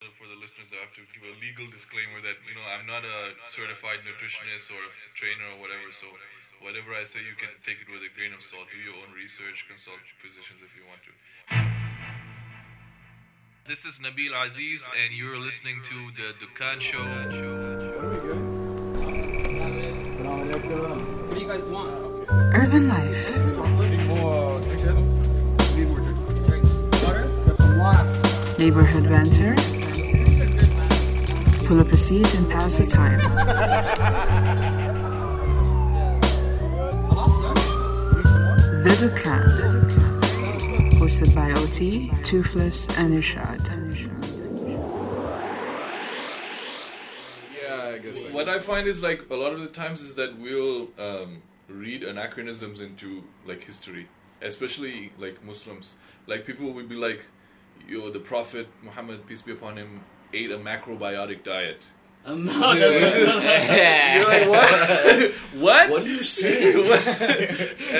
For 0.00 0.24
the 0.24 0.40
listeners, 0.40 0.72
I 0.72 0.80
have 0.80 0.96
to 0.96 1.04
give 1.12 1.20
a 1.28 1.36
legal 1.44 1.68
disclaimer 1.68 2.24
that 2.24 2.40
you 2.48 2.56
know 2.56 2.64
I'm 2.64 2.88
not 2.88 3.04
a 3.04 3.36
certified 3.44 4.00
nutritionist 4.00 4.72
or 4.72 4.80
a 4.80 4.88
trainer 5.12 5.52
or 5.52 5.60
whatever. 5.60 5.92
So 5.92 6.08
whatever 6.64 6.96
I 6.96 7.04
say, 7.04 7.20
you 7.20 7.36
can 7.36 7.52
take 7.68 7.84
it 7.84 7.88
with 7.92 8.00
a 8.00 8.08
grain 8.16 8.32
of 8.32 8.40
salt. 8.40 8.72
Do 8.72 8.80
your 8.80 8.96
own 8.96 9.12
research, 9.12 9.68
consult 9.68 10.00
physicians 10.16 10.64
if 10.64 10.72
you 10.72 10.88
want 10.88 11.04
to. 11.04 11.12
This 13.68 13.84
is 13.84 14.00
Nabeel 14.00 14.32
Azeez, 14.32 14.88
and 14.88 15.12
you're 15.12 15.36
listening 15.36 15.84
to 15.84 16.08
the 16.16 16.32
Dukkan 16.40 16.80
Show. 16.80 17.04
What 21.28 21.36
do 21.36 21.44
you 21.44 21.44
guys 21.44 21.68
want? 21.68 21.92
Urban 22.56 22.88
life, 22.88 23.36
neighborhood 28.56 29.04
banter. 29.04 29.79
Pull 31.70 31.78
up 31.78 31.92
a 31.92 31.96
seat 31.96 32.34
and 32.34 32.50
pass 32.50 32.78
the 32.78 32.86
time. 32.90 33.20
The 38.82 38.90
Dukkan. 38.98 39.54
Hosted 40.98 41.32
by 41.32 41.52
OT, 41.52 42.08
Toofless, 42.26 42.90
and 42.98 43.14
Irshad. 43.14 43.70
What 48.32 48.48
I 48.48 48.58
find 48.58 48.88
is 48.88 49.00
like 49.00 49.30
a 49.30 49.36
lot 49.36 49.52
of 49.52 49.60
the 49.60 49.68
times 49.68 50.00
is 50.00 50.16
that 50.16 50.36
we'll 50.40 50.88
um, 50.98 51.40
read 51.68 52.02
anachronisms 52.02 52.80
into 52.80 53.22
like 53.46 53.62
history, 53.62 54.08
especially 54.42 55.12
like 55.20 55.44
Muslims. 55.44 55.94
Like 56.26 56.44
people 56.44 56.72
will 56.72 56.88
be 56.88 56.96
like, 56.96 57.26
"Yo, 57.86 58.10
the 58.10 58.18
Prophet 58.18 58.66
Muhammad 58.82 59.24
peace 59.28 59.42
be 59.42 59.52
upon 59.52 59.76
him 59.76 60.00
ate 60.32 60.50
a 60.52 60.58
macrobiotic 60.58 61.42
diet." 61.44 61.86
Um, 62.24 62.44
no, 62.44 62.52
that's 62.74 63.14
You're 64.16 64.28
like, 64.28 64.48
what? 64.48 65.30
what? 65.64 65.90
What 65.90 66.02
do 66.04 66.10
you 66.10 66.22
say? 66.22 66.74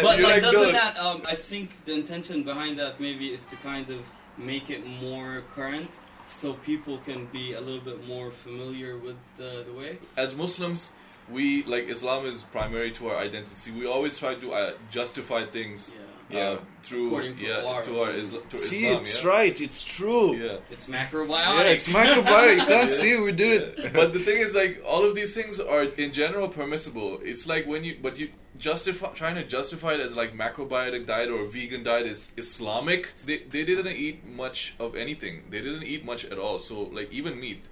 But 0.03 0.19
you're 0.19 0.29
like, 0.29 0.43
doesn't 0.43 0.73
that? 0.73 0.99
Um, 0.99 1.23
I 1.27 1.35
think 1.35 1.71
the 1.87 1.95
intention 1.95 2.43
behind 2.43 2.79
that 2.79 3.01
maybe 3.01 3.33
is 3.33 3.47
to 3.47 3.57
kind 3.57 3.89
of 3.91 4.01
make 4.37 4.69
it 4.71 4.87
more 4.87 5.43
current, 5.55 5.91
so 6.29 6.53
people 6.55 6.99
can 6.99 7.27
be 7.27 7.55
a 7.55 7.61
little 7.61 7.81
bit 7.81 8.07
more 8.07 8.31
familiar 8.31 8.97
with 8.97 9.17
the, 9.39 9.65
the 9.67 9.73
way. 9.73 9.99
as 10.17 10.35
Muslims, 10.35 10.93
we 11.31 11.63
like 11.65 11.89
Islam 11.89 12.27
is 12.27 12.43
primary 12.45 12.91
to 12.93 13.09
our 13.09 13.17
identity. 13.17 13.71
We 13.73 13.87
always 13.87 14.19
try 14.19 14.35
to 14.35 14.53
uh, 14.53 14.73
justify 14.91 15.45
things 15.47 15.93
Yeah. 15.95 16.10
Uh, 16.33 16.37
Yeah. 16.37 16.57
through 16.83 17.07
According 17.09 17.37
to 17.37 17.45
yeah 17.45 17.65
our- 17.71 17.83
to 17.85 18.01
our 18.03 18.11
Isla- 18.23 18.43
to 18.51 18.57
See, 18.57 18.85
Islam. 18.87 19.01
it's 19.03 19.23
yeah? 19.25 19.31
right. 19.31 19.61
It's 19.61 19.83
true. 19.97 20.29
Yeah. 20.37 20.57
It's 20.71 20.87
macrobiotic. 20.87 21.65
Yeah, 21.65 21.77
it's 21.77 21.89
microbiotic. 21.89 22.57
You 22.61 22.67
can't 22.67 22.91
see 23.01 23.21
we 23.21 23.33
did 23.33 23.53
it. 23.63 23.93
but 23.93 24.13
the 24.13 24.19
thing 24.27 24.39
is, 24.39 24.55
like, 24.55 24.83
all 24.87 25.05
of 25.05 25.15
these 25.15 25.35
things 25.35 25.61
are 25.61 25.85
in 25.85 26.13
general 26.13 26.49
permissible. 26.49 27.19
It's 27.23 27.47
like 27.47 27.67
when 27.67 27.85
you, 27.85 27.97
but 28.03 28.19
you 28.19 28.29
justify 28.59 29.09
trying 29.23 29.37
to 29.37 29.45
justify 29.45 29.93
it 29.95 30.01
as 30.01 30.15
like 30.17 30.37
macrobiotic 30.37 31.07
diet 31.07 31.31
or 31.31 31.45
vegan 31.47 31.83
diet 31.83 32.07
is 32.07 32.33
Islamic. 32.37 33.03
They 33.27 33.39
they 33.55 33.65
didn't 33.65 33.89
eat 34.07 34.27
much 34.27 34.75
of 34.79 34.95
anything. 34.95 35.35
They 35.51 35.61
didn't 35.67 35.85
eat 35.85 36.05
much 36.05 36.25
at 36.33 36.39
all. 36.39 36.59
So 36.59 36.75
like 36.99 37.11
even 37.13 37.41
meat. 37.41 37.63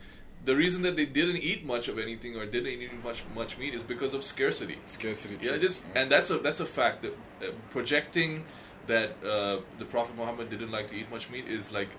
The 0.44 0.56
reason 0.56 0.83
that 0.83 0.97
they 0.97 1.05
didn't 1.05 1.39
eat 1.39 1.64
much 1.67 1.89
of 1.89 1.98
anything 1.98 2.36
or 2.36 2.47
didn't 2.47 2.69
eat 2.81 3.05
much 3.05 3.22
much 3.34 3.58
meat 3.58 3.75
is 3.75 3.83
because 3.83 4.14
of 4.14 4.22
scarcity. 4.25 4.78
Scarcity. 4.86 5.36
Yeah, 5.42 5.50
true. 5.50 5.58
just 5.61 5.84
and 5.95 6.11
that's 6.11 6.30
a 6.30 6.39
that's 6.39 6.61
a 6.61 6.67
fact. 6.67 7.03
That, 7.03 7.12
uh, 7.42 7.50
projecting 7.70 8.45
that 8.86 9.11
uh, 9.25 9.58
the 9.78 9.84
Prophet 9.84 10.17
Muhammad 10.17 10.48
didn't 10.48 10.70
like 10.70 10.89
to 10.89 10.95
eat 10.97 11.11
much 11.11 11.28
meat 11.30 11.47
is 11.47 11.72
like 11.72 11.91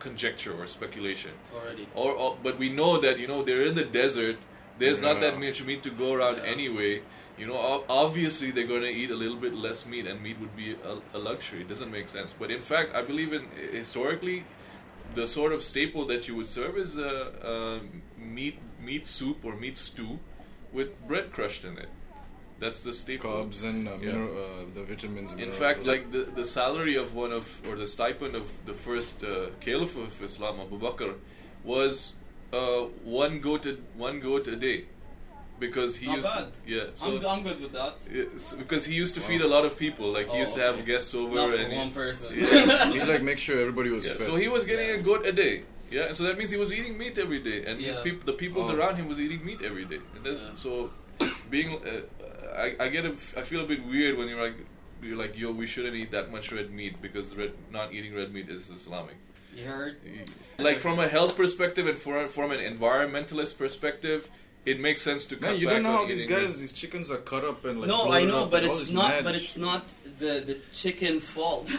conjecture 0.00 0.52
or 0.60 0.66
speculation. 0.66 1.30
already. 1.54 1.86
Or, 1.94 2.10
or 2.12 2.36
but 2.42 2.58
we 2.58 2.68
know 2.68 2.98
that 3.00 3.18
you 3.18 3.28
know 3.28 3.42
they're 3.42 3.62
in 3.62 3.74
the 3.74 3.84
desert. 3.84 4.36
There's 4.78 5.00
not 5.00 5.20
that 5.20 5.38
much 5.38 5.62
meat 5.64 5.82
to 5.84 5.90
go 5.90 6.14
around 6.14 6.36
Yeah. 6.38 6.44
anyway. 6.56 7.02
You 7.38 7.46
know, 7.48 7.84
obviously 7.88 8.50
they're 8.52 8.66
going 8.66 8.82
to 8.82 8.90
eat 9.02 9.10
a 9.10 9.14
little 9.16 9.36
bit 9.36 9.54
less 9.54 9.86
meat, 9.86 10.06
and 10.06 10.22
meat 10.22 10.38
would 10.40 10.54
be 10.56 10.76
a, 10.84 11.16
a 11.16 11.18
luxury. 11.18 11.60
It 11.62 11.68
doesn't 11.68 11.90
make 11.90 12.08
sense. 12.08 12.32
But 12.32 12.50
in 12.50 12.60
fact, 12.60 12.94
I 12.94 13.02
believe 13.02 13.32
in 13.32 13.46
historically, 13.72 14.44
the 15.14 15.26
sort 15.26 15.52
of 15.52 15.62
staple 15.62 16.06
that 16.06 16.26
you 16.28 16.34
would 16.36 16.48
serve 16.48 16.76
is 16.76 16.96
a, 16.96 17.32
a 17.54 17.80
meat 18.20 18.58
meat 18.80 19.06
soup 19.06 19.44
or 19.44 19.56
meat 19.56 19.76
stew 19.78 20.18
with 20.72 20.88
bread 21.06 21.32
crushed 21.32 21.64
in 21.64 21.78
it. 21.78 21.88
That's 22.60 22.82
the 22.82 22.92
staple. 22.92 23.30
carbs 23.30 23.64
and 23.64 23.88
uh, 23.88 23.96
Yeah. 24.00 24.12
uh, 24.12 24.64
the 24.74 24.84
vitamins. 24.84 25.32
In 25.32 25.50
fact, 25.50 25.84
like 25.84 26.10
the, 26.12 26.24
the 26.40 26.44
salary 26.44 26.96
of 26.96 27.14
one 27.14 27.32
of, 27.32 27.60
or 27.68 27.76
the 27.76 27.86
stipend 27.86 28.34
of 28.34 28.50
the 28.66 28.74
first 28.74 29.24
uh, 29.24 29.50
caliph 29.60 29.96
of 29.96 30.22
Islam, 30.22 30.60
Abu 30.60 30.78
Bakr, 30.78 31.14
was 31.64 32.14
uh, 32.52 32.82
one 33.04 33.40
goat 33.40 33.66
a, 33.66 33.76
one 33.96 34.20
goat 34.20 34.46
a 34.48 34.56
day, 34.56 34.84
because 35.60 35.96
he 35.96 36.06
Not 36.06 36.16
used 36.16 36.28
bad. 36.34 36.46
yeah 36.66 36.84
so 36.94 37.16
I'm, 37.16 37.26
I'm 37.26 37.42
good 37.42 37.60
with 37.60 37.72
that. 37.72 37.94
it's 38.10 38.54
because 38.54 38.84
he 38.84 38.94
used 38.94 39.14
to 39.14 39.20
feed 39.20 39.40
a 39.40 39.46
lot 39.48 39.64
of 39.64 39.78
people. 39.78 40.10
Like 40.12 40.28
he 40.28 40.36
Oh, 40.38 40.40
used 40.40 40.54
to 40.54 40.60
have 40.60 40.74
okay. 40.76 40.84
guests 40.84 41.14
over, 41.14 41.34
Not 41.34 41.50
for 41.50 41.56
and 41.56 41.72
he- 41.72 41.78
one 41.78 41.92
person. 41.92 42.34
he 42.92 43.00
like 43.12 43.22
make 43.22 43.38
sure 43.38 43.58
everybody 43.60 43.90
was 43.90 44.04
yeah, 44.06 44.12
fed. 44.14 44.22
so 44.26 44.36
he 44.36 44.48
was 44.48 44.64
getting 44.64 44.90
a 44.90 44.98
goat 44.98 45.24
a 45.26 45.32
day. 45.32 45.62
Yeah, 45.90 46.06
and 46.08 46.16
so 46.16 46.24
that 46.24 46.36
means 46.38 46.50
he 46.50 46.56
was 46.56 46.72
eating 46.72 46.98
meat 46.98 47.16
every 47.18 47.38
day, 47.40 47.64
and 47.66 47.80
his 47.80 47.98
Yeah. 47.98 48.02
people, 48.04 48.22
the 48.26 48.32
peoples 48.32 48.68
Oh. 48.70 48.74
around 48.76 48.96
him, 48.96 49.06
was 49.06 49.20
eating 49.20 49.44
meat 49.44 49.60
every 49.62 49.84
day. 49.84 50.00
And 50.16 50.26
Yeah. 50.26 50.54
So, 50.56 50.90
being, 51.50 51.70
uh, 51.84 52.00
I, 52.56 52.74
I 52.80 52.88
get, 52.88 53.04
a, 53.04 53.10
I 53.40 53.42
feel 53.50 53.60
a 53.60 53.66
bit 53.66 53.84
weird 53.86 54.18
when 54.18 54.26
you're 54.28 54.40
like, 54.42 54.56
you're 55.02 55.16
like, 55.16 55.38
yo, 55.38 55.52
we 55.52 55.66
shouldn't 55.68 55.94
eat 55.94 56.10
that 56.10 56.32
much 56.32 56.50
red 56.50 56.70
meat 56.72 57.00
because 57.00 57.36
red, 57.36 57.52
not 57.70 57.92
eating 57.92 58.12
red 58.14 58.32
meat 58.32 58.48
is 58.48 58.70
Islamic. 58.70 59.16
You 59.54 59.66
heard? 59.66 59.96
Like 60.58 60.78
from 60.80 60.98
a 60.98 61.06
health 61.06 61.36
perspective 61.36 61.86
and 61.86 61.96
for, 61.96 62.26
from 62.26 62.50
an 62.50 62.58
environmentalist 62.58 63.56
perspective, 63.58 64.28
it 64.66 64.80
makes 64.80 65.02
sense 65.02 65.24
to 65.26 65.36
cut 65.36 65.50
Man, 65.52 65.60
you 65.60 65.66
back 65.66 65.74
don't 65.76 65.82
know 65.84 65.92
how 65.92 66.06
these 66.06 66.24
eating 66.24 66.36
red- 66.36 66.44
guys, 66.46 66.58
these 66.58 66.72
chickens 66.72 67.10
are 67.10 67.18
cut 67.18 67.44
up 67.44 67.64
and 67.66 67.80
like. 67.80 67.88
no, 67.88 68.10
I 68.10 68.24
know, 68.24 68.46
but 68.46 68.64
it's 68.64 68.90
not. 68.90 69.10
mad 69.10 69.24
But 69.24 69.34
it's 69.34 69.56
not 69.58 69.82
the 70.18 70.32
the 70.46 70.56
chicken's 70.72 71.28
fault. 71.28 71.68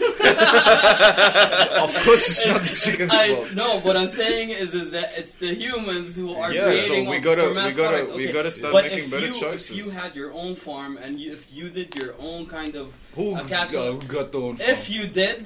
Of 1.85 1.93
course, 2.03 2.27
it's 2.29 2.47
not 2.47 2.61
the 2.61 2.75
chicken's 2.75 3.13
I, 3.13 3.35
fault. 3.35 3.53
no, 3.53 3.79
what 3.81 3.95
I'm 3.97 4.07
saying 4.07 4.49
is, 4.49 4.73
is 4.73 4.91
that 4.91 5.11
it's 5.17 5.33
the 5.35 5.53
humans 5.53 6.15
who 6.15 6.33
are 6.35 6.53
Yeah, 6.53 6.75
so 6.75 6.87
creating 6.87 7.09
we 7.09 7.15
all- 7.17 7.21
gotta- 7.23 7.41
for 7.43 7.49
we 7.49 7.55
gotta- 7.55 7.73
product. 7.73 8.15
we 8.15 8.23
Okay, 8.25 8.33
gotta 8.33 8.51
start 8.51 8.73
but 8.73 8.83
making 8.85 8.99
if 9.05 9.11
better 9.11 9.27
you, 9.27 9.33
choices. 9.33 9.69
If 9.71 9.77
you 9.77 9.89
had 9.91 10.15
your 10.15 10.31
own 10.33 10.55
farm 10.55 10.97
and 10.97 11.19
you, 11.19 11.31
if 11.33 11.45
you 11.51 11.69
did 11.69 11.95
your 11.95 12.13
own 12.19 12.45
kind 12.47 12.75
of 12.75 12.93
Who 13.15 13.35
a 13.35 13.43
got, 13.43 13.73
uh, 13.73 13.91
who 13.93 14.01
got 14.07 14.31
their 14.31 14.41
own 14.41 14.55
farm? 14.57 14.69
if 14.69 14.89
you 14.89 15.07
did, 15.07 15.45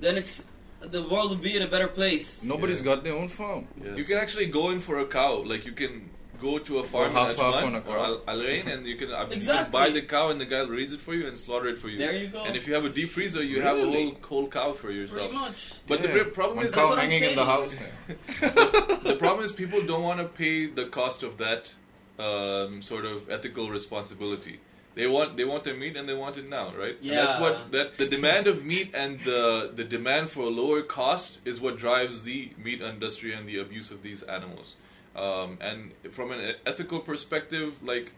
then 0.00 0.16
it's 0.16 0.44
the 0.80 1.02
world 1.02 1.30
would 1.30 1.42
be 1.42 1.56
in 1.56 1.62
a 1.62 1.68
better 1.68 1.88
place. 1.88 2.42
Nobody's 2.44 2.80
Yeah. 2.80 2.84
got 2.90 3.04
their 3.04 3.14
own 3.14 3.28
farm. 3.28 3.66
You 3.96 4.04
can 4.04 4.18
actually 4.18 4.46
go 4.46 4.70
in 4.70 4.80
for 4.80 4.98
a 4.98 5.06
cow. 5.06 5.42
Like 5.44 5.64
you 5.66 5.72
can 5.72 6.10
go 6.40 6.58
to 6.58 6.78
a 6.78 6.84
farm 6.84 7.12
half- 7.12 7.30
in 7.32 7.36
half 7.36 7.54
Ajman 7.54 7.64
on 7.66 7.74
a 7.74 7.78
or 7.78 7.82
cow. 7.82 8.04
Al 8.04 8.22
Al 8.28 8.42
Ain 8.42 8.68
and 8.68 8.86
you 8.86 8.96
can, 8.96 9.10
uh, 9.12 9.26
you 9.30 9.40
can 9.40 9.70
buy 9.70 9.90
the 9.90 10.02
cow 10.02 10.30
and 10.30 10.40
the 10.40 10.44
guy 10.46 10.62
reads 10.62 10.92
it 10.92 11.00
for 11.00 11.14
you 11.14 11.26
and 11.26 11.38
slaughter 11.38 11.68
it 11.68 11.78
for 11.78 11.88
you. 11.88 11.98
There 11.98 12.12
you 12.14 12.28
go. 12.28 12.44
And 12.44 12.56
if 12.56 12.66
you 12.68 12.74
have 12.74 12.84
a 12.84 12.88
deep 12.88 13.10
freezer, 13.10 13.42
you 13.42 13.62
have 13.62 13.78
a 13.78 13.84
whole 13.86 14.16
whole 14.22 14.48
cow 14.48 14.72
for 14.72 14.90
yourself. 14.90 15.30
Pretty 15.30 15.34
much. 15.34 15.72
But 15.86 16.02
the 16.02 16.08
Yeah. 16.08 16.22
pr- 16.24 16.30
problem 16.30 16.56
One 16.58 16.66
is 16.66 16.74
cow 16.74 16.88
what 16.90 16.98
hanging 16.98 17.22
in 17.22 17.36
the 17.36 17.44
house. 17.44 17.76
the 18.38 19.16
problem 19.18 19.44
is 19.44 19.52
people 19.52 19.82
don't 19.82 20.02
want 20.02 20.18
to 20.20 20.26
pay 20.26 20.66
the 20.66 20.86
cost 20.86 21.22
of 21.22 21.38
that 21.38 21.70
um, 22.18 22.82
sort 22.82 23.04
of 23.04 23.28
ethical 23.30 23.70
responsibility. 23.70 24.60
They 24.94 25.08
want 25.08 25.36
they 25.36 25.44
want 25.44 25.64
their 25.64 25.74
meat 25.74 25.96
and 25.96 26.08
they 26.08 26.14
want 26.14 26.36
it 26.36 26.48
now, 26.48 26.72
right? 26.78 26.96
And 27.02 27.10
that's 27.10 27.40
what 27.40 27.72
that 27.72 27.98
the 27.98 28.06
demand 28.06 28.46
of 28.46 28.64
meat 28.64 28.90
and 28.94 29.18
the 29.20 29.72
the 29.74 29.82
demand 29.82 30.30
for 30.30 30.42
a 30.42 30.48
lower 30.62 30.82
cost 30.82 31.40
is 31.44 31.60
what 31.60 31.76
drives 31.76 32.22
the 32.22 32.50
meat 32.56 32.80
industry 32.80 33.32
and 33.32 33.48
the 33.48 33.58
abuse 33.58 33.90
of 33.90 34.02
these 34.02 34.22
animals. 34.22 34.76
Um, 35.16 35.58
and 35.60 35.92
from 36.10 36.30
an 36.32 36.40
e- 36.40 36.54
ethical 36.66 37.00
perspective, 37.00 37.82
like 37.82 38.12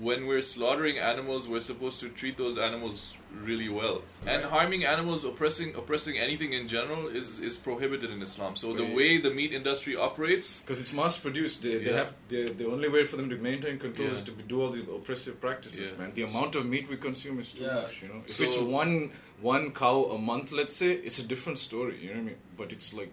when 0.00 0.26
we're 0.26 0.42
slaughtering 0.42 0.98
animals, 0.98 1.48
we're 1.48 1.60
supposed 1.60 1.98
to 2.00 2.10
treat 2.10 2.36
those 2.36 2.58
animals 2.58 3.14
really 3.42 3.68
well. 3.70 4.02
And 4.26 4.44
harming 4.44 4.84
animals, 4.84 5.24
oppressing 5.24 5.74
oppressing 5.74 6.18
anything 6.18 6.52
in 6.52 6.68
general 6.68 7.06
is 7.08 7.40
is 7.40 7.56
prohibited 7.56 8.10
in 8.10 8.20
Islam. 8.20 8.56
So 8.56 8.74
the 8.74 8.84
way 8.98 9.16
the 9.18 9.30
meat 9.30 9.52
industry 9.54 9.96
operates, 9.96 10.60
Because 10.60 10.80
it's 10.80 10.92
mass 10.92 11.18
produced, 11.18 11.62
they, 11.62 11.78
they 11.78 11.90
Yeah. 11.90 11.96
have 11.96 12.14
they, 12.28 12.44
the 12.44 12.66
only 12.66 12.88
way 12.90 13.04
for 13.04 13.16
them 13.16 13.30
to 13.30 13.36
maintain 13.36 13.78
control 13.78 14.08
Yeah. 14.08 14.14
is 14.14 14.22
to 14.24 14.32
do 14.32 14.60
all 14.60 14.70
the 14.70 14.82
oppressive 14.98 15.40
practices, 15.40 15.90
Yeah. 15.92 15.98
man. 15.98 16.12
The 16.14 16.22
amount 16.24 16.54
of 16.56 16.66
meat 16.66 16.88
we 16.90 16.96
consume 16.98 17.38
is 17.40 17.52
too 17.52 17.64
Yeah. 17.64 17.74
much, 17.82 18.02
you 18.02 18.08
know. 18.08 18.22
If 18.28 18.36
So- 18.36 18.44
it's 18.44 18.58
one 18.58 19.10
one 19.40 19.72
cow 19.72 19.98
a 20.16 20.18
month, 20.18 20.52
let's 20.52 20.74
say, 20.82 20.90
it's 20.92 21.18
a 21.18 21.26
different 21.32 21.58
story, 21.58 21.96
you 22.02 22.08
know 22.10 22.14
what 22.20 22.20
I 22.20 22.32
mean? 22.32 22.40
But 22.56 22.68
it's 22.72 22.92
like 23.00 23.12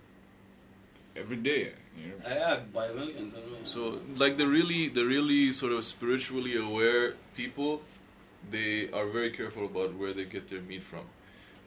every 1.15 1.37
day, 1.37 1.71
you 1.97 2.07
know. 2.09 2.15
Uh, 2.25 2.29
yeah, 2.33 2.59
by 2.73 2.87
millions. 2.89 3.35
I 3.35 3.39
don't 3.39 3.51
know. 3.51 3.57
So, 3.63 3.99
like 4.17 4.37
the 4.37 4.47
really, 4.47 4.87
the 4.89 5.05
really 5.05 5.51
sort 5.51 5.71
of 5.73 5.83
spiritually 5.83 6.55
aware 6.57 7.15
people, 7.35 7.81
they 8.49 8.89
are 8.91 9.05
very 9.07 9.31
careful 9.31 9.65
about 9.65 9.95
where 9.95 10.13
they 10.13 10.25
get 10.25 10.47
their 10.49 10.61
meat 10.61 10.83
from. 10.83 11.05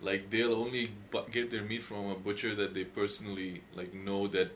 Like 0.03 0.31
they'll 0.31 0.55
only 0.55 0.91
bu- 1.11 1.29
get 1.31 1.51
their 1.51 1.63
meat 1.63 1.83
from 1.83 2.11
a 2.11 2.15
butcher 2.15 2.55
that 2.57 2.75
they 2.75 2.85
personally 2.85 3.63
like 3.75 3.95
know 3.95 4.27
that 4.29 4.51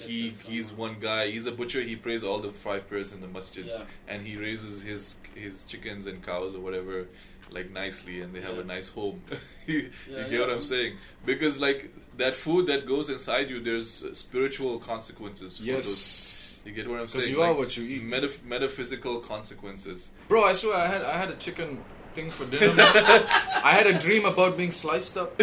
he 0.00 0.34
he's 0.44 0.72
one 0.72 0.96
guy. 1.00 1.30
He's 1.30 1.46
a 1.46 1.52
butcher. 1.52 1.82
He 1.82 1.94
prays 1.96 2.24
all 2.24 2.38
the 2.40 2.50
five 2.50 2.88
prayers 2.88 3.12
in 3.12 3.20
the 3.20 3.28
masjid, 3.28 3.66
Yeah. 3.66 3.82
and 4.08 4.26
he 4.26 4.36
raises 4.36 4.82
his 4.82 5.16
his 5.34 5.62
chickens 5.64 6.06
and 6.06 6.24
cows 6.24 6.54
or 6.54 6.60
whatever 6.60 7.06
like 7.50 7.70
nicely 7.70 8.20
and 8.20 8.34
they 8.34 8.40
have 8.40 8.54
Yeah. 8.56 8.62
a 8.62 8.64
nice 8.64 8.88
home. 8.88 9.22
you, 9.66 9.74
you 9.78 9.90
Yeah, 10.10 10.28
get 10.28 10.40
what. 10.40 10.50
I'm 10.50 10.60
saying? 10.60 10.96
Because 11.24 11.60
like 11.60 11.90
that 12.16 12.34
food 12.34 12.66
that 12.66 12.86
goes 12.86 13.08
inside 13.10 13.48
you, 13.50 13.60
there's 13.60 14.02
uh, 14.02 14.14
spiritual 14.14 14.78
consequences. 14.78 15.58
For 15.58 15.64
those. 15.64 15.74
Yes. 15.86 16.62
You 16.66 16.72
get 16.72 16.88
what 16.90 17.00
I'm 17.00 17.08
saying? 17.08 17.20
Because 17.26 17.30
you 17.30 17.42
are 17.42 17.54
what 17.54 17.76
you 17.76 17.84
eat. 17.84 18.02
Metaph- 18.04 18.44
metaphysical 18.44 19.20
consequences. 19.20 20.10
Bro, 20.28 20.44
I 20.44 20.52
swear 20.52 20.76
I 20.76 20.86
had 20.86 21.02
I 21.02 21.16
had 21.16 21.30
a 21.30 21.36
chicken 21.36 21.82
thing 22.14 22.30
for 22.30 22.44
dinner. 22.46 22.74
I 22.78 23.72
had 23.78 23.86
a 23.86 23.98
dream 23.98 24.24
about 24.26 24.56
being 24.56 24.72
sliced 24.72 25.16
up. 25.16 25.32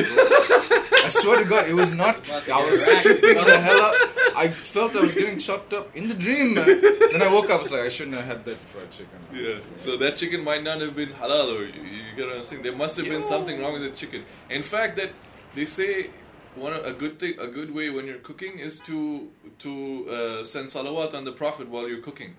bro. 1.12 1.20
I 1.20 1.24
swear 1.24 1.44
to 1.44 1.50
God, 1.50 1.68
it 1.70 1.74
was 1.74 1.94
not. 1.94 2.30
I 2.50 2.70
was 2.70 2.86
racked. 2.88 3.02
tripping 3.04 3.36
the 3.36 3.58
hell 3.60 3.82
up. 3.82 3.96
I 4.36 4.48
felt 4.50 4.96
I 4.96 5.02
was 5.02 5.14
getting 5.14 5.40
chopped 5.40 5.74
up 5.74 5.96
in 5.96 6.08
the 6.10 6.14
dream, 6.14 6.54
man. 6.56 6.66
Then 6.66 7.22
I 7.22 7.32
woke 7.32 7.50
up. 7.50 7.60
I 7.60 7.64
was 7.64 7.72
like, 7.72 7.82
I 7.82 7.90
shouldn't 7.90 8.16
have 8.18 8.26
had 8.26 8.46
that 8.46 8.58
fried 8.58 8.92
chicken. 8.92 9.20
Yeah. 9.34 9.60
So 9.76 9.98
that 9.98 10.18
chicken 10.18 10.44
might 10.44 10.64
not 10.64 10.82
have 10.82 10.96
been 10.96 11.10
halal, 11.10 11.48
or 11.58 11.64
you, 11.66 11.82
you 11.82 12.16
get 12.16 12.28
what 12.28 12.38
I'm 12.38 12.44
saying. 12.44 12.64
There 12.64 12.76
must 12.76 12.98
have 12.98 13.06
been 13.06 13.22
Yo. 13.22 13.34
something 13.34 13.60
wrong 13.62 13.74
with 13.74 13.84
the 13.84 13.92
chicken. 13.92 14.24
In 14.50 14.64
fact, 14.64 14.98
that 14.98 15.12
they 15.56 15.66
say 15.66 16.10
one 16.56 16.74
of- 16.74 16.86
a 16.86 16.94
good 16.94 17.20
thing, 17.20 17.34
a 17.40 17.48
good 17.48 17.74
way 17.74 17.90
when 17.90 18.06
you're 18.06 18.18
cooking 18.30 18.60
is 18.60 18.80
to 18.82 19.30
to 19.60 19.72
uh, 20.10 20.46
send 20.46 20.68
salawat 20.68 21.14
on 21.14 21.24
the 21.26 21.32
Prophet 21.32 21.70
while 21.70 21.88
you're 21.88 22.02
cooking. 22.02 22.36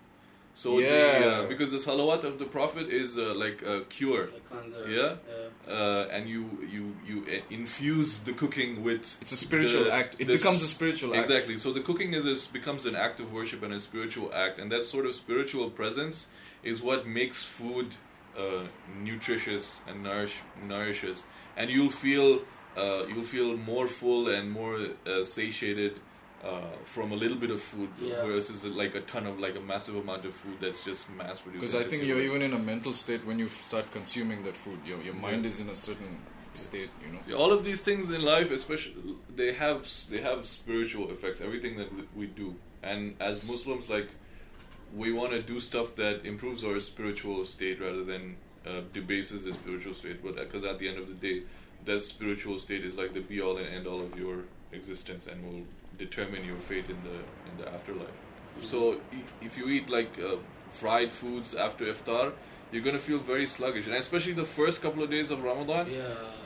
So 0.62 0.69
the, 0.76 0.82
Yeah. 0.82 1.26
uh, 1.29 1.49
because 1.53 1.70
the 1.76 1.82
salawat 1.88 2.23
of 2.31 2.35
the 2.43 2.49
Prophet 2.58 2.87
is 3.03 3.11
uh, 3.19 3.25
like 3.44 3.58
a 3.75 3.76
cure, 3.97 4.25
A 4.25 4.41
cleanser. 4.50 4.85
Yeah? 4.99 5.12
Yeah. 5.32 5.76
uh, 5.79 6.14
and 6.14 6.23
you 6.35 6.43
you 6.75 6.85
you 7.08 7.17
uh, 7.35 7.58
infuse 7.61 8.11
the 8.29 8.35
cooking 8.43 8.70
with 8.88 9.05
It's 9.23 9.35
a 9.38 9.41
spiritual 9.47 9.85
the- 9.85 9.99
act. 10.00 10.11
It 10.23 10.29
becomes 10.38 10.62
a 10.69 10.70
spiritual 10.76 11.11
act. 11.12 11.20
Exactly. 11.26 11.56
So 11.64 11.69
the 11.79 11.85
cooking 11.88 12.11
is 12.19 12.25
a, 12.35 12.35
becomes 12.58 12.82
an 12.91 12.97
act 13.06 13.17
of 13.23 13.26
worship 13.38 13.61
and 13.67 13.73
a 13.81 13.81
spiritual 13.91 14.29
act, 14.44 14.55
and 14.61 14.67
that 14.75 14.82
sort 14.94 15.05
of 15.08 15.12
spiritual 15.25 15.67
presence 15.81 16.17
is 16.70 16.76
what 16.88 17.00
makes 17.20 17.38
food 17.59 17.88
uh, 18.43 18.64
nutritious 19.09 19.64
and 19.88 19.97
nourish 20.09 20.37
nourishes, 20.73 21.19
and 21.59 21.67
you'll 21.75 21.97
feel 22.05 22.29
uh, 22.82 23.02
you'll 23.11 23.31
feel 23.37 23.50
more 23.73 23.87
full 24.00 24.23
and 24.37 24.44
more 24.61 24.79
uh, 25.06 25.23
satiated. 25.38 25.93
Uh, 26.47 26.61
from 26.85 27.11
a 27.11 27.17
little 27.17 27.37
bit 27.45 27.51
of 27.51 27.61
food 27.61 27.91
Yeah. 27.99 28.25
versus 28.27 28.65
like 28.83 28.95
a 28.95 29.01
ton 29.13 29.27
of 29.27 29.41
like 29.45 29.57
a 29.57 29.61
massive 29.73 29.97
amount 29.97 30.25
of 30.29 30.33
food 30.43 30.57
that's 30.61 30.83
just 30.89 31.11
mass 31.21 31.41
produced. 31.41 31.61
Because 31.63 31.75
I 31.75 31.85
think 31.91 32.05
you're 32.09 32.21
even 32.21 32.43
in 32.49 32.53
a 32.53 32.59
mental 32.73 32.93
state 33.03 33.23
when 33.29 33.39
you 33.43 33.49
start 33.49 33.91
consuming 33.91 34.45
that 34.45 34.57
food. 34.65 34.79
Your 34.91 34.99
your 35.09 35.15
mind 35.27 35.45
is 35.51 35.59
in 35.65 35.69
a 35.77 35.79
certain 35.89 36.13
state, 36.55 36.91
you 37.05 37.11
know. 37.13 37.21
Yeah, 37.29 37.43
all 37.43 37.53
of 37.57 37.65
these 37.69 37.81
things 37.89 38.11
in 38.19 38.23
life 38.35 38.51
especially 38.59 38.95
they 39.41 39.51
have 39.65 39.81
they 40.13 40.21
have 40.29 40.47
spiritual 40.47 41.11
effects 41.15 41.41
everything 41.49 41.75
that 41.81 41.91
we 42.21 42.27
do 42.43 42.49
and 42.93 43.01
as 43.31 43.43
muslims 43.53 43.89
like 43.97 44.09
we 45.03 45.09
want 45.19 45.31
to 45.33 45.43
do 45.53 45.57
stuff 45.71 45.89
that 46.03 46.25
improves 46.33 46.63
our 46.69 46.79
spiritual 46.81 47.45
state 47.45 47.81
rather 47.87 48.05
than 48.13 48.37
uh, 48.67 48.81
debases 48.99 49.45
the 49.49 49.53
spiritual 49.53 49.95
state 50.03 50.19
but 50.25 50.37
because 50.37 50.65
at 50.73 50.79
the 50.79 50.89
end 50.91 50.99
of 51.03 51.07
the 51.13 51.19
day 51.29 51.37
that 51.85 52.01
spiritual 52.03 52.59
state 52.67 52.85
is 52.85 52.95
like 53.01 53.13
the 53.19 53.25
be 53.33 53.41
all 53.41 53.57
and 53.59 53.69
end 53.79 53.87
all 53.87 54.01
of 54.01 54.13
your 54.19 54.37
existence 54.73 55.27
and 55.27 55.39
will 55.49 55.65
determine 55.99 56.45
your 56.45 56.57
fate 56.69 56.89
in 56.89 56.99
the 57.09 57.17
in 57.51 57.55
the 57.61 57.67
afterlife 57.73 58.19
so 58.61 59.01
if 59.43 59.59
you 59.59 59.69
eat 59.69 59.89
like 59.91 60.19
uh, 60.19 60.37
fried 60.71 61.11
foods 61.13 61.55
after 61.55 61.85
iftar 61.95 62.33
you're 62.73 62.83
going 62.83 62.97
to 62.97 63.03
feel 63.09 63.19
very 63.19 63.47
sluggish 63.47 63.87
and 63.87 63.95
especially 63.95 64.33
the 64.33 64.45
first 64.45 64.83
couple 64.83 65.03
of 65.03 65.11
days 65.11 65.31
of 65.31 65.43
ramadan 65.49 65.87
Yeah. 65.91 66.03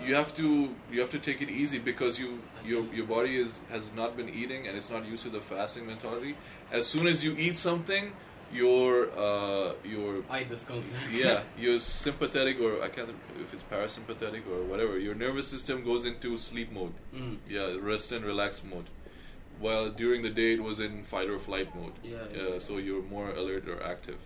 you 0.06 0.14
have 0.14 0.35
to 0.41 0.49
you 0.93 1.00
have 1.00 1.11
to 1.17 1.20
take 1.29 1.41
it 1.41 1.50
easy 1.62 1.79
because 1.79 2.19
you 2.23 2.31
your 2.70 2.82
your 2.99 3.06
body 3.06 3.37
is 3.44 3.61
has 3.70 3.91
not 4.00 4.17
been 4.17 4.29
eating 4.29 4.67
and 4.67 4.76
it's 4.76 4.91
not 4.97 5.06
used 5.12 5.23
to 5.29 5.31
the 5.31 5.41
fasting 5.41 5.87
mentality. 5.93 6.35
As 6.81 6.87
soon 6.87 7.06
as 7.12 7.25
you 7.26 7.32
eat 7.47 7.56
something, 7.56 8.12
your 8.52 9.08
uh 9.26 9.73
your 9.94 10.11
Itis 10.41 10.62
comes 10.70 10.87
back. 10.94 11.08
yeah 11.25 11.41
your 11.64 11.79
sympathetic 11.79 12.61
or 12.61 12.73
I 12.87 12.88
can't 12.97 13.11
if 13.44 13.55
it's 13.55 13.62
parasympathetic 13.75 14.43
or 14.55 14.58
whatever 14.70 14.99
your 14.99 15.14
nervous 15.14 15.47
system 15.55 15.85
goes 15.91 16.05
into 16.05 16.37
sleep 16.37 16.70
mode. 16.79 16.93
Mm. 17.14 17.37
Yeah, 17.49 17.76
rest 17.93 18.12
and 18.12 18.25
relax 18.32 18.62
mode. 18.73 18.88
While 19.60 19.90
during 19.90 20.22
the 20.22 20.30
day 20.30 20.54
it 20.54 20.62
was 20.62 20.80
in 20.80 21.04
fight 21.04 21.28
or 21.28 21.38
flight 21.38 21.68
mode. 21.76 21.92
Yeah. 22.02 22.16
Uh, 22.42 22.58
so 22.58 22.78
you're 22.78 23.02
more 23.02 23.30
alert 23.30 23.68
or 23.68 23.82
active. 23.94 24.18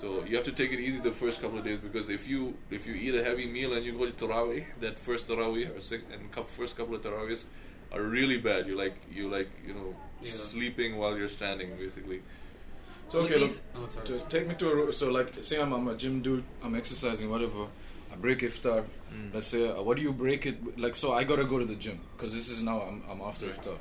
So 0.00 0.24
you 0.24 0.36
have 0.36 0.44
to 0.44 0.52
take 0.52 0.72
it 0.72 0.78
easy 0.78 0.98
the 1.00 1.10
first 1.20 1.40
couple 1.42 1.58
of 1.58 1.64
days 1.64 1.78
because 1.80 2.08
if 2.08 2.28
you 2.28 2.54
if 2.70 2.86
you 2.86 2.94
eat 2.94 3.14
a 3.20 3.24
heavy 3.28 3.46
meal 3.46 3.72
and 3.74 3.84
you 3.84 3.92
go 4.00 4.06
to 4.10 4.12
tarawih, 4.26 4.64
that 4.80 4.98
first 4.98 5.26
tarawih 5.28 5.76
or 5.76 5.80
sec- 5.80 6.10
and 6.12 6.30
coup- 6.30 6.44
first 6.58 6.76
couple 6.76 6.94
of 6.94 7.02
tarawihs 7.02 7.44
are 7.92 8.02
really 8.02 8.38
bad. 8.38 8.66
You 8.68 8.76
like 8.76 8.96
you 9.10 9.28
like 9.36 9.48
you 9.66 9.74
know 9.78 9.88
Yeah. 10.22 10.30
sleeping 10.32 10.98
while 11.00 11.16
you're 11.18 11.34
standing 11.40 11.74
basically. 11.84 12.20
So 13.08 13.20
okay, 13.20 13.38
look, 13.38 13.52
Oh, 13.74 13.86
sorry. 13.86 14.06
to 14.06 14.18
take 14.28 14.46
me 14.48 14.54
to 14.62 14.88
a 14.88 14.92
so 14.92 15.10
like 15.10 15.28
say 15.42 15.60
I'm, 15.60 15.72
I'm 15.72 15.88
a 15.88 15.96
gym 15.96 16.20
dude, 16.22 16.44
I'm 16.62 16.74
exercising, 16.74 17.30
whatever. 17.30 17.66
I 18.12 18.16
break 18.16 18.40
iftar. 18.40 18.84
Mm. 19.12 19.34
Let's 19.34 19.46
say, 19.46 19.68
uh, 19.68 19.82
what 19.82 19.96
do 19.96 20.02
you 20.02 20.12
break 20.12 20.44
it? 20.46 20.78
Like, 20.78 20.94
so 20.94 21.12
I 21.12 21.24
gotta 21.24 21.44
go 21.44 21.58
to 21.58 21.64
the 21.64 21.74
gym 21.74 22.00
because 22.16 22.34
this 22.34 22.48
is 22.50 22.62
now 22.62 22.82
I'm, 22.88 23.02
I'm 23.10 23.20
after 23.22 23.46
Right. 23.46 23.54
iftar. 23.62 23.76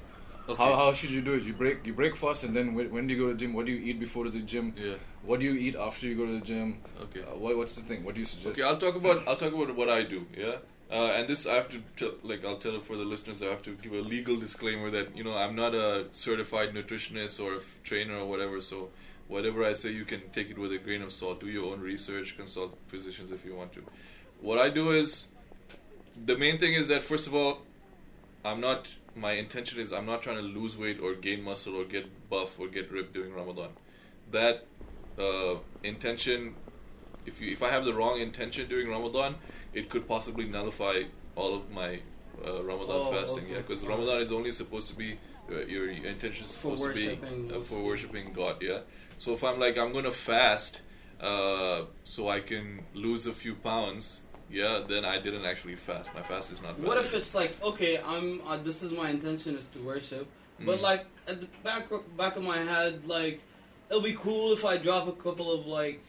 Okay. 0.50 0.64
How, 0.64 0.76
how 0.76 0.94
should 0.94 1.10
you 1.12 1.22
do 1.22 1.34
it? 1.34 1.44
You 1.44 1.54
break 1.54 1.86
you 1.86 1.94
break 1.94 2.16
fast, 2.16 2.44
and 2.46 2.56
then 2.56 2.74
when, 2.74 2.90
when 2.92 3.08
do 3.08 3.14
you 3.14 3.20
go 3.20 3.28
to 3.28 3.34
the 3.34 3.40
gym? 3.40 3.54
What 3.54 3.66
do 3.66 3.74
you 3.74 3.84
eat 3.92 4.00
before 4.00 4.30
the 4.30 4.40
gym? 4.40 4.74
Yeah. 4.78 4.94
What 5.24 5.42
do 5.42 5.46
you 5.46 5.54
eat 5.60 5.76
after 5.76 6.08
you 6.08 6.16
go 6.16 6.26
to 6.26 6.34
the 6.40 6.46
gym? 6.46 6.80
Okay. 7.02 7.22
Uh, 7.22 7.36
what, 7.36 7.58
what's 7.58 7.76
the 7.76 7.82
thing? 7.82 8.04
What 8.06 8.16
do 8.16 8.22
you 8.22 8.26
suggest? 8.26 8.48
Okay, 8.54 8.64
I'll 8.64 8.78
talk 8.78 8.96
about 8.96 9.28
I'll 9.28 9.36
talk 9.36 9.54
about 9.54 9.76
what 9.76 9.90
I 9.90 10.04
do. 10.04 10.26
Yeah, 10.38 10.56
uh, 10.90 11.12
and 11.18 11.28
this 11.28 11.46
I 11.48 11.56
have 11.56 11.68
to 11.70 11.82
tell, 11.98 12.14
like 12.24 12.46
I'll 12.46 12.58
tell 12.58 12.76
it 12.76 12.84
for 12.84 12.96
the 12.96 13.04
listeners. 13.04 13.42
I 13.42 13.48
have 13.48 13.62
to 13.64 13.72
give 13.72 13.92
a 13.92 14.00
legal 14.02 14.38
disclaimer 14.38 14.90
that 14.92 15.18
you 15.18 15.24
know 15.26 15.36
I'm 15.36 15.56
not 15.56 15.76
a 15.76 16.06
certified 16.14 16.74
nutritionist 16.74 17.44
or 17.44 17.54
a 17.56 17.58
f- 17.58 17.76
trainer 17.84 18.16
or 18.16 18.26
whatever. 18.26 18.62
So 18.62 18.90
whatever 19.28 19.66
I 19.66 19.74
say, 19.74 19.90
you 19.92 20.06
can 20.06 20.22
take 20.32 20.50
it 20.50 20.58
with 20.58 20.72
a 20.72 20.78
grain 20.78 21.02
of 21.02 21.12
salt. 21.12 21.42
Do 21.42 21.48
your 21.48 21.74
own 21.74 21.82
research. 21.82 22.38
Consult 22.38 22.78
physicians 22.88 23.32
if 23.32 23.44
you 23.44 23.54
want 23.54 23.74
to. 23.74 23.84
What 24.40 24.60
I 24.60 24.70
do 24.70 24.92
is 24.92 25.28
the 26.26 26.38
main 26.38 26.58
thing 26.58 26.74
is 26.74 26.88
that 26.88 27.04
first 27.04 27.28
of 27.28 27.36
all, 27.36 27.64
I'm 28.46 28.62
not. 28.62 28.88
My 29.18 29.32
intention 29.34 29.80
is 29.80 29.92
I'm 29.92 30.06
not 30.06 30.22
trying 30.22 30.38
to 30.38 30.42
lose 30.44 30.78
weight 30.78 31.00
or 31.02 31.14
gain 31.16 31.44
muscle 31.44 31.76
or 31.76 31.86
get 31.86 32.30
buff 32.30 32.60
or 32.60 32.68
get 32.68 32.92
ripped 32.92 33.14
during 33.14 33.34
Ramadan. 33.34 33.70
That 34.32 34.66
uh, 35.18 35.56
intention 35.84 36.56
if 37.26 37.42
you 37.42 37.52
if 37.52 37.62
I 37.64 37.70
have 37.70 37.84
the 37.86 37.94
wrong 37.94 38.20
intention 38.20 38.70
during 38.70 38.90
Ramadan, 38.90 39.36
it 39.74 39.90
could 39.90 40.08
possibly 40.08 40.46
nullify 40.46 41.04
all 41.36 41.56
of 41.56 41.70
my 41.72 42.00
uh, 42.46 42.64
Ramadan 42.64 42.96
Oh, 42.96 43.12
fasting. 43.12 43.46
okay. 43.46 43.54
Yeah, 43.54 43.58
because 43.60 43.86
Ramadan 43.86 44.22
is 44.22 44.32
only 44.32 44.52
supposed 44.52 44.90
to 44.92 44.96
be 44.96 45.18
uh, 45.52 45.60
your, 45.66 45.90
your 45.92 46.06
intention 46.06 46.46
is 46.46 46.52
supposed 46.52 46.84
to 46.84 46.94
be 46.94 47.20
uh, 47.54 47.62
for 47.62 47.84
worshiping 47.84 48.34
God. 48.34 48.58
Yeah. 48.62 48.80
So 49.18 49.34
if 49.34 49.44
I'm 49.44 49.60
like 49.60 49.78
I'm 49.78 49.94
gonna 49.94 50.12
fast, 50.12 50.82
uh, 51.20 51.82
so 52.04 52.30
I 52.30 52.40
can 52.42 52.82
lose 52.94 53.26
a 53.28 53.34
few 53.34 53.56
pounds. 53.56 54.22
Yeah, 54.50 54.82
then 54.88 55.04
I 55.06 55.18
didn't 55.20 55.46
actually 55.46 55.76
fast. 55.76 56.10
My 56.16 56.22
fast 56.22 56.52
is 56.54 56.62
not. 56.62 56.80
What 56.80 56.98
if 56.98 57.14
it's 57.14 57.36
like 57.36 57.62
okay, 57.64 58.00
I'm 58.06 58.42
uh, 58.48 58.58
this 58.58 58.82
is 58.84 58.92
my 58.92 59.10
intention 59.10 59.56
is 59.58 59.68
to 59.70 59.80
worship, 59.80 60.28
but 60.62 60.80
Mm. 60.80 60.82
like 60.82 61.06
at 61.28 61.42
the 61.42 61.48
back 61.64 61.86
back 62.18 62.36
of 62.38 62.44
my 62.44 62.58
head, 62.58 63.02
like 63.08 63.42
it'll 63.90 64.02
be 64.02 64.14
cool 64.14 64.54
if 64.54 64.64
I 64.66 64.78
drop 64.78 65.08
a 65.08 65.12
couple 65.12 65.52
of 65.52 65.66
like 65.68 66.02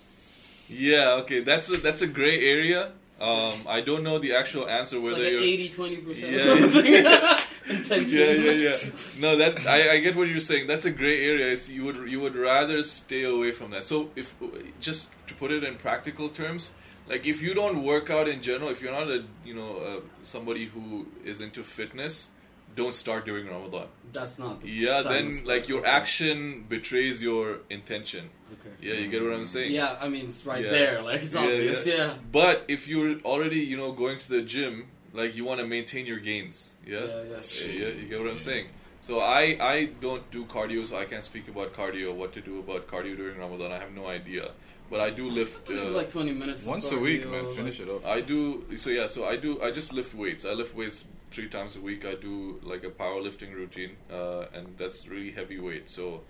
Yeah. 0.69 1.21
Okay. 1.23 1.41
That's 1.43 1.69
a 1.71 1.77
that's 1.79 2.03
a 2.03 2.07
gray 2.07 2.39
area. 2.49 2.93
Um, 3.21 3.55
I 3.67 3.81
don't 3.81 4.05
know 4.05 4.21
the 4.21 4.33
actual 4.37 4.69
answer 4.69 4.97
it's 4.97 5.05
whether 5.05 5.23
like 5.25 5.33
you're 5.33 5.41
80 5.41 5.69
20 5.71 5.97
percent 5.97 6.33
Yeah. 6.33 6.43
something 6.45 6.95
intention. 7.77 8.19
yeah, 8.19 8.31
yeah, 8.31 8.53
yeah. 8.71 8.77
No, 9.19 9.37
that 9.37 9.67
I, 9.67 9.95
I 9.95 10.01
get 10.01 10.15
what 10.15 10.29
you're 10.29 10.39
saying. 10.39 10.69
That's 10.69 10.85
a 10.85 10.93
gray 10.93 11.27
area. 11.27 11.49
It's, 11.53 11.69
you 11.69 11.85
would 11.85 12.09
you 12.09 12.21
would 12.21 12.37
rather 12.37 12.85
stay 12.85 13.25
away 13.25 13.51
from 13.51 13.73
that. 13.73 13.83
So 13.85 14.11
if 14.15 14.37
just 14.81 15.09
to 15.27 15.35
put 15.35 15.51
it 15.51 15.65
in 15.65 15.75
practical 15.75 16.29
terms, 16.29 16.75
like 17.09 17.27
if 17.27 17.43
you 17.43 17.55
don't 17.55 17.83
work 17.83 18.11
out 18.11 18.29
in 18.29 18.43
general, 18.43 18.71
if 18.71 18.81
you're 18.83 18.93
not 18.93 19.09
a 19.09 19.25
you 19.45 19.55
know 19.55 19.77
uh, 19.79 20.01
somebody 20.23 20.67
who 20.67 21.07
is 21.25 21.41
into 21.41 21.63
fitness, 21.63 22.29
don't 22.77 22.95
start 22.95 23.25
during 23.25 23.47
Ramadan. 23.49 23.87
That's 24.13 24.39
not. 24.39 24.63
The 24.63 24.69
Yeah, 24.71 25.03
then 25.03 25.45
like 25.45 25.69
your 25.69 25.85
action 25.87 26.65
betrays 26.69 27.23
your 27.23 27.59
intention. 27.71 28.31
Okay. 28.55 28.75
Yeah, 28.81 28.95
you 28.95 29.09
get 29.11 29.23
what 29.23 29.33
I'm 29.33 29.47
saying. 29.47 29.73
Yeah, 29.73 29.97
I 30.01 30.09
mean 30.09 30.27
it's 30.27 30.45
right 30.47 30.65
Yeah. 30.65 30.71
there. 30.71 31.03
Like 31.03 31.23
it's 31.23 31.35
Yeah, 31.35 31.41
obvious. 31.43 31.87
yeah. 31.87 31.95
Yeah. 31.97 32.15
But 32.33 32.65
if 32.69 32.89
you're 32.89 33.17
already 33.33 33.61
you 33.61 33.77
know 33.77 33.93
going 33.93 34.19
to 34.19 34.29
the 34.29 34.43
gym, 34.43 34.89
like 35.13 35.35
you 35.37 35.45
want 35.45 35.61
to 35.61 35.67
maintain 35.67 36.07
your 36.07 36.19
gains. 36.19 36.73
Yeah. 36.87 37.01
Yeah. 37.01 37.41
Yeah, 37.41 37.73
yeah, 37.83 37.89
you 37.99 38.07
get 38.09 38.19
what 38.21 38.29
I'm 38.31 38.39
saying. 38.39 38.67
So 39.03 39.21
I 39.21 39.57
I 39.61 39.85
don't 40.01 40.31
do 40.31 40.45
cardio, 40.45 40.87
so 40.87 40.97
I 40.99 41.05
can't 41.05 41.25
speak 41.25 41.49
about 41.49 41.73
cardio. 41.75 42.15
What 42.15 42.33
to 42.35 42.41
do 42.41 42.59
about 42.59 42.87
cardio 42.87 43.17
during 43.17 43.39
Ramadan? 43.39 43.73
I 43.73 43.79
have 43.79 43.93
no 43.93 44.07
idea. 44.07 44.51
But 44.91 45.01
I 45.01 45.11
do 45.11 45.29
lift. 45.31 45.69
Maybe 45.69 45.81
Uh, 45.81 45.91
like 45.91 46.11
20 46.11 46.33
minutes. 46.33 46.63
of 46.65 46.69
Once 46.71 46.91
a 46.93 46.99
week, 46.99 47.23
cardio, 47.25 47.31
man. 47.31 47.47
like- 47.47 47.57
Finish 47.57 47.81
it 47.81 47.89
off. 47.89 48.05
I 48.07 48.21
do. 48.21 48.65
So 48.77 48.91
yeah, 48.91 49.07
so 49.07 49.25
I 49.27 49.37
do. 49.37 49.61
I 49.63 49.71
just 49.71 49.93
lift 49.93 50.15
weights. 50.15 50.45
I 50.45 50.53
lift 50.55 50.75
weights 50.75 51.05
three 51.31 51.49
times 51.49 51.77
a 51.77 51.81
week. 51.81 52.05
I 52.07 52.15
do 52.15 52.59
like 52.63 52.85
a 52.85 52.91
powerlifting 52.91 53.55
routine, 53.55 53.97
uh, 54.11 54.47
and 54.55 54.77
that's 54.79 55.07
really 55.07 55.31
heavy 55.33 55.59
weight. 55.59 55.91
So 55.91 56.23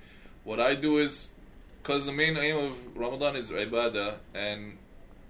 what 0.45 0.59
I 0.61 0.75
do 0.75 0.99
is, 0.99 1.33
because 1.83 2.07
the 2.07 2.13
main 2.13 2.37
aim 2.37 2.57
of 2.57 2.97
Ramadan 2.97 3.37
is 3.37 3.51
ibadah, 3.51 4.17
and 4.35 4.77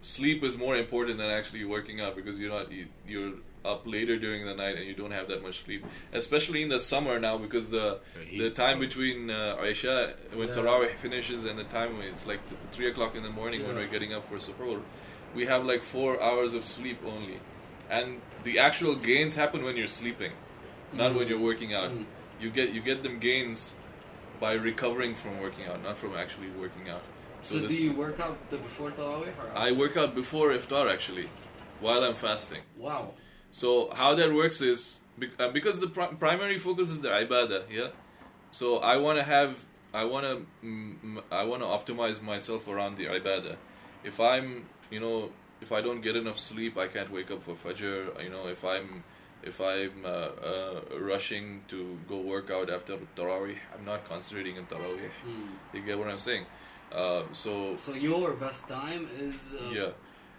sleep 0.00 0.42
is 0.42 0.56
more 0.56 0.74
important 0.76 1.18
than 1.18 1.28
actually 1.30 1.64
working 1.64 2.00
out 2.00 2.16
because 2.16 2.40
you're 2.40 2.50
not 2.58 2.72
you, 2.72 2.86
you're 3.06 3.32
up 3.64 3.86
later 3.86 4.16
during 4.18 4.44
the 4.46 4.54
night 4.54 4.76
and 4.76 4.86
you 4.86 4.94
don't 4.94 5.10
have 5.10 5.28
that 5.28 5.42
much 5.42 5.64
sleep 5.64 5.84
especially 6.12 6.62
in 6.62 6.68
the 6.68 6.80
summer 6.80 7.18
now 7.18 7.36
because 7.38 7.70
the 7.70 7.98
The 8.30 8.38
the 8.44 8.50
time 8.50 8.78
between 8.80 9.30
uh, 9.30 9.56
Aisha 9.64 9.96
when 10.38 10.48
Yeah. 10.48 10.54
Tarawih 10.54 10.94
finishes 10.96 11.44
and 11.44 11.58
the 11.58 11.64
time 11.78 11.90
when 11.98 12.06
it's 12.12 12.26
like 12.26 12.40
t- 12.48 12.56
three 12.72 12.88
o'clock 12.88 13.14
in 13.14 13.22
the 13.22 13.30
morning 13.40 13.66
when 13.66 13.74
we're 13.76 13.92
getting 13.96 14.12
up 14.14 14.24
for 14.24 14.36
suhoor 14.46 14.80
we 15.34 15.46
have 15.52 15.64
like 15.72 15.82
four 15.82 16.12
hours 16.22 16.54
of 16.54 16.62
sleep 16.64 16.98
only, 17.14 17.38
and 17.90 18.20
the 18.44 18.58
actual 18.58 18.94
gains 18.94 19.34
happen 19.36 19.60
when 19.62 19.76
you're 19.76 19.94
sleeping, 20.02 20.32
not 21.00 21.14
when 21.14 21.28
you're 21.28 21.44
working 21.50 21.74
out. 21.74 21.90
Mm. 21.90 22.06
You 22.42 22.48
get 22.58 22.70
you 22.76 22.80
get 22.80 23.02
them 23.02 23.18
gains 23.18 23.74
by 24.40 24.52
recovering 24.70 25.14
from 25.14 25.38
working 25.44 25.66
out, 25.70 25.82
not 25.88 25.98
from 25.98 26.12
actually 26.16 26.50
working 26.64 26.88
out. 26.94 27.02
So, 27.42 27.54
do 27.60 27.68
this- 27.68 27.80
you 27.80 27.92
work 27.92 28.18
out 28.26 28.38
the 28.50 28.56
before 28.56 28.90
Tarawih? 28.90 29.32
I 29.54 29.68
work 29.72 29.94
out 29.98 30.14
before 30.14 30.48
iftar 30.58 30.84
actually, 30.96 31.28
while 31.80 32.02
I'm 32.08 32.14
fasting. 32.14 32.62
Wow. 32.78 33.12
So 33.50 33.90
how 33.94 34.14
that 34.14 34.32
works 34.32 34.60
is 34.60 35.00
uh, 35.38 35.48
because 35.48 35.80
the 35.80 35.88
pri- 35.88 36.14
primary 36.18 36.58
focus 36.58 36.90
is 36.90 37.00
the 37.00 37.08
ibadah, 37.08 37.64
yeah. 37.70 37.88
So 38.50 38.78
I 38.78 38.96
want 38.96 39.18
to 39.18 39.24
have, 39.24 39.64
I 39.92 40.04
want 40.04 40.24
to, 40.26 40.66
mm, 40.66 41.22
I 41.30 41.44
want 41.44 41.62
to 41.62 41.68
optimize 41.68 42.22
myself 42.22 42.68
around 42.68 42.96
the 42.96 43.06
ibadah. 43.06 43.56
If 44.04 44.20
I'm, 44.20 44.66
you 44.90 45.00
know, 45.00 45.30
if 45.60 45.72
I 45.72 45.80
don't 45.80 46.00
get 46.00 46.16
enough 46.16 46.38
sleep, 46.38 46.78
I 46.78 46.86
can't 46.86 47.10
wake 47.10 47.30
up 47.30 47.42
for 47.42 47.54
fajr. 47.54 48.22
You 48.22 48.30
know, 48.30 48.46
if 48.46 48.64
I'm, 48.64 49.02
if 49.42 49.60
I'm 49.60 50.04
uh, 50.04 50.08
uh, 50.08 50.80
rushing 51.00 51.62
to 51.68 51.98
go 52.08 52.18
work 52.18 52.50
out 52.50 52.70
after 52.70 52.96
tarawih, 53.16 53.56
I'm 53.76 53.84
not 53.84 54.04
concentrating 54.04 54.56
in 54.56 54.66
tarawih. 54.66 55.10
Mm. 55.26 55.74
You 55.74 55.80
get 55.82 55.98
what 55.98 56.08
I'm 56.08 56.18
saying? 56.18 56.46
Uh, 56.92 57.22
so 57.32 57.76
So 57.76 57.92
your 57.92 58.32
best 58.34 58.66
time 58.68 59.08
is 59.18 59.34
uh, 59.52 59.70
yeah, 59.70 59.90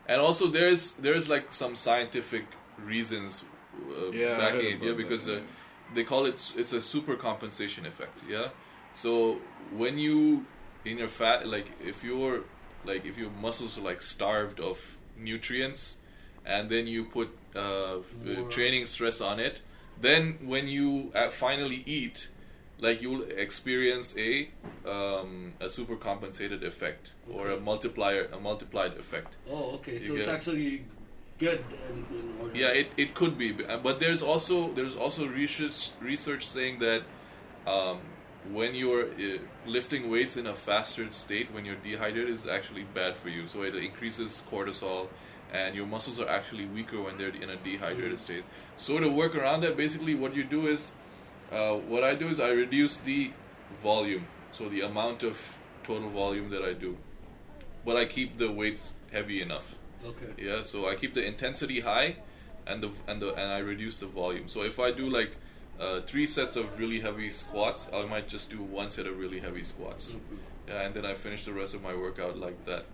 and 0.08 0.20
also 0.20 0.48
there's 0.48 0.94
there's 0.94 1.30
like 1.30 1.54
some 1.54 1.76
scientific 1.76 2.46
reasons 2.86 3.44
uh, 3.92 4.12
Yeah, 4.12 4.38
backing 4.38 4.82
it. 4.82 4.84
Yeah, 4.84 4.94
because 4.94 5.26
that, 5.26 5.40
uh, 5.40 5.42
they 5.96 6.04
call 6.04 6.26
it 6.26 6.54
it's 6.58 6.74
a 6.74 6.82
super 6.82 7.16
compensation 7.16 7.86
effect. 7.86 8.18
Yeah, 8.28 8.50
so 8.96 9.40
when 9.72 9.98
you 9.98 10.46
in 10.86 10.98
your 10.98 11.08
fat 11.08 11.48
like 11.48 11.72
if 11.84 12.04
you're 12.04 12.44
like 12.86 13.06
if 13.06 13.18
your 13.18 13.32
muscles 13.42 13.78
are 13.78 13.82
like 13.82 14.02
starved 14.02 14.60
of 14.60 14.98
nutrients, 15.18 15.98
and 16.46 16.70
then 16.70 16.88
you 16.88 17.06
put 17.06 17.30
uh, 17.56 17.60
uh, 17.60 18.02
training 18.50 18.86
stress 18.86 19.22
on 19.22 19.40
it, 19.40 19.62
then 20.00 20.38
when 20.44 20.68
you 20.68 21.12
uh, 21.16 21.30
finally 21.30 21.84
eat. 21.86 22.30
Like 22.82 23.02
you'll 23.02 23.24
experience 23.24 24.16
a 24.18 24.48
um, 24.88 25.52
a 25.60 25.70
super 25.70 25.98
compensated 25.98 26.64
effect 26.64 27.12
or 27.30 27.50
a 27.50 27.60
multiplier 27.60 28.30
a 28.32 28.40
multiplied 28.40 28.94
effect. 28.98 29.36
Oh, 29.52 29.72
okay. 29.76 29.96
You 29.96 30.00
So 30.00 30.16
it's 30.16 30.30
actually 30.30 30.86
good. 31.40 31.64
In, 31.90 32.06
in. 32.16 32.52
Yeah, 32.54 32.68
it, 32.68 32.92
it 32.98 33.14
could 33.14 33.38
be, 33.38 33.54
uh, 33.66 33.78
but 33.78 34.00
there's 34.00 34.22
also 34.22 34.74
there's 34.74 34.96
also 34.96 35.28
research 35.28 35.92
research 36.02 36.48
saying 36.48 36.80
that 36.80 37.04
um, 37.68 38.00
when 38.52 38.74
you're 38.74 39.06
uh, 39.06 39.38
lifting 39.66 40.10
weights 40.10 40.36
in 40.38 40.48
a 40.48 40.56
faster 40.56 41.10
state, 41.12 41.54
when 41.54 41.66
you're 41.66 41.76
dehydrated, 41.76 42.30
is 42.30 42.48
actually 42.48 42.86
bad 42.94 43.16
for 43.16 43.30
you. 43.30 43.46
So 43.48 43.64
it 43.64 43.76
increases 43.76 44.42
cortisol, 44.50 45.08
and 45.54 45.76
your 45.76 45.86
muscles 45.86 46.20
are 46.20 46.28
actually 46.28 46.66
weaker 46.66 47.02
when 47.02 47.18
they're 47.18 47.30
in 47.30 47.50
a 47.50 47.56
dehydrated 47.58 48.20
state. 48.20 48.44
So 48.78 49.00
to 49.00 49.10
work 49.10 49.36
around 49.36 49.62
that, 49.62 49.78
basically 49.78 50.16
what 50.16 50.36
you 50.36 50.44
do 50.44 50.68
is, 50.68 50.94
uh, 51.52 51.74
what 51.74 52.04
I 52.04 52.16
do 52.16 52.30
is 52.30 52.40
I 52.40 52.50
reduce 52.50 52.98
the 52.98 53.32
volume, 53.84 54.28
so 54.52 54.70
the 54.70 54.82
amount 54.82 55.24
of 55.24 55.58
total 55.84 56.10
volume 56.10 56.50
that 56.50 56.64
I 56.64 56.74
do, 56.74 56.98
but 57.86 57.96
I 57.96 58.06
keep 58.06 58.38
the 58.38 58.52
weights 58.52 58.96
heavy 59.12 59.42
enough. 59.42 59.78
Okay. 60.06 60.34
Yeah, 60.38 60.64
so 60.64 60.88
I 60.88 60.96
keep 60.96 61.14
the 61.14 61.26
intensity 61.26 61.82
high, 61.82 62.18
and 62.66 62.82
the 62.84 62.92
and 63.08 63.22
the 63.22 63.34
and 63.34 63.52
I 63.52 63.60
reduce 63.60 64.00
the 64.00 64.08
volume. 64.08 64.48
So 64.48 64.64
if 64.64 64.80
I 64.80 64.92
do 64.92 65.10
like 65.10 65.36
uh, 65.80 66.02
three 66.02 66.26
sets 66.28 66.56
of 66.56 66.80
really 66.80 67.00
heavy 67.02 67.30
squats, 67.30 67.90
I 67.94 68.06
might 68.06 68.28
just 68.28 68.50
do 68.50 68.64
one 68.64 68.90
set 68.90 69.08
of 69.08 69.18
really 69.18 69.40
heavy 69.40 69.64
squats. 69.64 70.16
Yeah, 70.68 70.82
and 70.82 70.94
then 70.94 71.06
I 71.06 71.16
finish 71.16 71.46
the 71.46 71.54
rest 71.54 71.74
of 71.74 71.82
my 71.82 71.94
workout 71.96 72.38
like 72.38 72.66
that, 72.66 72.86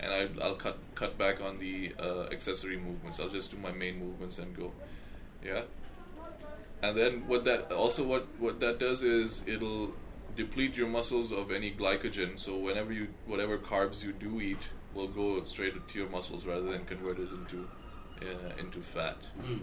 and 0.00 0.12
I 0.12 0.28
I'll 0.44 0.56
cut 0.56 0.78
cut 0.94 1.16
back 1.16 1.40
on 1.40 1.58
the 1.58 1.94
uh, 1.98 2.24
accessory 2.32 2.76
movements. 2.76 3.20
I'll 3.20 3.28
just 3.28 3.50
do 3.52 3.58
my 3.58 3.72
main 3.72 3.98
movements 3.98 4.38
and 4.38 4.56
go. 4.56 4.72
Yeah, 5.44 5.62
and 6.82 6.96
then 6.96 7.26
what 7.26 7.44
that 7.44 7.72
also 7.72 8.04
what 8.04 8.26
what 8.38 8.60
that 8.60 8.78
does 8.78 9.02
is 9.02 9.42
it'll 9.46 9.92
deplete 10.36 10.76
your 10.76 10.88
muscles 10.88 11.32
of 11.32 11.50
any 11.50 11.70
glycogen. 11.72 12.38
So 12.38 12.56
whenever 12.56 12.92
you 12.92 13.08
whatever 13.26 13.58
carbs 13.58 14.04
you 14.04 14.12
do 14.12 14.40
eat 14.40 14.68
will 14.94 15.08
go 15.08 15.42
straight 15.44 15.88
to 15.88 15.98
your 15.98 16.08
muscles 16.08 16.44
rather 16.46 16.70
than 16.72 16.84
convert 16.84 17.18
it 17.18 17.28
into 17.30 17.68
uh, 18.22 18.52
into 18.58 18.80
fat. 18.80 19.16
Mm. 19.42 19.60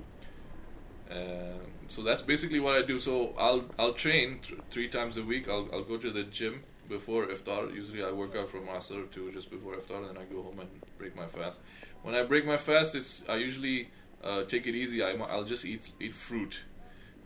Um, 1.12 1.60
so 1.88 2.01
that's 2.01 2.22
basically 2.22 2.60
what 2.60 2.75
I 2.75 2.82
do. 2.82 2.98
So 3.00 3.34
I'll 3.38 3.65
I'll 3.77 3.94
train 3.94 4.39
th- 4.39 4.60
three 4.72 4.88
times 4.88 5.17
a 5.17 5.24
week. 5.24 5.48
I'll 5.48 5.67
I'll 5.72 5.84
go 5.84 5.98
to 5.98 6.10
the 6.10 6.24
gym 6.24 6.63
before 6.89 7.27
iftar. 7.27 7.74
Usually 7.74 8.03
I 8.03 8.12
work 8.12 8.36
out 8.36 8.50
from 8.50 8.65
asr 8.67 9.10
to 9.12 9.32
just 9.32 9.51
before 9.51 9.75
iftar, 9.75 9.98
and 9.98 10.10
then 10.10 10.17
I 10.17 10.25
go 10.25 10.41
home 10.41 10.60
and 10.60 10.70
break 10.98 11.15
my 11.15 11.27
fast. 11.27 11.60
When 12.03 12.15
I 12.15 12.24
break 12.24 12.46
my 12.46 12.58
fast, 12.58 12.96
it's 12.96 13.24
I 13.29 13.36
usually 13.36 13.89
uh, 14.24 14.44
take 14.44 14.67
it 14.67 14.75
easy. 14.75 15.03
I, 15.03 15.12
I'll 15.12 15.44
just 15.44 15.65
eat 15.65 15.91
eat 16.00 16.13
fruit. 16.13 16.62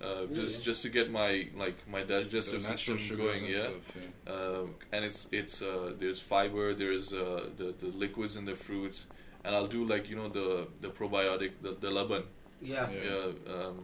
Uh, 0.02 0.26
Really? 0.30 0.36
just 0.36 0.64
just 0.64 0.82
to 0.84 0.90
get 0.90 1.12
my 1.12 1.48
like 1.58 1.78
my 1.96 2.04
digestive 2.04 2.62
natural 2.64 2.98
system 2.98 3.18
going, 3.18 3.44
and 3.44 3.54
yeah. 3.54 3.64
stuff, 3.64 3.98
yeah. 3.98 4.34
Um, 4.34 4.76
and 4.94 5.04
it's 5.04 5.28
it's 5.32 5.62
uh, 5.62 5.92
there's 6.00 6.22
fiber, 6.22 6.74
there's 6.74 7.12
uh, 7.12 7.50
the 7.58 7.74
the 7.82 7.88
liquids 7.88 8.36
in 8.38 8.46
the 8.46 8.56
fruits, 8.56 9.08
and 9.44 9.54
I'll 9.56 9.68
do 9.68 9.84
like 9.86 10.10
you 10.10 10.16
know 10.16 10.30
the 10.30 10.68
the 10.82 10.90
probiotic, 10.90 11.52
the 11.62 11.72
the 11.86 11.92
laban, 11.92 12.24
Yeah. 12.62 12.88
Yeah. 12.90 13.04
yeah, 13.10 13.54
um, 13.56 13.78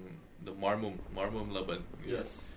the 0.48 0.54
marmum 0.54 0.94
marmum 1.18 1.52
laban. 1.52 1.84
yeah. 2.06 2.18
Yes. 2.18 2.52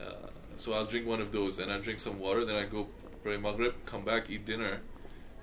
Uh, 0.00 0.28
so 0.56 0.72
I'll 0.74 0.84
drink 0.86 1.06
one 1.06 1.20
of 1.22 1.32
those, 1.32 1.58
and 1.58 1.72
I 1.72 1.78
drink 1.78 2.00
some 2.00 2.18
water. 2.18 2.44
Then 2.44 2.56
I 2.56 2.64
go 2.66 2.88
pray 3.22 3.36
maghrib, 3.38 3.74
come 3.86 4.04
back, 4.04 4.28
eat 4.28 4.44
dinner, 4.44 4.80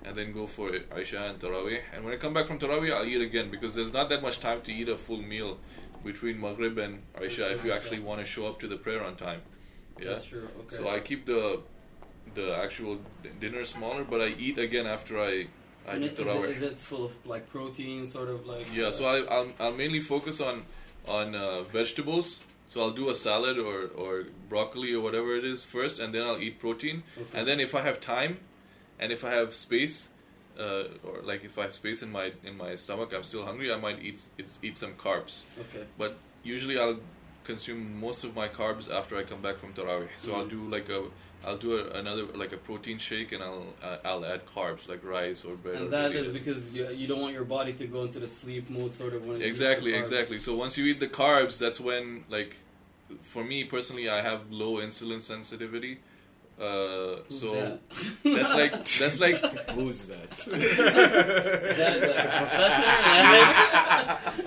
and 0.04 0.16
then 0.16 0.34
go 0.34 0.46
for 0.46 0.70
Aisha 0.96 1.30
and 1.32 1.40
Tarawih. 1.40 1.82
And 1.94 2.04
when 2.06 2.14
I 2.14 2.18
come 2.18 2.34
back 2.34 2.46
from 2.48 2.60
Tarawih, 2.60 2.94
I'll 2.94 3.06
eat 3.06 3.22
again 3.22 3.50
because 3.50 3.74
there's 3.76 3.92
not 3.94 4.08
that 4.10 4.22
much 4.22 4.40
time 4.40 4.62
to 4.62 4.72
eat 4.72 4.88
a 4.90 4.98
full 4.98 5.22
meal 5.34 5.58
between 6.06 6.40
maghrib 6.40 6.78
and 6.78 7.02
Aisha 7.16 7.52
if 7.52 7.66
you 7.66 7.72
actually 7.72 8.00
want 8.00 8.20
to 8.20 8.26
show 8.26 8.46
up 8.48 8.60
to 8.60 8.68
the 8.68 8.78
prayer 8.78 9.04
on 9.04 9.16
time. 9.16 9.42
Yeah. 10.00 10.10
That's 10.10 10.26
true. 10.26 10.48
Okay. 10.62 10.76
So 10.76 10.88
I 10.88 11.00
keep 11.00 11.26
the 11.26 11.62
the 12.34 12.56
actual 12.56 13.00
dinner 13.40 13.66
smaller, 13.66 14.04
but 14.04 14.22
I 14.22 14.30
eat 14.38 14.58
again 14.60 14.86
after 14.86 15.20
I 15.20 15.48
I 15.88 16.00
do 16.00 16.06
is, 16.06 16.20
it, 16.20 16.50
is 16.50 16.62
it 16.62 16.78
full 16.78 17.06
of 17.06 17.14
like 17.26 17.50
protein, 17.50 18.08
sort 18.08 18.30
of 18.30 18.46
like? 18.46 18.66
yeah, 18.74 18.88
uh, 18.88 18.92
so 18.92 19.06
I 19.06 19.18
I'll, 19.36 19.52
I'll 19.60 19.74
mainly 19.74 20.00
focus 20.00 20.42
on 20.42 20.66
on 21.08 21.36
uh, 21.36 21.64
vegetables. 21.64 22.40
So 22.68 22.82
I'll 22.82 22.98
do 23.04 23.10
a 23.10 23.16
salad 23.16 23.58
or 23.58 23.90
or 23.96 24.26
broccoli 24.50 24.94
or 24.94 25.02
whatever 25.02 25.36
it 25.36 25.46
is 25.46 25.64
first, 25.64 26.00
and 26.00 26.14
then 26.14 26.24
I'll 26.24 26.42
eat 26.42 26.60
protein. 26.60 27.04
Okay. 27.18 27.40
And 27.40 27.48
then 27.48 27.60
if 27.60 27.76
I 27.76 27.82
have 27.82 28.00
time, 28.00 28.40
and 29.00 29.12
if 29.12 29.24
I 29.24 29.32
have 29.32 29.56
space, 29.56 30.10
uh, 30.60 30.84
or 31.08 31.22
like 31.24 31.44
if 31.44 31.58
I 31.60 31.64
have 31.64 31.74
space 31.74 32.02
in 32.02 32.12
my 32.12 32.32
in 32.44 32.58
my 32.58 32.76
stomach, 32.76 33.14
I'm 33.16 33.24
still 33.24 33.46
hungry. 33.46 33.72
I 33.74 33.78
might 33.78 34.02
eat 34.02 34.22
eat, 34.40 34.48
eat 34.62 34.78
some 34.78 34.94
carbs. 34.94 35.42
Okay. 35.60 35.84
But 35.98 36.18
usually 36.44 36.80
I'll 36.80 37.00
consume 37.44 38.00
most 38.00 38.24
of 38.24 38.36
my 38.36 38.48
carbs 38.48 38.92
after 38.92 39.18
I 39.18 39.24
come 39.24 39.42
back 39.42 39.58
from 39.58 39.74
tarawih. 39.74 40.10
So 40.18 40.34
I'll 40.36 40.46
Mm. 40.46 40.50
do 40.50 40.70
like 40.70 40.90
a 40.90 41.04
I'll 41.46 41.58
do 41.58 41.78
a, 41.78 41.92
another 42.00 42.24
like 42.44 42.54
a 42.54 42.58
protein 42.58 42.98
shake 42.98 43.32
and 43.32 43.44
I'll 43.44 43.68
uh, 43.84 43.98
I'll 44.04 44.26
add 44.26 44.46
carbs 44.48 44.90
like 44.90 45.04
rice 45.04 45.46
or 45.46 45.56
bread. 45.56 45.76
or 45.76 45.84
And 45.84 45.94
that 45.94 46.12
is 46.14 46.28
because 46.40 46.72
you, 46.72 46.88
you 46.90 47.06
don't 47.08 47.22
want 47.22 47.34
your 47.34 47.46
body 47.46 47.74
to 47.74 47.86
go 47.88 48.04
into 48.04 48.20
the 48.20 48.28
sleep 48.28 48.70
mode, 48.70 48.94
sort 48.94 49.14
of 49.14 49.26
when 49.26 49.36
it 49.38 49.46
eats 49.46 49.60
the 49.60 49.66
exactly 49.66 49.94
exactly. 49.94 50.40
So 50.40 50.56
once 50.56 50.78
you 50.78 50.86
eat 50.86 51.00
the 51.00 51.08
carbs, 51.24 51.60
that's 51.60 51.80
when 51.80 52.24
like 52.30 52.56
for 53.22 53.44
me 53.44 53.64
personally, 53.66 54.10
I 54.10 54.22
have 54.22 54.50
low 54.50 54.74
insulin 54.78 55.22
sensitivity. 55.22 56.00
Uh, 56.58 57.18
Who's 57.28 57.40
so 57.42 57.54
that? 57.54 57.80
that's 58.24 58.54
like 58.56 58.72
that's 59.00 59.20
like 59.20 59.36
Who's 59.72 60.06
that? 60.06 60.32
Is 60.48 61.78
that 61.78 61.96
like 62.16 62.30
professor? 62.40 62.88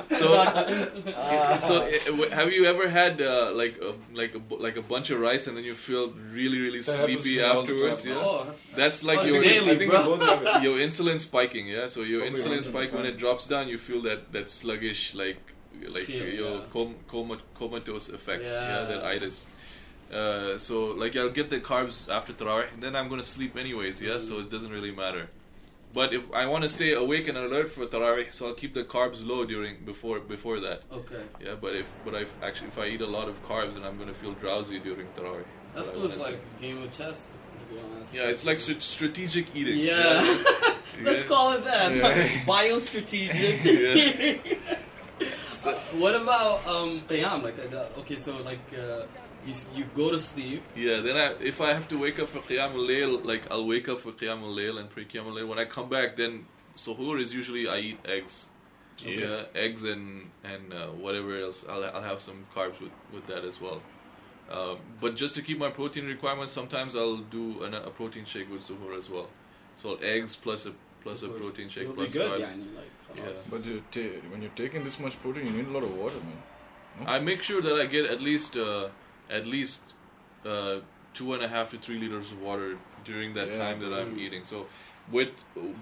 so. 0.16 0.34
Uh, 0.34 1.58
So, 1.60 1.82
uh, 1.82 1.90
w- 2.06 2.30
have 2.30 2.50
you 2.52 2.64
ever 2.66 2.88
had 2.88 3.20
uh, 3.20 3.50
like 3.52 3.76
a, 3.82 3.92
like 4.14 4.34
a 4.34 4.40
like 4.54 4.76
a 4.76 4.82
bunch 4.82 5.10
of 5.10 5.20
rice 5.20 5.46
and 5.48 5.56
then 5.56 5.64
you 5.64 5.74
feel 5.74 6.10
really 6.32 6.60
really 6.60 6.80
That 6.80 6.96
sleepy 7.04 7.22
to 7.22 7.28
me 7.36 7.42
all 7.42 7.62
the 7.62 7.72
afterwards? 7.74 8.02
time. 8.02 8.12
Yeah, 8.12 8.18
oh, 8.22 8.46
that's 8.74 9.02
like 9.04 9.18
Oh, 9.20 9.24
your 9.26 9.42
daily, 9.42 9.72
I 9.72 9.76
think 9.78 9.90
bro. 9.90 10.00
we 10.00 10.16
both 10.18 10.22
have 10.28 10.42
it. 10.42 10.62
your 10.62 10.76
insulin 10.78 11.20
spiking. 11.20 11.66
Yeah, 11.68 11.86
so 11.88 12.02
your 12.02 12.20
Probably 12.20 12.40
insulin 12.40 12.50
runs 12.56 12.66
in 12.66 12.72
the 12.72 12.78
spike 12.78 12.92
when 12.96 13.06
it 13.06 13.16
drops 13.18 13.48
down, 13.48 13.68
you 13.68 13.78
feel 13.78 14.00
that 14.02 14.32
that 14.32 14.48
sluggish 14.50 15.14
like 15.14 15.40
like 15.88 16.04
Feel, 16.04 16.24
your 16.26 16.54
yeah. 16.56 16.60
com- 16.72 16.96
coma- 17.06 17.42
comatose 17.54 18.08
effect. 18.08 18.42
Yeah, 18.42 18.50
Yeah. 18.50 18.84
that 18.90 19.04
itis. 19.04 19.46
Uh, 20.12 20.58
so 20.58 20.86
like 20.86 21.14
I'll 21.16 21.28
get 21.30 21.50
the 21.50 21.60
carbs 21.60 22.08
after 22.08 22.32
tarawih, 22.32 22.72
and 22.72 22.82
then 22.82 22.96
I'm 22.96 23.08
gonna 23.08 23.22
sleep 23.22 23.56
anyways. 23.56 24.00
Yeah, 24.00 24.18
so 24.20 24.38
it 24.40 24.50
doesn't 24.50 24.70
really 24.70 24.92
matter. 24.92 25.28
But 25.94 26.12
if 26.12 26.30
I 26.32 26.46
want 26.46 26.62
to 26.64 26.68
stay 26.68 26.92
awake 26.92 27.28
and 27.28 27.38
alert 27.38 27.68
for 27.70 27.86
tarawih, 27.86 28.32
so 28.32 28.46
I'll 28.48 28.54
keep 28.54 28.74
the 28.74 28.84
carbs 28.84 29.24
low 29.26 29.44
during 29.44 29.84
before 29.84 30.20
before 30.20 30.60
that. 30.60 30.82
okay. 30.92 31.22
Yeah, 31.44 31.54
but 31.60 31.74
if 31.76 31.92
but 32.04 32.14
if 32.14 32.34
actually 32.42 32.68
if 32.68 32.78
I 32.78 32.86
eat 32.88 33.00
a 33.02 33.06
lot 33.06 33.28
of 33.28 33.42
carbs, 33.46 33.74
then 33.74 33.84
I'm 33.84 33.98
gonna 33.98 34.14
feel 34.14 34.32
drowsy 34.32 34.78
during 34.78 35.06
tarawih. 35.16 35.44
That's 35.74 35.88
I. 35.88 35.92
It's 36.04 36.18
like 36.18 36.38
a 36.58 36.62
game 36.62 36.82
of 36.82 36.90
chess, 36.92 37.32
to 37.32 37.74
be 37.74 37.80
honest. 37.80 38.14
Yeah, 38.14 38.28
it's 38.32 38.44
like 38.46 38.58
st- 38.58 38.82
strategic 38.82 39.54
eating. 39.54 39.78
Yeah. 39.78 40.22
Let's 41.02 41.22
call 41.24 41.52
it 41.52 41.64
that. 41.64 41.94
Yeah. 41.94 42.44
Biostrategic. 42.46 44.58
So- 45.52 45.74
what 45.98 46.14
about 46.14 46.64
um 46.68 47.00
qiyam? 47.08 47.42
Like, 47.42 47.58
uh, 47.58 47.98
okay, 48.00 48.16
so 48.16 48.32
like 48.44 48.60
uh, 48.72 49.02
you, 49.46 49.54
you 49.74 49.84
go 49.94 50.10
to 50.10 50.18
sleep. 50.18 50.62
Yeah, 50.76 51.00
then 51.00 51.16
I, 51.16 51.42
if 51.42 51.60
I 51.60 51.72
have 51.72 51.88
to 51.88 51.98
wake 51.98 52.18
up 52.18 52.28
for 52.28 52.40
Qiyam 52.40 52.72
al-Layl, 52.72 53.24
like 53.24 53.50
I'll 53.50 53.66
wake 53.66 53.88
up 53.88 54.00
for 54.00 54.12
Qiyam 54.12 54.42
al-Layl 54.42 54.78
and 54.78 54.90
pray 54.90 55.04
Qiyam 55.04 55.26
al-Layl. 55.26 55.48
When 55.48 55.58
I 55.58 55.64
come 55.64 55.88
back, 55.88 56.16
then 56.16 56.46
Suhoor 56.76 57.18
is 57.20 57.32
usually 57.32 57.68
I 57.68 57.78
eat 57.78 57.98
eggs. 58.04 58.50
Okay. 59.00 59.20
Yeah, 59.20 59.44
eggs 59.54 59.84
and 59.84 60.30
and 60.44 60.72
uh, 60.72 60.88
whatever 60.88 61.38
else. 61.38 61.64
I'll, 61.68 61.84
I'll 61.84 62.02
have 62.02 62.20
some 62.20 62.46
carbs 62.54 62.80
with, 62.80 62.90
with 63.12 63.26
that 63.28 63.44
as 63.44 63.60
well. 63.60 63.80
Um, 64.50 64.78
but 65.00 65.14
just 65.14 65.34
to 65.36 65.42
keep 65.42 65.58
my 65.58 65.70
protein 65.70 66.06
requirements, 66.06 66.52
sometimes 66.52 66.96
I'll 66.96 67.18
do 67.18 67.62
an, 67.62 67.74
a 67.74 67.90
protein 67.90 68.24
shake 68.24 68.50
with 68.50 68.62
suhoor 68.62 68.98
as 68.98 69.08
well. 69.08 69.28
So 69.76 69.96
eggs 69.96 70.36
plus 70.36 70.66
a 70.66 70.72
plus 71.02 71.22
a 71.22 71.28
protein 71.28 71.68
shake 71.68 71.94
plus 71.94 72.10
carbs. 72.10 72.40
Yeah, 72.40 72.46
like, 72.76 73.16
yeah. 73.16 73.22
But 73.48 73.60
uh, 73.60 73.70
you 74.00 74.22
when 74.30 74.42
you're 74.42 74.50
taking 74.56 74.84
this 74.84 74.98
much 74.98 75.20
protein, 75.22 75.46
you 75.46 75.52
need 75.52 75.68
a 75.68 75.70
lot 75.70 75.84
of 75.84 75.94
water, 75.96 76.16
man. 76.16 76.42
No? 77.00 77.12
I 77.12 77.20
make 77.20 77.40
sure 77.42 77.62
that 77.62 77.74
I 77.74 77.86
get 77.86 78.04
at 78.04 78.20
least. 78.20 78.56
Uh, 78.56 78.88
at 79.30 79.46
least 79.46 79.80
uh, 80.44 80.76
two 81.14 81.34
and 81.34 81.42
a 81.42 81.48
half 81.48 81.70
to 81.70 81.78
three 81.78 81.98
liters 81.98 82.32
of 82.32 82.40
water 82.40 82.78
during 83.04 83.34
that 83.34 83.48
Yeah. 83.48 83.58
time 83.58 83.80
that 83.80 83.92
I'm 83.92 84.18
eating. 84.18 84.44
So 84.44 84.66
with 85.10 85.30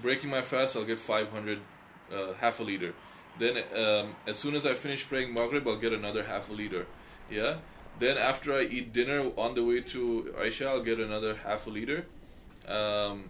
breaking 0.01 0.29
my 0.29 0.41
fast, 0.41 0.75
I'll 0.75 0.85
get 0.85 0.99
500 0.99 1.59
uh, 2.11 2.33
half 2.33 2.59
a 2.59 2.63
liter. 2.63 2.93
Then 3.39 3.57
um, 3.75 4.15
as 4.25 4.37
soon 4.37 4.55
as 4.55 4.65
I 4.65 4.73
finish 4.73 5.07
praying 5.07 5.33
Maghrib, 5.33 5.67
I'll 5.67 5.75
get 5.75 5.93
another 5.93 6.23
half 6.23 6.49
a 6.49 6.53
liter. 6.53 6.87
Yeah. 7.29 7.57
Then 7.99 8.17
after 8.17 8.53
I 8.53 8.61
eat 8.63 8.93
dinner 8.93 9.31
on 9.37 9.55
the 9.55 9.63
way 9.63 9.81
to 9.81 10.33
Aisha, 10.39 10.67
I'll 10.67 10.83
get 10.83 10.99
another 10.99 11.35
half 11.35 11.67
a 11.67 11.69
liter. 11.69 12.05
Um, 12.67 13.29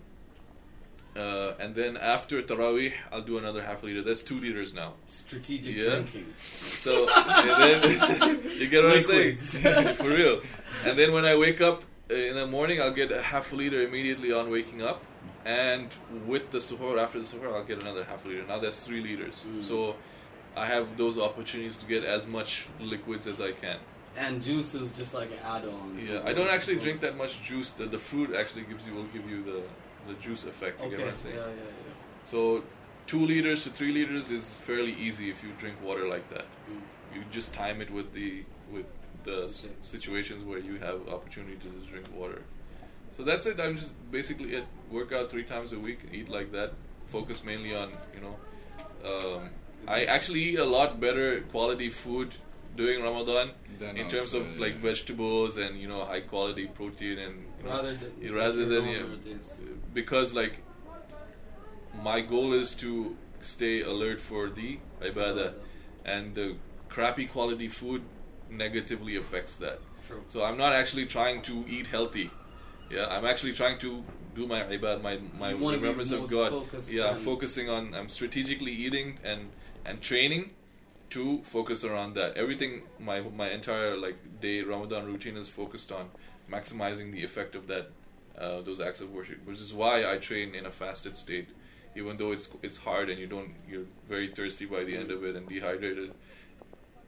uh, 1.17 1.53
and 1.59 1.74
then 1.75 1.97
after 1.97 2.41
Taraweeh, 2.41 2.93
I'll 3.12 3.21
do 3.21 3.38
another 3.38 3.62
half 3.63 3.83
a 3.83 3.86
liter. 3.88 4.01
That's 4.03 4.21
two 4.21 4.39
liters 4.39 4.74
now. 4.74 4.93
Strategic 5.09 5.75
Yeah. 5.75 5.89
drinking. 5.89 6.33
So 6.38 7.05
then 7.07 8.41
you 8.59 8.67
get 8.67 8.83
what 8.83 8.95
I'm 8.95 9.01
saying 9.01 9.38
for 9.95 10.07
real. 10.09 10.41
And 10.86 10.97
then 10.97 11.12
when 11.12 11.25
I 11.25 11.36
wake 11.38 11.59
up 11.62 11.83
uh, 12.09 12.13
in 12.13 12.36
the 12.36 12.47
morning, 12.47 12.81
I'll 12.81 12.91
get 12.91 13.12
a 13.12 13.21
half 13.21 13.51
a 13.53 13.55
liter 13.55 13.81
immediately 13.81 14.31
on 14.31 14.50
waking 14.51 14.81
up, 14.81 15.03
and 15.45 15.88
with 16.25 16.51
the 16.51 16.59
suhoor 16.59 17.01
after 17.01 17.19
the 17.19 17.25
suhoor, 17.25 17.53
I'll 17.53 17.63
get 17.63 17.81
another 17.81 18.03
half 18.03 18.25
liter. 18.25 18.43
Now 18.47 18.59
that's 18.59 18.86
three 18.86 19.01
liters. 19.01 19.43
Mm. 19.47 19.63
So 19.63 19.95
I 20.55 20.65
have 20.65 20.97
those 20.97 21.17
opportunities 21.17 21.77
to 21.79 21.86
get 21.86 22.03
as 22.03 22.25
much 22.27 22.67
liquids 22.79 23.27
as 23.27 23.41
I 23.41 23.51
can. 23.51 23.77
And 24.15 24.41
juice 24.41 24.74
is 24.74 24.91
just 24.93 25.13
like 25.13 25.29
an 25.31 25.38
add-on. 25.45 26.00
Yeah, 26.03 26.21
I 26.25 26.33
don't 26.33 26.50
actually 26.50 26.77
drink 26.77 27.01
that 27.01 27.15
much 27.17 27.41
juice. 27.43 27.69
The, 27.71 27.86
the 27.86 28.00
fruit 28.00 28.33
actually 28.36 28.63
gives 28.63 28.88
you 28.88 28.93
will 28.95 29.03
give 29.13 29.29
you 29.29 29.43
the 29.43 29.62
the 30.08 30.14
juice 30.16 30.44
effect. 30.46 30.80
You 30.80 30.88
Okay. 30.88 30.98
get 30.98 31.06
what 31.06 31.10
I'm 31.10 31.14
Yeah, 31.18 31.24
saying? 31.24 31.36
yeah, 31.36 31.48
yeah. 31.48 31.94
So 32.26 32.64
two 33.08 33.26
liters 33.26 33.64
to 33.64 33.70
three 33.70 33.92
liters 33.94 34.30
is 34.32 34.54
fairly 34.54 34.94
easy 34.94 35.30
if 35.30 35.44
you 35.44 35.50
drink 35.60 35.82
water 35.84 36.08
like 36.08 36.30
that. 36.30 36.46
Mm. 36.72 36.82
You 37.16 37.22
just 37.32 37.54
time 37.54 37.82
it 37.82 37.90
with 37.92 38.14
the 38.14 38.44
with 38.72 38.86
the 39.24 39.44
s- 39.46 39.64
Okay. 39.66 39.74
situations 39.82 40.44
where 40.44 40.60
you 40.60 40.76
have 40.80 41.08
opportunity 41.08 41.56
to 41.64 41.70
just 41.78 41.90
drink 41.92 42.08
water. 42.14 42.42
So 43.16 43.24
that's 43.24 43.46
it. 43.46 43.60
I'm 43.60 43.78
just 43.78 43.94
basically 44.12 44.54
it. 44.56 44.66
Work 44.92 45.12
out 45.12 45.30
three 45.32 45.44
times 45.44 45.72
a 45.74 45.80
week. 45.80 46.00
Eat 46.14 46.30
like 46.30 46.52
that. 46.52 46.74
Focus 47.08 47.44
mainly 47.44 47.74
on 47.76 47.92
you 48.16 48.22
know. 48.26 48.36
Um, 49.12 49.50
I 49.88 50.04
actually 50.06 50.42
eat 50.42 50.60
a 50.60 50.66
lot 50.66 51.00
better 51.00 51.42
quality 51.52 51.90
food 51.90 52.36
during 52.76 53.02
Ramadan 53.02 53.52
Then 53.80 53.96
in 53.98 54.08
terms 54.10 54.34
of 54.34 54.44
like 54.60 54.74
yeah. 54.76 54.90
vegetables 54.90 55.58
and 55.58 55.80
you 55.82 55.88
know 55.88 56.04
high 56.06 56.22
quality 56.22 56.66
protein 56.68 57.18
and 57.20 57.32
you 57.34 57.42
know, 57.42 57.47
Rather 57.64 57.96
than 57.98 58.34
rather 58.34 58.66
than 58.66 58.86
yeah, 58.86 59.04
because 59.94 60.34
like 60.34 60.64
my 62.04 62.22
goal 62.22 62.54
is 62.54 62.76
to 62.76 63.16
stay 63.42 63.82
alert 63.82 64.20
for 64.22 64.50
the 64.50 64.80
ibadah 65.02 65.54
and 66.06 66.36
the 66.36 66.56
crappy 66.90 67.26
quality 67.26 67.68
food 67.68 68.02
negatively 68.50 69.16
affects 69.16 69.56
that. 69.58 69.80
True. 70.06 70.24
so 70.28 70.44
i'm 70.46 70.58
not 70.58 70.72
actually 70.74 71.06
trying 71.06 71.42
to 71.42 71.66
eat 71.68 71.88
healthy. 71.88 72.30
Yeah 72.90 73.08
i'm 73.14 73.26
actually 73.26 73.52
trying 73.54 73.78
to 73.80 74.04
do 74.36 74.48
my 74.48 74.62
ibad 74.76 75.02
my 75.02 75.20
my 75.38 75.50
You 75.50 75.58
wanna 75.58 75.78
be 75.78 75.84
remembrance 75.84 76.12
of 76.12 76.30
god. 76.30 76.54
yeah 76.90 77.10
on- 77.10 77.16
focusing 77.16 77.70
on 77.70 77.94
i'm 77.94 78.08
strategically 78.08 78.72
eating 78.72 79.20
and 79.24 79.50
and 79.86 80.00
training 80.02 80.54
to 81.10 81.42
focus 81.44 81.84
around 81.86 82.16
that. 82.16 82.36
Everything 82.38 82.82
my 83.00 83.20
my 83.42 83.50
entire 83.50 83.98
like 83.98 84.18
day 84.42 84.62
ramadan 84.62 85.06
routine 85.12 85.36
is 85.38 85.50
focused 85.50 85.92
on 85.92 86.10
maximizing 86.51 87.12
the 87.12 87.24
effect 87.24 87.56
of 87.56 87.68
that 87.68 87.89
uh, 88.38 88.62
those 88.62 88.80
acts 88.80 89.01
of 89.01 89.12
worship 89.12 89.39
which 89.46 89.60
is 89.60 89.74
why 89.74 90.06
i 90.12 90.18
train 90.18 90.54
in 90.56 90.66
a 90.66 90.72
fasted 90.72 91.18
state. 91.18 91.50
Even 91.95 92.17
though 92.17 92.32
it's 92.32 92.52
it's 92.62 92.78
hard 92.78 93.10
and 93.10 93.17
you 93.19 93.26
don't 93.26 93.52
you're 93.67 93.88
very 94.08 94.28
thirsty 94.28 94.65
by 94.65 94.84
the 94.84 94.95
end 94.95 95.10
of 95.10 95.24
it 95.24 95.36
and 95.36 95.50
dehydrated 95.50 96.12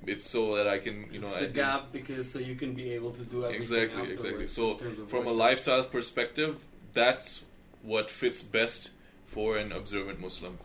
it's 0.08 0.24
so 0.24 0.56
that 0.56 0.68
i 0.68 0.78
can 0.80 0.96
you 1.13 1.20
know 1.20 1.28
it's 1.28 1.36
I 1.36 1.42
the 1.42 1.48
do- 1.48 1.54
gap 1.54 1.92
because 1.92 2.32
so 2.32 2.40
you 2.40 2.56
can 2.56 2.74
be 2.74 2.90
able 2.94 3.12
to 3.12 3.22
do 3.22 3.46
everything 3.46 3.62
exactly 3.62 4.12
exactly. 4.13 4.48
so 4.48 4.78
from 5.06 5.28
a 5.28 5.32
lifestyle 5.32 5.84
perspective 5.84 6.66
that's 6.96 7.44
what 7.84 8.10
fits 8.10 8.42
best 8.42 8.90
for 9.26 9.58
an 9.58 9.72
observant 9.72 10.20
muslim. 10.20 10.58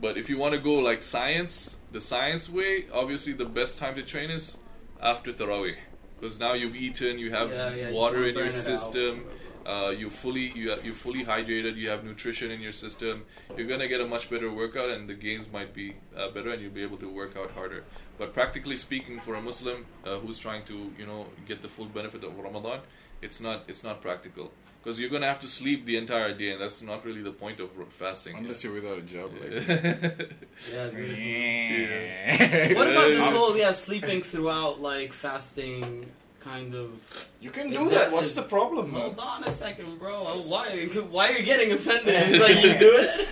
But 0.00 0.16
if 0.16 0.28
you 0.30 0.36
want 0.38 0.54
to 0.54 0.60
go 0.60 0.74
like 0.74 1.02
science 1.02 1.78
the 1.90 2.02
science 2.02 2.50
way 2.50 2.84
obviously 2.92 3.32
the 3.32 3.50
best 3.60 3.78
time 3.78 3.94
to 3.94 4.02
train 4.02 4.30
is 4.30 4.58
after 5.00 5.32
tarawih 5.32 5.76
because 6.20 6.38
now 6.38 6.52
you've 6.54 6.76
eaten 6.76 7.18
you 7.18 7.30
have 7.30 7.50
Yeah, 7.50 7.74
yeah, 7.74 7.90
water 7.90 8.16
wanna 8.16 8.28
in 8.28 8.34
your 8.34 8.44
burn 8.44 8.52
it 8.52 8.56
out. 8.56 8.78
system. 8.78 9.24
Uh, 9.66 9.90
you 9.90 10.08
fully 10.08 10.50
you 10.54 10.72
are, 10.72 10.80
you're 10.80 10.94
fully 10.94 11.24
hydrated 11.24 11.76
you 11.76 11.90
have 11.90 12.02
nutrition 12.02 12.50
in 12.50 12.60
your 12.60 12.72
system. 12.72 13.24
You're 13.56 13.66
gonna 13.66 13.88
get 13.88 14.00
a 14.00 14.06
much 14.06 14.30
better 14.30 14.50
workout 14.50 14.88
and 14.88 15.08
the 15.08 15.14
gains 15.14 15.46
might 15.52 15.74
be 15.74 15.94
uh, 16.16 16.30
better 16.30 16.50
and 16.52 16.62
you'll 16.62 16.70
be 16.72 16.82
able 16.82 16.96
to 16.98 17.08
work 17.08 17.36
out 17.36 17.50
harder. 17.52 17.84
But 18.18 18.32
practically 18.32 18.76
speaking 18.76 19.20
for 19.20 19.34
a 19.34 19.42
muslim 19.42 19.84
uh, 20.04 20.18
who's 20.18 20.38
trying 20.38 20.64
to 20.64 20.76
you 20.98 21.06
know 21.06 21.26
get 21.46 21.60
the 21.62 21.68
full 21.68 21.86
benefit 21.86 22.24
of 22.24 22.36
ramadan 22.38 22.80
it's 23.22 23.40
not 23.40 23.58
it's 23.68 23.84
not 23.84 24.00
practical 24.00 24.50
because 24.88 24.98
you're 24.98 25.10
gonna 25.10 25.26
have 25.26 25.38
to 25.40 25.48
sleep 25.48 25.84
the 25.84 25.98
entire 25.98 26.32
day 26.32 26.52
and 26.52 26.60
that's 26.62 26.80
not 26.80 27.04
really 27.04 27.20
the 27.20 27.30
point 27.30 27.60
of 27.60 27.68
fasting 27.90 28.38
Unless 28.38 28.64
you're 28.64 28.72
without 28.72 28.96
a 28.96 29.02
job. 29.02 29.30
Like. 29.38 29.52
Yeah. 30.72 30.90
Yeah. 30.98 32.72
What 32.74 32.88
about 32.88 33.08
this 33.08 33.30
whole 33.36 33.54
yeah 33.58 33.72
sleeping 33.72 34.22
throughout 34.22 34.80
like 34.80 35.12
fasting 35.12 36.06
kind 36.40 36.74
of? 36.74 36.90
You 37.38 37.50
can 37.50 37.68
do 37.68 37.84
that- 37.90 38.08
that. 38.08 38.12
What's 38.12 38.32
the 38.32 38.40
problem, 38.42 38.92
man? 38.92 39.00
Hold 39.02 39.20
on 39.20 39.44
a 39.44 39.50
second, 39.52 39.98
bro. 39.98 40.24
Oh, 40.26 40.40
Why 40.48 40.68
are 40.72 41.02
why 41.14 41.28
are 41.28 41.32
you 41.38 41.42
getting 41.44 41.70
offended? 41.72 42.14
It's 42.16 42.40
like 42.46 42.56
you 42.64 42.72
do 42.86 42.92
it. 43.04 43.28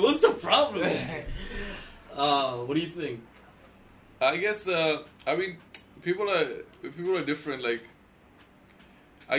What's 0.00 0.20
the 0.20 0.30
problem? 0.48 0.86
Uh, 2.14 2.52
what 2.66 2.74
do 2.74 2.80
you 2.80 2.86
think? 3.02 3.20
I 4.20 4.36
guess 4.36 4.68
uh, 4.68 5.02
I 5.26 5.34
mean 5.34 5.56
people 6.02 6.30
are 6.30 6.46
people 6.96 7.16
are 7.16 7.24
different. 7.24 7.62
Like 7.64 7.82
I 9.32 9.36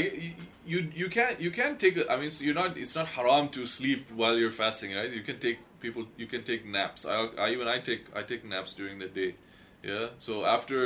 you 0.65 0.79
you 1.01 1.07
can't 1.09 1.39
you 1.45 1.51
can't 1.59 1.77
take. 1.79 1.95
I 2.09 2.15
mean 2.17 2.31
you're 2.39 2.59
not. 2.63 2.77
It's 2.83 2.95
not 2.95 3.07
haram 3.15 3.49
to 3.49 3.65
sleep 3.65 4.01
while 4.21 4.35
you're 4.37 4.51
fasting, 4.63 4.95
right? 4.99 5.11
You 5.19 5.21
can 5.29 5.39
take 5.39 5.59
people. 5.79 6.03
You 6.17 6.27
can 6.33 6.43
take 6.43 6.65
naps. 6.65 7.05
I, 7.05 7.15
I 7.45 7.49
even 7.55 7.67
I 7.67 7.79
take 7.89 8.03
I 8.19 8.23
take 8.31 8.43
naps 8.53 8.73
during 8.73 8.99
the 8.99 9.07
day. 9.21 9.35
Yeah. 9.83 10.07
So 10.19 10.45
after 10.45 10.79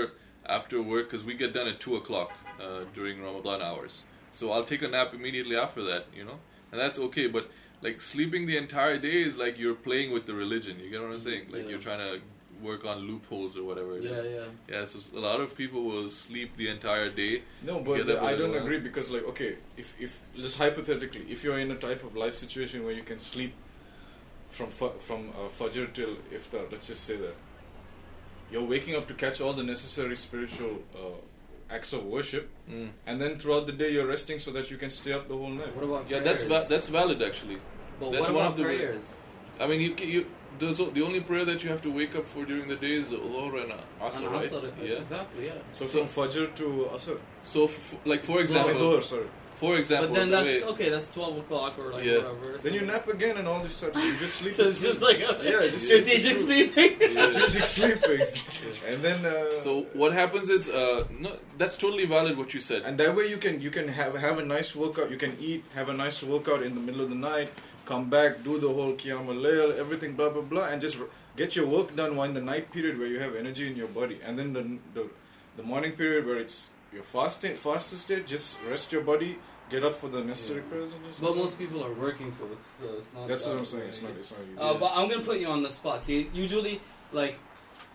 after 0.46 0.82
work, 0.82 1.10
because 1.10 1.24
we 1.26 1.34
get 1.44 1.54
done 1.54 1.68
at 1.68 1.80
two 1.80 1.96
o'clock 1.96 2.32
uh, 2.62 2.82
during 2.94 3.22
Ramadan 3.22 3.62
hours. 3.62 4.04
So 4.32 4.52
I'll 4.52 4.64
take 4.74 4.82
a 4.82 4.88
nap 4.88 5.14
immediately 5.14 5.56
after 5.56 5.84
that. 5.84 6.06
You 6.16 6.26
know, 6.26 6.40
and 6.72 6.82
that's 6.82 7.00
okay. 7.00 7.28
But 7.28 7.50
like 7.82 8.02
sleeping 8.02 8.48
the 8.48 8.58
entire 8.58 8.98
day 8.98 9.22
is 9.22 9.38
like 9.38 9.58
you're 9.60 9.76
playing 9.90 10.12
with 10.12 10.26
the 10.26 10.34
religion. 10.34 10.80
You 10.80 10.90
get 10.90 11.02
what 11.02 11.12
I'm 11.12 11.20
saying? 11.20 11.46
Like 11.52 11.64
Yeah. 11.64 11.70
you're 11.70 11.86
trying 11.90 12.00
to 12.00 12.22
work 12.62 12.86
on 12.86 13.00
loopholes 13.08 13.56
or 13.58 13.64
whatever 13.64 13.98
it 13.98 14.06
is. 14.06 14.26
Yeah, 14.26 14.32
yeah. 14.40 14.80
Yeah, 14.80 14.86
so 14.86 15.00
a 15.18 15.20
lot 15.20 15.40
of 15.40 15.56
people 15.58 15.84
will 15.84 16.10
sleep 16.10 16.56
the 16.58 16.70
entire 16.70 17.10
day. 17.10 17.44
No, 17.64 17.80
but 17.80 17.98
Get 17.98 18.08
the- 18.08 18.18
up 18.18 18.24
I 18.24 18.32
a 18.32 18.38
don't 18.38 18.52
little 18.52 18.64
agree 18.66 18.80
because, 18.80 19.12
like, 19.12 19.24
okay, 19.30 19.56
if 19.78 19.94
if 20.00 20.20
just 20.36 20.58
hypothetically, 20.58 21.26
if 21.30 21.44
you're 21.44 21.60
in 21.60 21.72
a 21.72 21.76
type 21.76 22.04
of 22.04 22.16
life 22.16 22.34
situation 22.34 22.84
where 22.84 22.94
you 22.94 23.04
can 23.04 23.20
sleep 23.20 23.54
from 24.50 24.70
fa- 24.72 24.98
from 25.00 25.30
uh, 25.30 25.48
fajr 25.60 25.92
till 25.94 26.16
iftar, 26.34 26.64
let's 26.72 26.88
just 26.88 27.04
say 27.04 27.18
that 27.18 27.36
you're 28.52 28.64
waking 28.64 28.96
up 28.96 29.08
to 29.08 29.14
catch 29.14 29.42
all 29.42 29.54
the 29.54 29.64
necessary 29.64 30.16
spiritual 30.16 30.82
uh, 30.96 31.18
acts 31.70 31.92
of 31.94 32.06
worship, 32.06 32.50
Mm. 32.72 32.90
and 33.06 33.22
then 33.22 33.38
throughout 33.38 33.66
the 33.66 33.74
day 33.74 33.92
you're 33.92 34.08
resting 34.08 34.40
so 34.40 34.52
that 34.52 34.72
you 34.72 34.78
can 34.78 34.90
stay 34.90 35.12
up 35.14 35.28
the 35.28 35.36
whole 35.36 35.50
night. 35.50 35.76
What 35.76 35.84
about 35.86 36.10
Yeah, 36.10 36.20
that's 36.22 36.44
va- 36.44 36.50
prayers? 36.50 36.68
that's 36.70 36.88
valid 36.88 37.22
actually. 37.22 37.58
But 38.00 38.12
that's 38.12 38.28
what 38.28 38.36
one 38.36 38.46
about 38.46 38.52
of 38.52 38.58
the- 38.58 38.64
prayers? 38.64 39.06
I 39.60 39.66
mean, 39.68 39.82
you 39.82 39.94
ca- 39.96 40.06
you 40.06 40.26
those, 40.60 40.78
the 40.78 41.02
only 41.02 41.20
prayer 41.22 41.46
that 41.46 41.64
you 41.64 41.70
have 41.70 41.82
to 41.84 41.92
wake 41.92 42.16
up 42.16 42.26
for 42.26 42.46
during 42.46 42.68
the 42.68 42.76
day 42.76 42.94
is 42.94 43.08
Dhuhr 43.10 43.62
and 43.64 43.72
Asr, 44.02 44.18
And 44.24 44.32
right? 44.32 44.44
Asr, 44.52 44.72
Yeah. 44.82 44.94
exactly. 44.96 45.46
Yeah. 45.46 45.52
So, 45.74 45.86
So- 45.86 46.06
from 46.06 46.08
fajr 46.08 46.56
to 46.56 46.90
asr, 46.94 47.20
So, 47.44 47.66
f- 47.66 47.96
like 48.06 48.24
for 48.24 48.34
no, 48.36 48.40
example, 48.40 48.74
dhuhr, 48.82 49.02
sorry. 49.04 49.28
For 49.62 49.78
example, 49.82 50.08
But 50.10 50.16
then 50.20 50.30
the 50.30 50.38
that's 50.38 50.62
way- 50.64 50.70
okay. 50.74 50.90
That's 50.94 51.10
twelve 51.18 51.36
o'clock 51.44 51.74
or 51.80 51.88
like 51.94 52.04
Yeah. 52.06 52.18
whatever. 52.18 52.58
Then 52.64 52.74
you 52.78 52.82
nap 52.92 53.06
again 53.16 53.36
and 53.40 53.48
all 53.52 53.62
this 53.66 53.76
stuff. 53.80 53.96
You 53.96 54.14
just 54.24 54.36
sleep. 54.40 54.54
So 54.60 54.64
it's 54.72 54.82
just 54.88 55.02
like 55.02 55.18
a 55.30 55.32
Yeah, 55.52 55.62
just 55.74 55.86
strategic 55.90 56.38
sleeping. 56.48 56.92
strategic 57.18 57.64
sleeping, 57.76 58.22
and 58.90 58.98
then 59.08 59.20
uh, 59.26 59.56
So 59.66 59.72
what 60.02 60.12
happens 60.22 60.48
is, 60.58 60.70
uh, 60.70 61.06
no, 61.24 61.30
that's 61.58 61.76
totally 61.78 62.06
valid 62.06 62.38
what 62.38 62.54
you 62.56 62.62
said. 62.70 62.82
and 62.88 62.94
that 63.02 63.12
way 63.18 63.26
you 63.34 63.38
can 63.46 63.56
you 63.66 63.72
can 63.78 63.88
have 64.00 64.14
have 64.28 64.38
a 64.40 64.46
nice 64.56 64.70
workout. 64.76 65.10
You 65.16 65.18
can 65.26 65.34
eat, 65.50 65.64
have 65.80 65.90
a 65.90 65.98
nice 66.06 66.18
workout 66.34 66.62
in 66.68 66.72
the 66.78 66.84
middle 66.88 67.02
of 67.06 67.10
the 67.16 67.22
night, 67.32 67.50
come 67.92 68.06
back, 68.18 68.32
do 68.50 68.54
the 68.66 68.72
whole 68.78 68.94
qiyam 69.02 69.26
al-layl, 69.36 69.70
everything, 69.84 70.12
blah 70.20 70.30
blah 70.30 70.42
blah, 70.54 70.66
and 70.72 70.82
just 70.88 70.98
r- 71.02 71.08
get 71.42 71.56
your 71.58 71.68
work 71.76 71.96
done 71.96 72.16
while 72.16 72.28
in 72.32 72.36
the 72.40 72.46
night 72.54 72.66
period 72.76 72.98
where 73.00 73.08
you 73.14 73.20
have 73.26 73.34
energy 73.44 73.66
in 73.72 73.76
your 73.76 73.92
body, 74.00 74.18
and 74.26 74.38
then 74.40 74.50
the 74.58 74.64
the, 74.98 75.04
the 75.58 75.64
morning 75.64 75.94
period 76.04 76.26
where 76.30 76.38
it's 76.46 76.58
your 76.94 77.04
fasting 77.04 77.56
fasted 77.56 78.00
state, 78.00 78.26
just 78.28 78.58
rest 78.70 78.92
your 78.92 79.02
body, 79.02 79.38
get 79.70 79.84
up 79.84 79.96
for 79.96 80.08
the 80.10 80.24
necessary 80.24 80.62
prayers 80.62 80.94
and 80.94 81.04
just. 81.06 81.22
But 81.22 81.36
most 81.36 81.58
people 81.60 81.84
are 81.84 81.94
working, 81.94 82.32
so 82.32 82.48
it's 82.54 82.82
uh, 82.82 82.98
it's 82.98 83.14
not. 83.14 83.28
That's 83.28 83.46
what 83.48 83.58
I'm 83.58 83.66
saying. 83.66 83.84
way. 83.84 83.90
It's 83.90 84.02
not. 84.02 84.12
It's 84.18 84.32
not. 84.32 84.40
You. 84.50 84.60
Uh, 84.60 84.80
But 84.80 84.92
I'm 84.96 85.10
gonna 85.10 85.24
put 85.24 85.40
you 85.40 85.48
on 85.48 85.64
the 85.64 85.70
spot. 85.70 86.02
See, 86.02 86.30
usually, 86.34 86.82
like, 87.12 87.40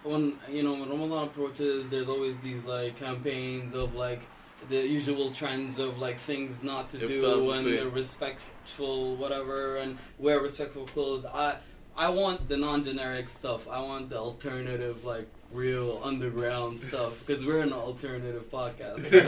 when 0.03 0.35
you 0.51 0.63
know 0.63 0.75
when 0.75 0.89
Ramadan 0.91 1.25
approaches, 1.29 1.89
there's 1.91 2.09
always 2.09 2.39
these 2.41 2.65
like 2.65 2.97
campaigns 2.97 3.75
of 3.75 3.95
like 3.95 4.21
the 4.69 4.87
usual 4.87 5.31
trends 5.33 5.79
of 5.79 5.99
like 5.99 6.19
things 6.19 6.63
not 6.63 6.89
to 6.91 6.99
Iftar 6.99 7.21
do 7.21 7.51
and 7.53 7.65
buffet. 7.65 7.77
the 7.85 7.91
respectful 7.91 9.17
whatever 9.17 9.77
and 9.77 9.99
wear 10.19 10.41
respectful 10.41 10.85
clothes. 10.87 11.25
I 11.25 11.57
I 11.97 12.09
want 12.09 12.49
the 12.49 12.57
non-generic 12.57 13.29
stuff. 13.29 13.69
I 13.69 13.81
want 13.83 14.09
the 14.11 14.19
alternative, 14.19 15.05
like 15.05 15.29
real 15.53 16.01
underground 16.05 16.79
stuff, 16.79 17.25
because 17.27 17.45
we're 17.45 17.61
an 17.61 17.73
alternative 17.73 18.51
podcast. 18.51 19.03
so, 19.11 19.21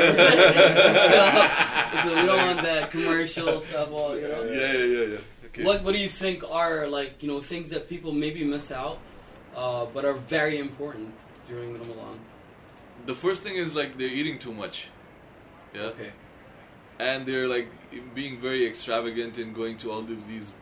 so 2.03 2.15
we 2.15 2.27
don't 2.27 2.47
want 2.47 2.63
that 2.63 2.91
commercial 2.91 3.61
stuff. 3.61 3.93
All 3.93 4.17
you 4.17 4.29
know. 4.29 4.43
Yeah, 4.45 4.73
yeah, 4.73 4.85
yeah, 4.85 5.07
yeah. 5.07 5.19
Okay. 5.47 5.65
What 5.65 5.85
What 5.85 5.93
do 5.93 6.01
you 6.01 6.09
think 6.09 6.45
are 6.51 6.89
like 6.89 7.23
you 7.23 7.29
know 7.29 7.41
things 7.41 7.71
that 7.71 7.89
people 7.89 8.13
maybe 8.13 8.45
miss 8.45 8.71
out, 8.73 8.99
uh, 9.57 9.87
but 9.87 10.05
are 10.05 10.15
very 10.15 10.59
important 10.59 11.13
during 11.49 11.75
Ramadan? 11.75 12.19
The 13.07 13.15
first 13.15 13.43
thing 13.43 13.57
is 13.57 13.75
like 13.75 13.99
they're 13.99 14.09
eating 14.09 14.39
too 14.39 14.53
much. 14.53 14.89
Yeah. 15.75 15.83
Okay. 15.83 16.13
And 16.99 17.27
they're 17.27 17.49
like 17.49 17.69
being 18.15 18.39
very 18.39 18.67
extravagant 18.67 19.39
in 19.39 19.53
going 19.53 19.77
to 19.79 19.91
all 19.91 20.01
of 20.01 20.29
these 20.29 20.53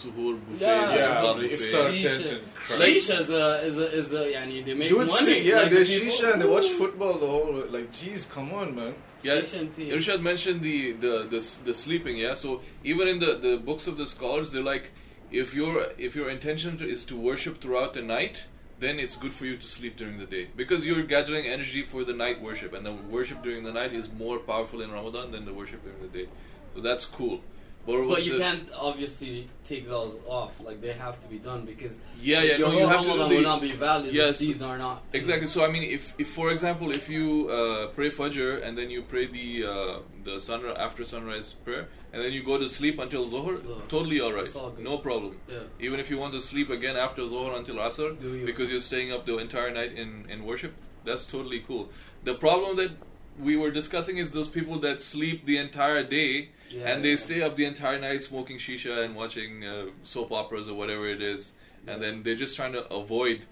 suhoor 0.00 0.34
buffets. 0.40 0.60
Yeah, 0.60 0.90
and 0.90 0.98
yeah, 0.98 1.14
iftar 1.14 1.36
the 1.36 1.48
buffets. 1.48 1.62
iftar 1.62 1.86
Shisha. 1.90 2.18
tent 2.18 2.30
and 2.32 2.54
crap. 2.54 2.78
Shisha 2.80 3.16
is 3.24 3.30
a 3.30 3.46
is 3.68 3.78
a 3.78 3.88
is 4.00 4.12
a 4.12 4.22
yani 4.34 4.64
they 4.66 4.74
make 4.74 4.88
Dude, 4.88 5.06
money. 5.08 5.24
see, 5.26 5.48
yeah, 5.48 5.56
like, 5.62 5.70
they 5.70 5.84
people- 5.84 6.06
shisha 6.12 6.32
and 6.32 6.42
they 6.42 6.48
watch 6.56 6.68
football 6.80 7.14
the 7.24 7.26
whole. 7.34 7.52
Like, 7.76 7.88
jeez, 7.92 8.22
come 8.30 8.52
on, 8.52 8.74
man. 8.74 8.94
Yeah, 9.22 9.36
Shisha. 9.40 9.90
Irshad 9.96 10.20
mentioned 10.20 10.60
the, 10.60 10.92
the, 10.92 11.14
the, 11.32 11.40
the 11.64 11.72
sleeping, 11.72 12.18
yeah? 12.18 12.34
So 12.34 12.60
even 12.82 13.08
in 13.08 13.18
the, 13.20 13.32
the 13.46 13.56
books 13.56 13.86
of 13.86 13.96
the 13.96 14.04
scholars, 14.06 14.50
they're 14.52 14.62
like, 14.74 14.90
if 15.32 15.54
your 15.54 15.86
if 15.96 16.14
your 16.14 16.28
intention 16.28 16.78
is 16.82 17.04
to 17.06 17.16
worship 17.16 17.54
throughout 17.62 17.94
the 17.94 18.02
night, 18.02 18.44
then 18.80 18.98
it's 18.98 19.16
good 19.16 19.32
for 19.32 19.46
you 19.46 19.56
to 19.56 19.66
sleep 19.66 19.96
during 19.96 20.18
the 20.18 20.26
day 20.26 20.48
because 20.56 20.84
you're 20.86 21.02
gathering 21.04 21.46
energy 21.46 21.82
for 21.82 22.04
the 22.04 22.12
night 22.12 22.42
worship, 22.42 22.74
and 22.74 22.84
the 22.84 22.92
worship 22.92 23.42
during 23.42 23.64
the 23.64 23.72
night 23.72 23.92
is 23.94 24.12
more 24.12 24.38
powerful 24.38 24.82
in 24.82 24.90
Ramadan 24.92 25.30
than 25.32 25.44
the 25.46 25.54
worship 25.54 25.82
during 25.82 26.02
the 26.02 26.12
day. 26.18 26.28
So 26.74 26.80
that's 26.82 27.06
cool. 27.06 27.40
But, 27.86 28.08
But 28.08 28.24
you 28.24 28.38
can't 28.38 28.68
obviously 28.78 29.48
take 29.64 29.88
those 29.88 30.16
off. 30.26 30.58
Like 30.60 30.80
they 30.80 30.92
have 30.92 31.20
to 31.22 31.28
be 31.28 31.38
done 31.38 31.64
because 31.66 31.98
Yeah, 32.20 32.42
yeah, 32.42 32.56
your 32.56 32.68
no, 32.68 32.78
you 32.78 32.86
have 32.86 33.02
to 33.02 33.08
will 33.08 33.42
not 33.42 33.60
be 33.60 33.72
valid 33.72 34.12
Yes. 34.14 34.40
if 34.40 34.46
these 34.48 34.62
are 34.62 34.78
not 34.78 35.02
Exactly. 35.12 35.46
So 35.46 35.64
I 35.64 35.70
mean, 35.70 35.82
if, 35.82 36.14
if 36.18 36.28
for 36.28 36.50
example, 36.50 36.90
if 36.90 37.08
you 37.08 37.48
uh, 37.50 37.88
pray 37.88 38.10
Fajr 38.10 38.62
and 38.64 38.76
then 38.78 38.88
you 38.90 39.02
pray 39.02 39.26
the 39.26 39.66
uh, 39.66 39.98
the 40.24 40.40
sunrise 40.40 40.76
after 40.78 41.04
sunrise 41.04 41.52
prayer, 41.64 41.88
and 42.12 42.22
then 42.22 42.32
you 42.32 42.42
go 42.42 42.56
to 42.58 42.68
sleep 42.68 42.98
until 42.98 43.28
Zohar, 43.30 43.56
totally 43.88 44.20
all 44.20 44.32
right, 44.32 44.56
all 44.56 44.74
no 44.78 44.98
problem. 44.98 45.36
Yeah. 45.48 45.58
Even 45.80 46.00
if 46.00 46.10
you 46.10 46.18
want 46.18 46.32
to 46.32 46.40
sleep 46.40 46.70
again 46.70 46.96
after 46.96 47.22
Zohar 47.28 47.56
until 47.56 47.76
Asr, 47.76 48.10
you? 48.22 48.46
because 48.46 48.70
you're 48.70 48.80
staying 48.80 49.12
up 49.12 49.26
the 49.26 49.36
entire 49.38 49.70
night 49.70 49.92
in, 49.92 50.24
in 50.30 50.44
worship, 50.44 50.72
that's 51.04 51.26
totally 51.26 51.60
cool. 51.60 51.90
The 52.24 52.34
problem 52.34 52.76
that 52.76 52.92
we 53.38 53.56
were 53.56 53.70
discussing 53.70 54.18
is 54.18 54.30
those 54.30 54.48
people 54.48 54.78
that 54.80 55.00
sleep 55.00 55.44
the 55.44 55.58
entire 55.58 56.02
day 56.02 56.50
Yeah, 56.74 56.88
and 56.88 57.04
they 57.04 57.10
yeah. 57.10 57.16
stay 57.16 57.42
up 57.42 57.56
the 57.56 57.64
entire 57.64 57.98
night 58.00 58.22
smoking 58.22 58.58
shisha 58.58 59.04
and 59.04 59.14
watching 59.14 59.64
uh, 59.64 59.86
soap 60.02 60.32
operas 60.32 60.68
or 60.68 60.74
whatever 60.74 61.06
it 61.08 61.22
is, 61.22 61.52
and 61.86 62.02
then 62.02 62.22
they're 62.22 62.34
just 62.44 62.56
trying 62.56 62.72
to 62.72 62.84
avoid 62.92 63.44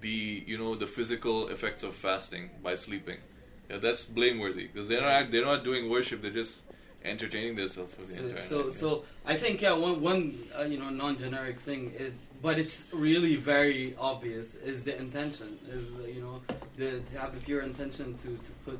the 0.00 0.44
you 0.46 0.58
know 0.58 0.74
the 0.74 0.86
physical 0.86 1.48
effects 1.48 1.82
of 1.82 1.94
fasting 1.94 2.50
by 2.62 2.74
sleeping. 2.74 3.18
Yeah, 3.70 3.78
that's 3.78 4.04
blameworthy 4.04 4.66
because 4.66 4.88
they're 4.88 5.00
not 5.00 5.30
they're 5.30 5.44
not 5.44 5.64
doing 5.64 5.88
worship; 5.90 6.22
they're 6.22 6.30
just 6.44 6.62
entertaining 7.04 7.54
themselves 7.56 7.94
for 7.94 8.02
the 8.02 8.14
So, 8.14 8.22
entire 8.24 8.40
so, 8.40 8.62
night. 8.62 8.72
so 8.72 9.04
I 9.24 9.34
think 9.34 9.62
yeah, 9.62 9.72
one 9.74 10.00
one 10.02 10.20
uh, 10.58 10.62
you 10.62 10.78
know 10.78 10.90
non-generic 10.90 11.58
thing 11.60 11.92
is, 11.98 12.12
but 12.42 12.58
it's 12.58 12.88
really 12.92 13.36
very 13.36 13.94
obvious 13.98 14.54
is 14.56 14.84
the 14.84 14.96
intention 14.98 15.58
is 15.76 15.84
uh, 15.98 16.06
you 16.06 16.20
know 16.20 16.42
the, 16.76 17.00
to 17.00 17.18
have 17.20 17.34
the 17.34 17.40
pure 17.40 17.62
intention 17.62 18.14
to 18.22 18.28
to 18.46 18.50
put 18.64 18.78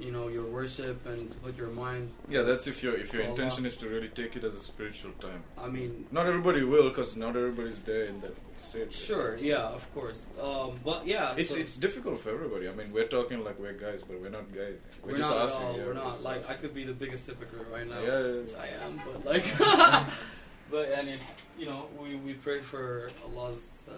you 0.00 0.10
know 0.10 0.28
your 0.28 0.44
worship 0.46 1.04
and 1.06 1.30
put 1.42 1.56
your 1.56 1.68
mind. 1.68 2.10
Yeah, 2.28 2.42
that's 2.42 2.66
if 2.66 2.82
your 2.82 2.94
if 2.94 3.12
your 3.12 3.22
intention 3.22 3.66
is 3.66 3.76
to 3.78 3.88
really 3.88 4.08
take 4.08 4.34
it 4.36 4.44
as 4.44 4.54
a 4.54 4.60
spiritual 4.60 5.12
time. 5.20 5.42
I 5.56 5.68
mean, 5.68 6.06
Not 6.10 6.26
everybody 6.26 6.64
will, 6.64 6.88
because 6.88 7.16
not 7.16 7.36
everybody's 7.36 7.80
there 7.80 8.04
in 8.06 8.20
that 8.22 8.34
state. 8.56 8.92
sure, 8.92 9.36
yeah, 9.36 9.68
of 9.78 9.84
course, 9.94 10.26
um, 10.42 10.80
but 10.84 11.06
yeah, 11.06 11.34
It's 11.36 11.50
so 11.54 11.60
it's 11.60 11.76
difficult 11.76 12.20
for 12.20 12.30
everybody. 12.30 12.68
I 12.68 12.72
mean, 12.72 12.92
we're 12.92 13.06
talking 13.08 13.44
like 13.44 13.58
we're 13.58 13.74
guys, 13.74 14.02
but 14.02 14.20
we're 14.20 14.30
not 14.30 14.52
guys. 14.52 14.74
We're, 15.04 15.12
we're 15.12 15.18
just 15.18 15.30
not 15.30 15.48
asking. 15.48 15.62
at 15.62 15.68
all. 15.70 15.76
yeah, 15.78 15.86
we're 15.86 15.94
not 15.94 16.12
just 16.14 16.24
like 16.24 16.50
I 16.50 16.54
could 16.54 16.74
be 16.74 16.84
the 16.84 16.94
biggest 16.94 17.26
hypocrite 17.26 17.66
right 17.72 17.86
now, 17.88 18.00
Yeah, 18.00 18.26
yeah, 18.26 18.40
which 18.40 18.52
yeah. 18.52 18.62
I 18.64 18.86
am, 18.86 19.00
but 19.06 19.24
like, 19.24 19.46
but 20.70 20.88
and 20.98 21.08
it, 21.10 21.20
you 21.58 21.66
know 21.66 21.86
we 22.00 22.16
we 22.16 22.32
pray 22.34 22.60
for 22.60 23.10
Allah's 23.24 23.84
uh, 23.88 23.92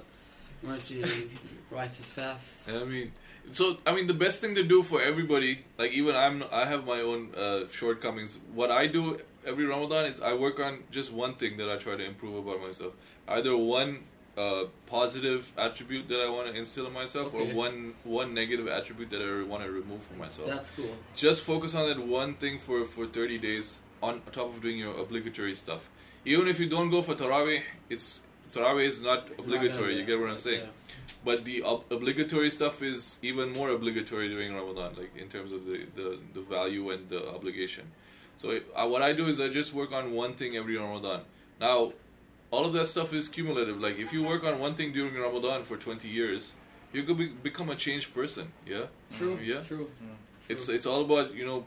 mercy 0.63 1.03
and 1.03 1.31
righteous 1.71 2.11
path. 2.13 2.45
Yeah, 2.69 2.81
I 2.81 2.85
mean, 2.85 3.13
so 3.53 3.77
I 3.87 3.95
mean, 3.95 4.07
the 4.07 4.15
best 4.15 4.41
thing 4.41 4.55
to 4.57 4.63
do 4.63 4.83
for 4.83 5.01
everybody, 5.03 5.65
like 5.79 5.93
even 5.93 6.15
I'm, 6.17 6.45
I 6.53 6.65
have 6.65 6.87
my 6.87 7.01
own 7.01 7.35
uh, 7.35 7.67
shortcomings. 7.71 8.39
What 8.55 8.71
I 8.71 8.87
do 8.87 9.19
every 9.47 9.65
Ramadan 9.67 10.07
is 10.07 10.21
I 10.21 10.35
work 10.35 10.59
on 10.61 10.79
just 10.91 11.13
one 11.13 11.35
thing 11.35 11.57
that 11.59 11.71
I 11.71 11.77
try 11.77 11.97
to 11.97 12.05
improve 12.05 12.35
about 12.47 12.61
myself. 12.61 12.95
Either 13.29 13.57
one 13.57 14.01
uh, 14.37 14.65
positive 14.87 15.53
attribute 15.57 16.09
that 16.09 16.21
I 16.21 16.29
want 16.29 16.49
to 16.49 16.55
instill 16.59 16.87
in 16.89 16.93
myself, 16.93 17.33
Okay. 17.35 17.53
or 17.53 17.55
one 17.55 17.95
one 18.05 18.35
negative 18.35 18.67
attribute 18.69 19.11
that 19.11 19.23
I 19.23 19.43
want 19.45 19.63
to 19.65 19.71
remove 19.71 20.03
from 20.03 20.19
myself. 20.19 20.49
That's 20.49 20.71
cool. 20.73 20.97
just 21.15 21.45
focus 21.45 21.75
on 21.75 21.87
that 21.89 21.99
one 22.05 22.35
thing 22.35 22.59
for 22.59 22.85
for 22.85 23.07
30 23.07 23.39
days 23.39 23.81
on 24.03 24.21
top 24.33 24.49
of 24.55 24.61
doing 24.61 24.79
your 24.79 24.97
obligatory 24.99 25.55
stuff. 25.55 25.89
Even 26.25 26.49
if 26.49 26.59
you 26.59 26.69
don't 26.69 26.91
go 26.91 27.01
for 27.03 27.15
Tarawih, 27.15 27.63
it's 27.89 28.23
Tarawih 28.55 28.87
is 28.87 29.03
not 29.03 29.29
obligatory. 29.39 29.97
You 29.99 30.05
get 30.05 30.21
what 30.21 30.31
I'm 30.31 30.39
saying? 30.39 30.69
But 31.25 31.45
the 31.45 31.63
ob- 31.63 31.85
obligatory 31.91 32.51
stuff 32.51 32.83
is 32.83 33.19
even 33.23 33.53
more 33.53 33.71
obligatory 33.71 34.29
during 34.29 34.55
Ramadan, 34.55 34.95
like 34.97 35.17
in 35.17 35.29
terms 35.29 35.53
of 35.53 35.65
the, 35.67 35.87
the, 35.97 36.19
the 36.35 36.41
value 36.43 36.91
and 36.91 37.09
the 37.09 37.29
obligation. 37.31 37.85
So 38.37 38.51
it, 38.51 38.67
uh, 38.77 38.87
what 38.87 39.03
I 39.03 39.13
do 39.13 39.27
is 39.27 39.41
I 39.41 39.49
just 39.49 39.73
work 39.73 39.93
on 39.93 40.13
one 40.13 40.35
thing 40.35 40.57
every 40.57 40.77
Ramadan. 40.77 41.21
Now, 41.61 41.93
all 42.51 42.65
of 42.67 42.73
that 42.75 42.87
stuff 42.87 43.13
is 43.15 43.29
cumulative. 43.29 43.81
Like 43.81 43.99
if 43.99 44.13
you 44.13 44.23
work 44.23 44.45
on 44.45 44.59
one 44.59 44.75
thing 44.75 44.93
during 44.93 45.15
Ramadan 45.15 45.63
for 45.63 45.77
20 45.77 46.07
years, 46.09 46.53
you 46.93 47.03
could 47.03 47.17
be, 47.17 47.27
become 47.29 47.71
a 47.71 47.75
changed 47.77 48.15
person. 48.15 48.53
Yeah, 48.67 48.87
True. 49.15 49.39
Yeah. 49.43 49.61
True. 49.61 49.91
it's 50.49 50.69
it's 50.69 50.87
all 50.87 51.03
about 51.03 51.35
you 51.35 51.45
know 51.47 51.65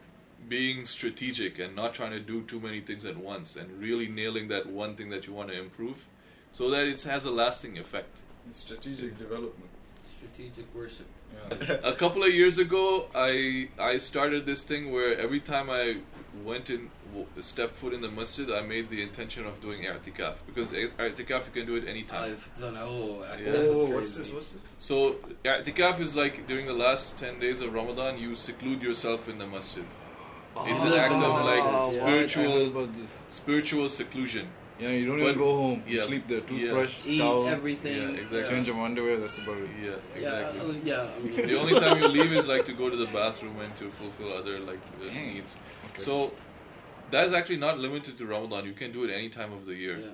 being 0.47 0.86
strategic 0.86 1.60
and 1.60 1.76
not 1.76 1.93
trying 1.93 2.12
to 2.12 2.19
do 2.19 2.43
too 2.43 2.60
many 2.60 2.80
things 2.80 3.06
at 3.06 3.17
once 3.17 3.56
and 3.56 3.67
really 3.82 4.08
nailing 4.08 4.47
that 4.50 4.67
one 4.67 4.95
thing 4.95 5.10
that 5.10 5.26
you 5.28 5.34
want 5.34 5.50
to 5.50 5.60
improve, 5.60 6.06
so 6.58 6.70
that 6.74 6.86
it 6.93 7.02
has 7.13 7.26
a 7.26 7.32
lasting 7.43 7.74
effect. 7.84 8.13
It's 8.50 8.60
strategic 8.67 9.12
development. 9.26 9.72
Strategic 10.17 10.67
worship. 10.80 11.06
Yeah. 11.34 11.91
a 11.93 11.96
couple 12.04 12.24
of 12.28 12.34
years 12.41 12.58
ago, 12.65 12.86
I 13.30 13.70
I 13.91 13.93
started 14.12 14.41
this 14.52 14.62
thing 14.70 14.84
where 14.96 15.12
every 15.26 15.41
time 15.54 15.67
I 15.70 15.84
went 16.50 16.70
in, 16.76 16.82
w- 17.12 17.28
stepped 17.52 17.76
foot 17.82 17.93
in 17.98 18.02
the 18.06 18.12
masjid, 18.20 18.48
I 18.60 18.62
made 18.74 18.86
the 18.96 19.02
intention 19.08 19.43
of 19.52 19.54
doing 19.65 19.80
i'tikaf 19.93 20.36
because 20.50 20.70
i- 20.82 20.91
i'tikaf 21.06 21.41
you 21.48 21.54
can 21.58 21.65
do 21.72 21.76
it 21.82 21.86
anytime. 21.93 22.24
I've 22.32 22.46
done. 22.63 22.76
Oh, 22.78 23.24
Yeah. 23.46 23.54
oh, 23.76 23.86
what's 23.96 24.13
this? 24.20 24.30
What's 24.36 24.50
this? 24.56 24.62
So 24.89 24.96
i'tikaf 25.54 25.96
is 26.08 26.15
like 26.24 26.36
during 26.52 26.65
the 26.74 26.80
last 26.86 27.17
ten 27.24 27.34
days 27.46 27.60
of 27.65 27.70
Ramadan, 27.80 28.13
you 28.24 28.30
seclude 28.50 28.82
yourself 28.89 29.22
in 29.32 29.38
the 29.43 29.48
masjid. 29.58 29.86
It's 30.72 30.84
an 30.89 30.93
Oh, 30.93 31.04
act 31.06 31.13
of 31.30 31.36
like 31.54 31.65
Yeah. 31.67 31.98
spiritual 31.98 32.62
spiritual 33.41 33.88
seclusion. 34.02 34.48
Yeah, 34.80 34.90
you 34.90 35.06
don't 35.08 35.18
But- 35.20 35.26
even 35.30 35.38
go 35.40 35.56
home. 35.56 35.84
You 35.88 35.98
yeah, 35.98 36.04
sleep 36.06 36.28
there. 36.28 36.38
yeah. 36.40 36.46
Toothbrush, 36.46 37.06
Eat 37.06 37.18
towel, 37.20 37.48
everything. 37.48 38.02
Yeah, 38.02 38.10
exactly. 38.22 38.44
change 38.56 38.70
of 38.70 38.78
underwear. 38.78 39.18
That's 39.18 39.38
about 39.40 39.58
it. 39.58 39.70
Yeah, 39.84 39.90
Yeah, 40.22 40.50
exactly. 40.50 40.76
uh, 40.76 40.86
yeah. 40.86 41.10
I 41.16 41.20
mean, 41.20 41.48
the 41.48 41.60
only 41.60 41.80
time 41.80 42.02
you 42.02 42.08
leave 42.10 42.32
is 42.32 42.48
like 42.48 42.66
to 42.66 42.74
go 42.74 42.90
to 42.90 42.96
the 42.96 43.08
bathroom 43.08 43.60
and 43.60 43.76
to 43.78 43.90
fulfill 43.90 44.34
other 44.34 44.60
like 44.60 44.80
uh, 45.02 45.08
Dang. 45.08 45.34
needs. 45.34 45.56
Okay. 45.90 46.02
So 46.04 46.32
that 47.12 47.26
is 47.26 47.34
actually 47.34 47.58
not 47.58 47.80
limited 47.80 48.18
to 48.20 48.26
Ramadan. 48.28 48.66
You 48.66 48.74
can 48.74 48.92
do 48.92 49.04
it 49.06 49.12
any 49.12 49.30
time 49.30 49.52
of 49.52 49.66
the 49.66 49.74
year, 49.74 49.98
yeah. 49.98 50.08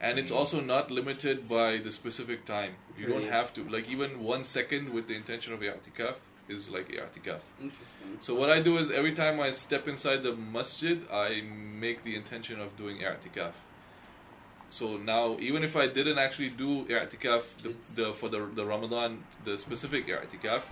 and 0.00 0.18
it's 0.20 0.30
also 0.30 0.60
not 0.60 0.90
limited 0.90 1.48
by 1.48 1.78
the 1.78 1.90
specific 1.90 2.44
time. 2.44 2.72
You 2.98 3.06
don't 3.08 3.28
have 3.28 3.52
to 3.54 3.64
like 3.68 3.90
even 3.90 4.22
one 4.22 4.44
second 4.44 4.90
with 4.90 5.08
the 5.08 5.16
intention 5.16 5.52
of 5.52 5.60
i'tikaf 5.60 6.16
is 6.48 6.68
like 6.70 6.88
i'tikaf. 6.90 7.40
Interesting. 7.60 8.18
So 8.20 8.34
what 8.36 8.50
I 8.50 8.60
do 8.60 8.78
is 8.78 8.90
every 8.90 9.12
time 9.12 9.40
I 9.40 9.50
step 9.50 9.88
inside 9.88 10.22
the 10.22 10.34
masjid, 10.36 11.00
I 11.12 11.42
make 11.86 12.04
the 12.04 12.14
intention 12.14 12.60
of 12.60 12.76
doing 12.76 12.98
i'tikaf. 12.98 13.54
So 14.70 14.96
now, 14.96 15.36
even 15.38 15.62
if 15.62 15.76
I 15.76 15.86
didn't 15.86 16.18
actually 16.18 16.50
do 16.50 16.84
i'tikaf 16.86 17.56
the, 17.62 17.74
the, 18.02 18.12
for 18.12 18.28
the, 18.28 18.46
the 18.54 18.66
Ramadan, 18.66 19.24
the 19.44 19.56
specific 19.56 20.06
i'tikaf, 20.08 20.64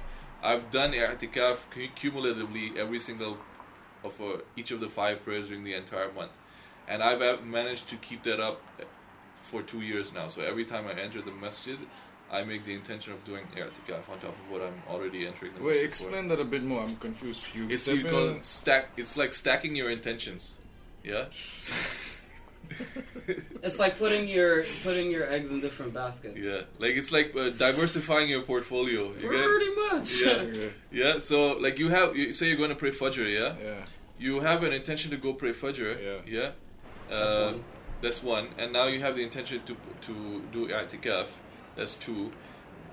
I've 0.42 0.70
done 0.70 0.92
i'tikaf 0.92 1.70
cumulatively 1.94 2.72
every 2.76 3.00
single 3.00 3.38
of 4.02 4.20
uh, 4.20 4.38
each 4.56 4.70
of 4.70 4.80
the 4.80 4.88
five 4.88 5.24
prayers 5.24 5.48
during 5.48 5.64
the 5.64 5.74
entire 5.74 6.12
month, 6.12 6.32
and 6.86 7.02
I've 7.02 7.22
uh, 7.22 7.38
managed 7.42 7.88
to 7.90 7.96
keep 7.96 8.22
that 8.24 8.40
up 8.40 8.60
for 9.34 9.62
two 9.62 9.80
years 9.80 10.12
now. 10.12 10.28
So 10.28 10.42
every 10.42 10.64
time 10.64 10.86
I 10.86 10.92
enter 11.00 11.22
the 11.22 11.30
masjid, 11.32 11.78
I 12.30 12.42
make 12.44 12.64
the 12.64 12.74
intention 12.74 13.12
of 13.12 13.24
doing 13.24 13.44
i'tikaf 13.56 14.08
on 14.10 14.18
top 14.18 14.36
of 14.40 14.50
what 14.50 14.60
I'm 14.60 14.82
already 14.90 15.26
entering 15.26 15.54
the 15.54 15.62
Wait, 15.62 15.66
masjid 15.66 15.80
for. 15.80 15.86
explain 15.88 16.28
that 16.28 16.40
a 16.40 16.44
bit 16.44 16.64
more. 16.64 16.82
I'm 16.82 16.96
confused. 16.96 17.54
You 17.54 17.66
It's 17.68 17.82
step 17.84 17.96
you 17.96 18.04
call 18.04 18.38
stack. 18.42 18.90
It's 18.96 19.16
like 19.16 19.32
stacking 19.32 19.74
your 19.76 19.88
intentions. 19.90 20.58
Yeah. 21.02 21.26
It's 23.62 23.78
like 23.78 23.98
putting 23.98 24.28
your 24.28 24.62
putting 24.82 25.10
your 25.10 25.28
eggs 25.30 25.50
in 25.50 25.60
different 25.60 25.94
baskets. 25.94 26.38
Yeah. 26.38 26.62
Like 26.78 26.94
it's 27.00 27.12
like 27.12 27.34
uh, 27.34 27.50
diversifying 27.50 28.28
your 28.28 28.42
portfolio. 28.42 29.12
You 29.20 29.30
get? 29.30 29.44
Pretty 29.44 29.74
much. 29.82 30.24
Yeah. 30.26 30.42
Yeah. 30.42 30.68
Yeah. 31.14 31.18
So 31.18 31.52
like 31.58 31.78
you 31.78 31.88
have, 31.88 32.14
you 32.16 32.32
say 32.32 32.48
you're 32.48 32.56
going 32.58 32.70
to 32.70 32.76
pray 32.76 32.90
Fajr. 32.90 33.26
Yeah. 33.32 33.54
Yeah. 33.64 33.84
You 34.18 34.40
have 34.40 34.62
an 34.62 34.72
intention 34.72 35.10
to 35.12 35.16
go 35.16 35.32
pray 35.32 35.52
Fajr. 35.52 35.96
Yeah. 36.02 36.40
Yeah. 36.40 36.50
That's 37.08 37.22
Uh, 37.22 37.50
one. 37.52 37.64
That's 38.02 38.22
one. 38.22 38.46
And 38.58 38.72
now 38.72 38.86
you 38.86 39.00
have 39.00 39.16
the 39.16 39.22
intention 39.22 39.62
to 39.68 39.76
to 40.06 40.42
do 40.52 40.68
i'tikaf. 40.68 41.28
That's 41.76 41.94
two. 41.94 42.30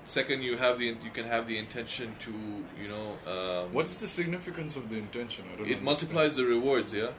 Second, 0.04 0.42
you 0.42 0.56
have 0.56 0.78
the 0.80 0.86
you 1.06 1.10
can 1.18 1.26
have 1.26 1.46
the 1.46 1.58
intention 1.58 2.16
to 2.20 2.32
you 2.82 2.88
know. 2.92 3.06
Um, 3.32 3.72
What's 3.72 3.94
the 3.96 4.08
significance 4.08 4.74
of 4.76 4.88
the 4.90 4.96
intention? 4.96 5.44
I 5.44 5.48
don't 5.50 5.58
it 5.60 5.78
understand. 5.78 5.84
multiplies 5.84 6.32
the 6.36 6.44
rewards. 6.44 6.92
Yeah. 6.94 7.10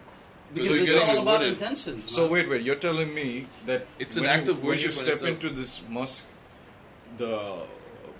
Because 0.53 0.69
So 0.69 0.75
it's 0.75 0.85
getting 0.85 1.01
all 1.17 1.21
about 1.23 1.39
rewarded. 1.41 1.53
intentions. 1.53 2.11
So 2.11 2.21
man. 2.21 2.31
wait, 2.31 2.49
wait. 2.49 2.61
You're 2.61 2.75
telling 2.75 3.13
me 3.13 3.47
that 3.65 3.87
It's 3.99 4.17
an 4.17 4.25
act 4.25 4.47
you, 4.47 4.53
of 4.53 4.63
when 4.63 4.77
you 4.79 4.91
step 4.91 5.09
itself. 5.13 5.29
into 5.31 5.49
this 5.49 5.81
mosque, 5.89 6.25
the 7.17 7.63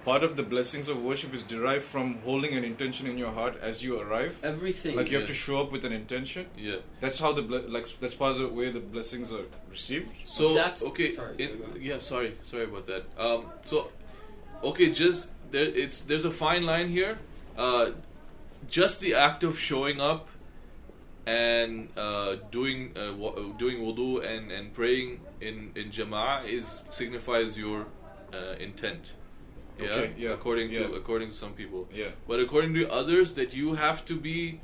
part 0.06 0.24
of 0.24 0.36
the 0.36 0.44
blessings 0.44 0.88
of 0.90 1.02
worship 1.02 1.34
is 1.34 1.44
derived 1.44 1.84
from 1.84 2.18
holding 2.26 2.54
an 2.58 2.64
intention 2.66 3.08
in 3.08 3.18
your 3.18 3.32
heart 3.32 3.56
as 3.62 3.82
you 3.84 4.00
arrive. 4.00 4.38
everything. 4.44 4.96
Like 4.98 5.10
you 5.12 5.18
have 5.18 5.28
to 5.28 5.34
show 5.34 5.62
up 5.62 5.72
with 5.72 5.86
an 5.86 5.94
intention. 5.94 6.46
Yeah. 6.58 6.78
That's 7.00 7.20
how 7.20 7.32
the 7.34 7.42
ble- 7.42 7.70
like 7.70 7.88
that's 8.02 8.16
part 8.16 8.34
of 8.34 8.40
the 8.40 8.48
way 8.50 8.70
the 8.70 8.82
blessings 8.82 9.32
are 9.32 9.46
received. 9.72 10.12
So 10.26 10.54
That's- 10.56 10.84
okay, 10.84 11.12
sorry, 11.12 11.36
it- 11.38 11.56
yeah, 11.80 12.00
sorry, 12.00 12.36
sorry 12.44 12.66
about 12.66 12.86
that. 12.88 13.04
Um, 13.18 13.46
so 13.66 13.92
okay, 14.64 14.92
just 14.92 15.28
there, 15.52 15.64
it's 15.84 16.02
there's 16.02 16.26
a 16.26 16.32
fine 16.32 16.64
line 16.66 16.90
here. 16.90 17.18
Uh, 17.58 17.92
just 18.70 19.00
the 19.00 19.14
act 19.14 19.44
of 19.44 19.58
showing 19.58 20.02
up 20.02 20.28
and 21.26 21.88
uh, 21.98 22.36
doing 22.52 22.92
uh, 22.96 23.14
uh, 23.14 23.58
doing 23.58 23.80
wudu 23.80 24.24
and, 24.26 24.52
and 24.52 24.74
praying 24.74 25.22
in 25.42 25.72
in 25.76 25.90
jama'ah 25.92 26.46
is 26.46 26.84
signifies 26.90 27.58
your 27.58 27.88
uh, 28.34 28.56
intent. 28.60 29.14
Yeah? 29.80 29.86
Okay, 29.90 30.14
yeah, 30.18 30.30
According 30.32 30.74
to 30.74 30.82
yeah. 30.82 30.96
according 30.98 31.30
to 31.30 31.36
some 31.36 31.54
people. 31.54 31.88
Yeah. 31.94 32.10
But 32.28 32.40
according 32.40 32.74
to 32.76 32.92
others, 32.92 33.34
that 33.34 33.54
you 33.56 33.74
have 33.76 34.06
to 34.06 34.16
be 34.20 34.60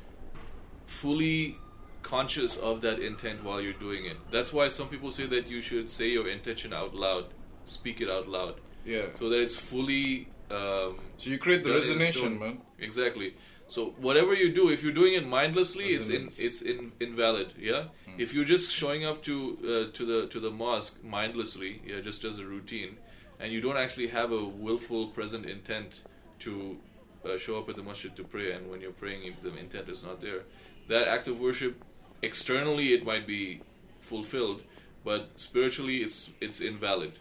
fully 0.86 1.56
conscious 2.02 2.56
of 2.56 2.80
that 2.82 2.98
intent 3.00 3.42
while 3.44 3.60
you're 3.60 3.72
doing 3.88 4.04
it. 4.06 4.16
That's 4.30 4.52
why 4.52 4.68
some 4.68 4.88
people 4.88 5.10
say 5.10 5.26
that 5.26 5.50
you 5.50 5.60
should 5.62 5.88
say 5.90 6.08
your 6.08 6.28
intention 6.28 6.72
out 6.72 6.94
loud, 6.94 7.26
speak 7.64 8.00
it 8.00 8.08
out 8.10 8.28
loud, 8.28 8.54
Yeah. 8.84 9.06
so 9.14 9.28
that 9.28 9.40
it's 9.40 9.56
fully. 9.56 10.28
Um, 10.50 10.98
So 11.18 11.30
you 11.30 11.38
create 11.38 11.62
the 11.64 11.70
resonation, 11.70 12.38
man. 12.40 12.60
Exactly. 12.78 13.34
So 13.70 13.94
whatever 13.98 14.34
you 14.34 14.52
do, 14.52 14.68
if 14.68 14.82
you're 14.82 14.92
doing 14.92 15.14
it 15.14 15.26
mindlessly, 15.26 15.86
it's 15.86 16.08
in, 16.08 16.24
it's 16.26 16.60
in, 16.60 16.92
invalid. 16.98 17.54
Yeah. 17.58 17.84
If 18.18 18.34
you're 18.34 18.44
just 18.44 18.70
showing 18.70 19.04
up 19.06 19.22
to 19.22 19.36
uh, 19.62 19.96
to 19.96 20.04
the 20.04 20.26
to 20.26 20.40
the 20.40 20.50
mosque 20.50 20.96
mindlessly, 21.04 21.80
yeah, 21.86 22.00
just 22.00 22.24
as 22.24 22.38
a 22.40 22.44
routine, 22.44 22.96
and 23.38 23.52
you 23.52 23.60
don't 23.60 23.76
actually 23.76 24.08
have 24.08 24.32
a 24.32 24.44
willful 24.44 25.06
present 25.08 25.46
intent 25.46 26.02
to 26.40 26.78
uh, 27.24 27.38
show 27.38 27.58
up 27.58 27.68
at 27.68 27.76
the 27.76 27.82
masjid 27.82 28.14
to 28.16 28.24
pray, 28.24 28.52
and 28.52 28.68
when 28.70 28.80
you're 28.80 28.98
praying, 29.04 29.34
the 29.42 29.56
intent 29.56 29.88
is 29.88 30.02
not 30.02 30.20
there, 30.20 30.42
that 30.88 31.06
act 31.06 31.28
of 31.28 31.38
worship 31.40 31.82
externally 32.22 32.92
it 32.92 33.04
might 33.06 33.26
be 33.26 33.60
fulfilled, 34.00 34.62
but 35.04 35.30
spiritually 35.36 35.98
it's 35.98 36.30
it's 36.40 36.60
invalid. 36.60 37.12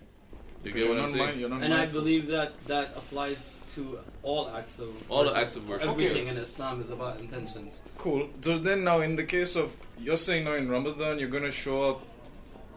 You 0.63 0.71
get 0.73 0.89
what 0.89 0.99
I'm 0.99 1.07
saying? 1.07 1.17
mind- 1.25 1.39
you're 1.39 1.51
and 1.53 1.73
I 1.73 1.85
believe 1.85 2.27
that 2.27 2.51
that 2.67 2.87
applies 2.97 3.59
to 3.75 3.99
all 4.23 4.49
acts 4.49 4.77
of 4.79 4.89
All 5.09 5.23
worship. 5.23 5.37
acts 5.37 5.55
of 5.55 5.69
worship. 5.69 5.87
Everything 5.89 6.27
in 6.27 6.37
Islam 6.37 6.81
is 6.81 6.89
about 6.89 7.19
intentions. 7.19 7.81
Cool. 7.97 8.29
So 8.41 8.57
then 8.57 8.83
now 8.83 8.99
in 8.99 9.15
the 9.15 9.23
case 9.23 9.55
of 9.55 9.71
you're 9.99 10.17
saying 10.17 10.43
now 10.45 10.53
in 10.53 10.69
Ramadan 10.69 11.19
you're 11.19 11.29
gonna 11.29 11.51
show 11.51 11.83
up 11.89 12.01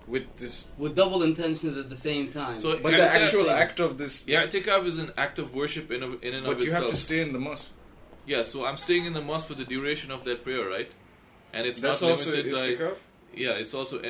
with 0.07 0.27
this 0.37 0.66
with 0.79 0.95
double 0.95 1.23
intentions 1.23 1.77
at 1.79 1.88
the 1.90 1.97
same 1.97 2.29
time. 2.29 2.61
So 2.61 2.79
but 2.79 2.92
the 2.92 3.03
actual 3.03 3.45
things. 3.45 3.64
act 3.64 3.81
of 3.81 3.99
this 3.99 4.27
Yeah, 4.29 4.42
itikaf 4.42 4.87
is 4.87 4.99
an 4.99 5.11
act 5.16 5.38
of 5.38 5.55
worship 5.55 5.90
in, 5.90 6.03
of, 6.03 6.23
in 6.23 6.35
and 6.35 6.45
but 6.47 6.57
of 6.59 6.62
you 6.62 6.73
have 6.73 6.88
to 6.90 6.97
stay 6.97 7.21
in 7.21 7.33
the 7.33 7.38
mosque. 7.40 7.71
Yeah, 8.27 8.42
so 8.45 8.64
I'm 8.64 8.77
staying 8.77 9.05
in 9.07 9.14
the 9.14 9.23
mosque 9.23 9.49
for 9.49 9.55
the 9.55 9.64
duration 9.64 10.11
of 10.12 10.25
that 10.25 10.45
prayer, 10.45 10.68
right? 10.68 10.90
And 11.53 11.66
it's 11.66 11.81
That's 11.81 12.03
not 12.03 12.11
also 12.12 12.31
limited 12.31 12.53
by. 12.53 12.61
istikaf? 12.68 12.97
Yeah, 13.35 13.51
it's 13.62 13.75
also 13.75 14.01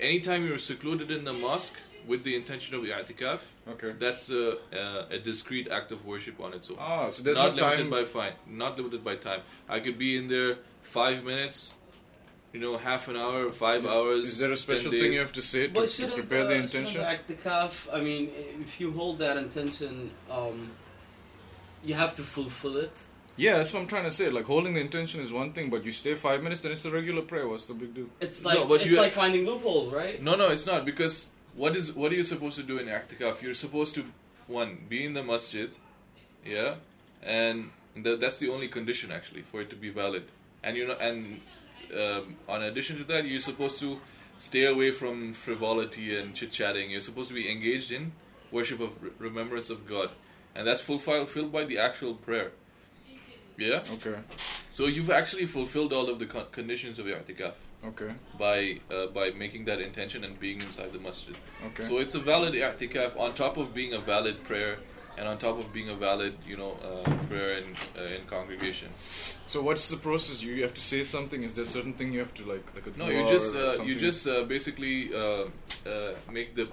anytime 0.00 0.46
you're 0.46 0.58
secluded 0.58 1.10
in 1.10 1.24
the 1.24 1.32
mosque 1.32 1.74
with 2.06 2.24
the 2.24 2.34
intention 2.34 2.74
of 2.74 2.82
i'tikaf, 2.82 3.40
Okay. 3.68 3.92
that's 3.98 4.30
a, 4.30 4.58
a, 4.72 5.06
a 5.16 5.18
discrete 5.18 5.68
act 5.70 5.92
of 5.92 6.04
worship 6.04 6.40
on 6.40 6.52
its 6.52 6.70
own. 6.70 6.76
Ah, 6.80 7.10
so 7.10 7.22
there's 7.22 7.36
not 7.36 7.54
no 7.56 7.62
limited 7.64 7.82
time. 7.82 7.90
by 7.90 8.04
fine, 8.04 8.32
not 8.48 8.76
limited 8.76 9.04
by 9.04 9.16
time. 9.16 9.40
I 9.68 9.80
could 9.80 9.98
be 9.98 10.16
in 10.16 10.26
there 10.28 10.58
five 10.82 11.24
minutes, 11.24 11.74
you 12.52 12.60
know, 12.60 12.76
half 12.76 13.08
an 13.08 13.16
hour, 13.16 13.50
five 13.50 13.86
hours. 13.86 14.24
Is 14.26 14.38
there 14.38 14.52
a 14.52 14.56
special 14.56 14.90
thing 14.90 15.12
you 15.12 15.20
have 15.20 15.32
to 15.32 15.42
say 15.42 15.68
to, 15.68 15.86
to 15.86 16.08
prepare 16.08 16.42
uh, 16.42 16.48
the 16.48 16.54
intention? 16.54 17.00
shouldn't 17.02 17.26
the 17.28 17.34
i'tikaf, 17.34 17.88
I 17.92 18.00
mean, 18.00 18.30
if 18.60 18.80
you 18.80 18.92
hold 18.92 19.18
that 19.20 19.36
intention, 19.36 20.10
um, 20.30 20.70
you 21.84 21.94
have 21.94 22.14
to 22.16 22.22
fulfill 22.22 22.76
it. 22.76 22.92
Yeah, 23.36 23.56
that's 23.56 23.72
what 23.72 23.80
I'm 23.80 23.86
trying 23.88 24.04
to 24.04 24.10
say. 24.10 24.28
Like 24.28 24.44
holding 24.44 24.74
the 24.74 24.80
intention 24.80 25.20
is 25.20 25.32
one 25.32 25.52
thing, 25.52 25.70
but 25.70 25.84
you 25.84 25.90
stay 25.90 26.14
five 26.14 26.42
minutes, 26.42 26.62
then 26.62 26.72
it's 26.72 26.84
a 26.84 26.90
regular 26.90 27.22
prayer. 27.22 27.48
What's 27.48 27.66
the 27.66 27.74
big 27.74 27.94
deal? 27.94 28.06
It's 28.20 28.42
No, 28.44 28.50
like 28.50 28.68
but 28.68 28.74
it's 28.82 28.86
you- 28.86 28.96
like 28.98 29.12
finding 29.12 29.46
loopholes, 29.46 29.92
right? 29.92 30.22
No, 30.22 30.34
no, 30.34 30.50
it's 30.50 30.66
not 30.66 30.84
because 30.84 31.28
what 31.54 31.76
is 31.76 31.92
what 31.92 32.12
are 32.12 32.14
you 32.14 32.24
supposed 32.24 32.56
to 32.56 32.62
do 32.62 32.78
in 32.78 32.86
i'tikaf? 32.86 33.42
You're 33.42 33.54
supposed 33.54 33.94
to 33.96 34.04
one 34.46 34.78
be 34.88 35.04
in 35.04 35.14
the 35.14 35.22
masjid, 35.22 35.70
yeah, 36.44 36.74
and 37.22 37.70
th- 37.94 38.18
that's 38.20 38.38
the 38.38 38.48
only 38.50 38.68
condition 38.68 39.10
actually 39.12 39.42
for 39.42 39.60
it 39.60 39.70
to 39.70 39.76
be 39.76 39.90
valid. 39.90 40.24
And 40.62 40.76
you 40.76 40.86
know, 40.88 40.96
and 41.00 41.40
um, 41.96 42.36
on 42.48 42.62
addition 42.62 42.96
to 42.98 43.04
that, 43.04 43.24
you're 43.26 43.40
supposed 43.40 43.78
to 43.80 44.00
stay 44.38 44.64
away 44.66 44.90
from 44.90 45.32
frivolity 45.32 46.16
and 46.18 46.34
chit 46.34 46.50
chatting. 46.52 46.90
You're 46.90 47.00
supposed 47.00 47.28
to 47.28 47.34
be 47.34 47.50
engaged 47.50 47.92
in 47.92 48.12
worship 48.50 48.80
of 48.80 48.90
re- 49.02 49.10
remembrance 49.18 49.70
of 49.70 49.86
God, 49.88 50.10
and 50.54 50.66
that's 50.66 50.82
fulfilled 50.82 51.28
filled 51.28 51.52
by 51.52 51.64
the 51.64 51.78
actual 51.78 52.14
prayer. 52.14 52.52
Yeah, 53.58 53.82
Okay. 53.92 54.16
so 54.70 54.86
you've 54.86 55.10
actually 55.10 55.44
fulfilled 55.46 55.92
all 55.92 56.08
of 56.08 56.18
the 56.18 56.26
con- 56.26 56.46
conditions 56.50 56.98
of 56.98 57.06
i'tikaf 57.06 57.52
Okay. 57.84 58.14
by 58.38 58.78
uh, 58.94 59.06
by 59.08 59.30
making 59.30 59.64
that 59.64 59.80
intention 59.80 60.24
and 60.24 60.38
being 60.38 60.60
inside 60.60 60.92
the 60.92 61.00
masjid. 61.00 61.36
Okay. 61.66 61.82
So 61.82 61.98
it's 61.98 62.14
a 62.14 62.20
valid 62.20 62.54
i'tikaf 62.54 63.18
on 63.18 63.34
top 63.34 63.56
of 63.56 63.74
being 63.74 63.92
a 63.94 63.98
valid 63.98 64.44
prayer 64.44 64.76
and 65.18 65.28
on 65.28 65.36
top 65.38 65.58
of 65.58 65.72
being 65.72 65.90
a 65.90 65.94
valid, 65.94 66.34
you 66.46 66.56
know, 66.56 66.76
uh, 66.82 67.10
prayer 67.28 67.58
in 67.58 67.64
uh, 67.98 68.16
in 68.16 68.24
congregation. 68.26 68.88
So 69.46 69.62
what's 69.62 69.88
the 69.88 69.96
process? 69.96 70.42
You, 70.42 70.54
you 70.54 70.62
have 70.62 70.74
to 70.74 70.80
say 70.80 71.02
something. 71.02 71.42
Is 71.42 71.54
there 71.54 71.64
a 71.64 71.74
certain 71.76 71.94
thing 71.94 72.12
you 72.12 72.20
have 72.20 72.34
to 72.34 72.44
like 72.44 72.66
like 72.74 72.86
a 72.86 72.98
No, 72.98 73.08
you 73.08 73.28
just 73.28 73.54
uh, 73.54 73.82
you 73.82 73.94
just 73.94 74.26
uh, 74.26 74.44
basically 74.44 75.14
uh, 75.14 75.44
uh, 75.86 76.14
make 76.30 76.54
the 76.54 76.68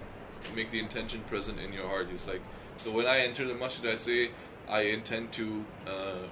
make 0.56 0.72
the 0.72 0.80
intention 0.80 1.22
present 1.28 1.60
in 1.60 1.74
your 1.74 1.88
heart. 1.88 2.08
It's 2.13 2.28
like 2.28 2.41
so 2.78 2.91
when 2.91 3.08
I 3.08 3.19
enter 3.19 3.45
the 3.45 3.56
masjid, 3.56 3.91
I 3.91 3.95
say 3.95 4.32
I 4.69 4.82
intend 4.82 5.32
to 5.34 5.65
uh, 5.88 6.28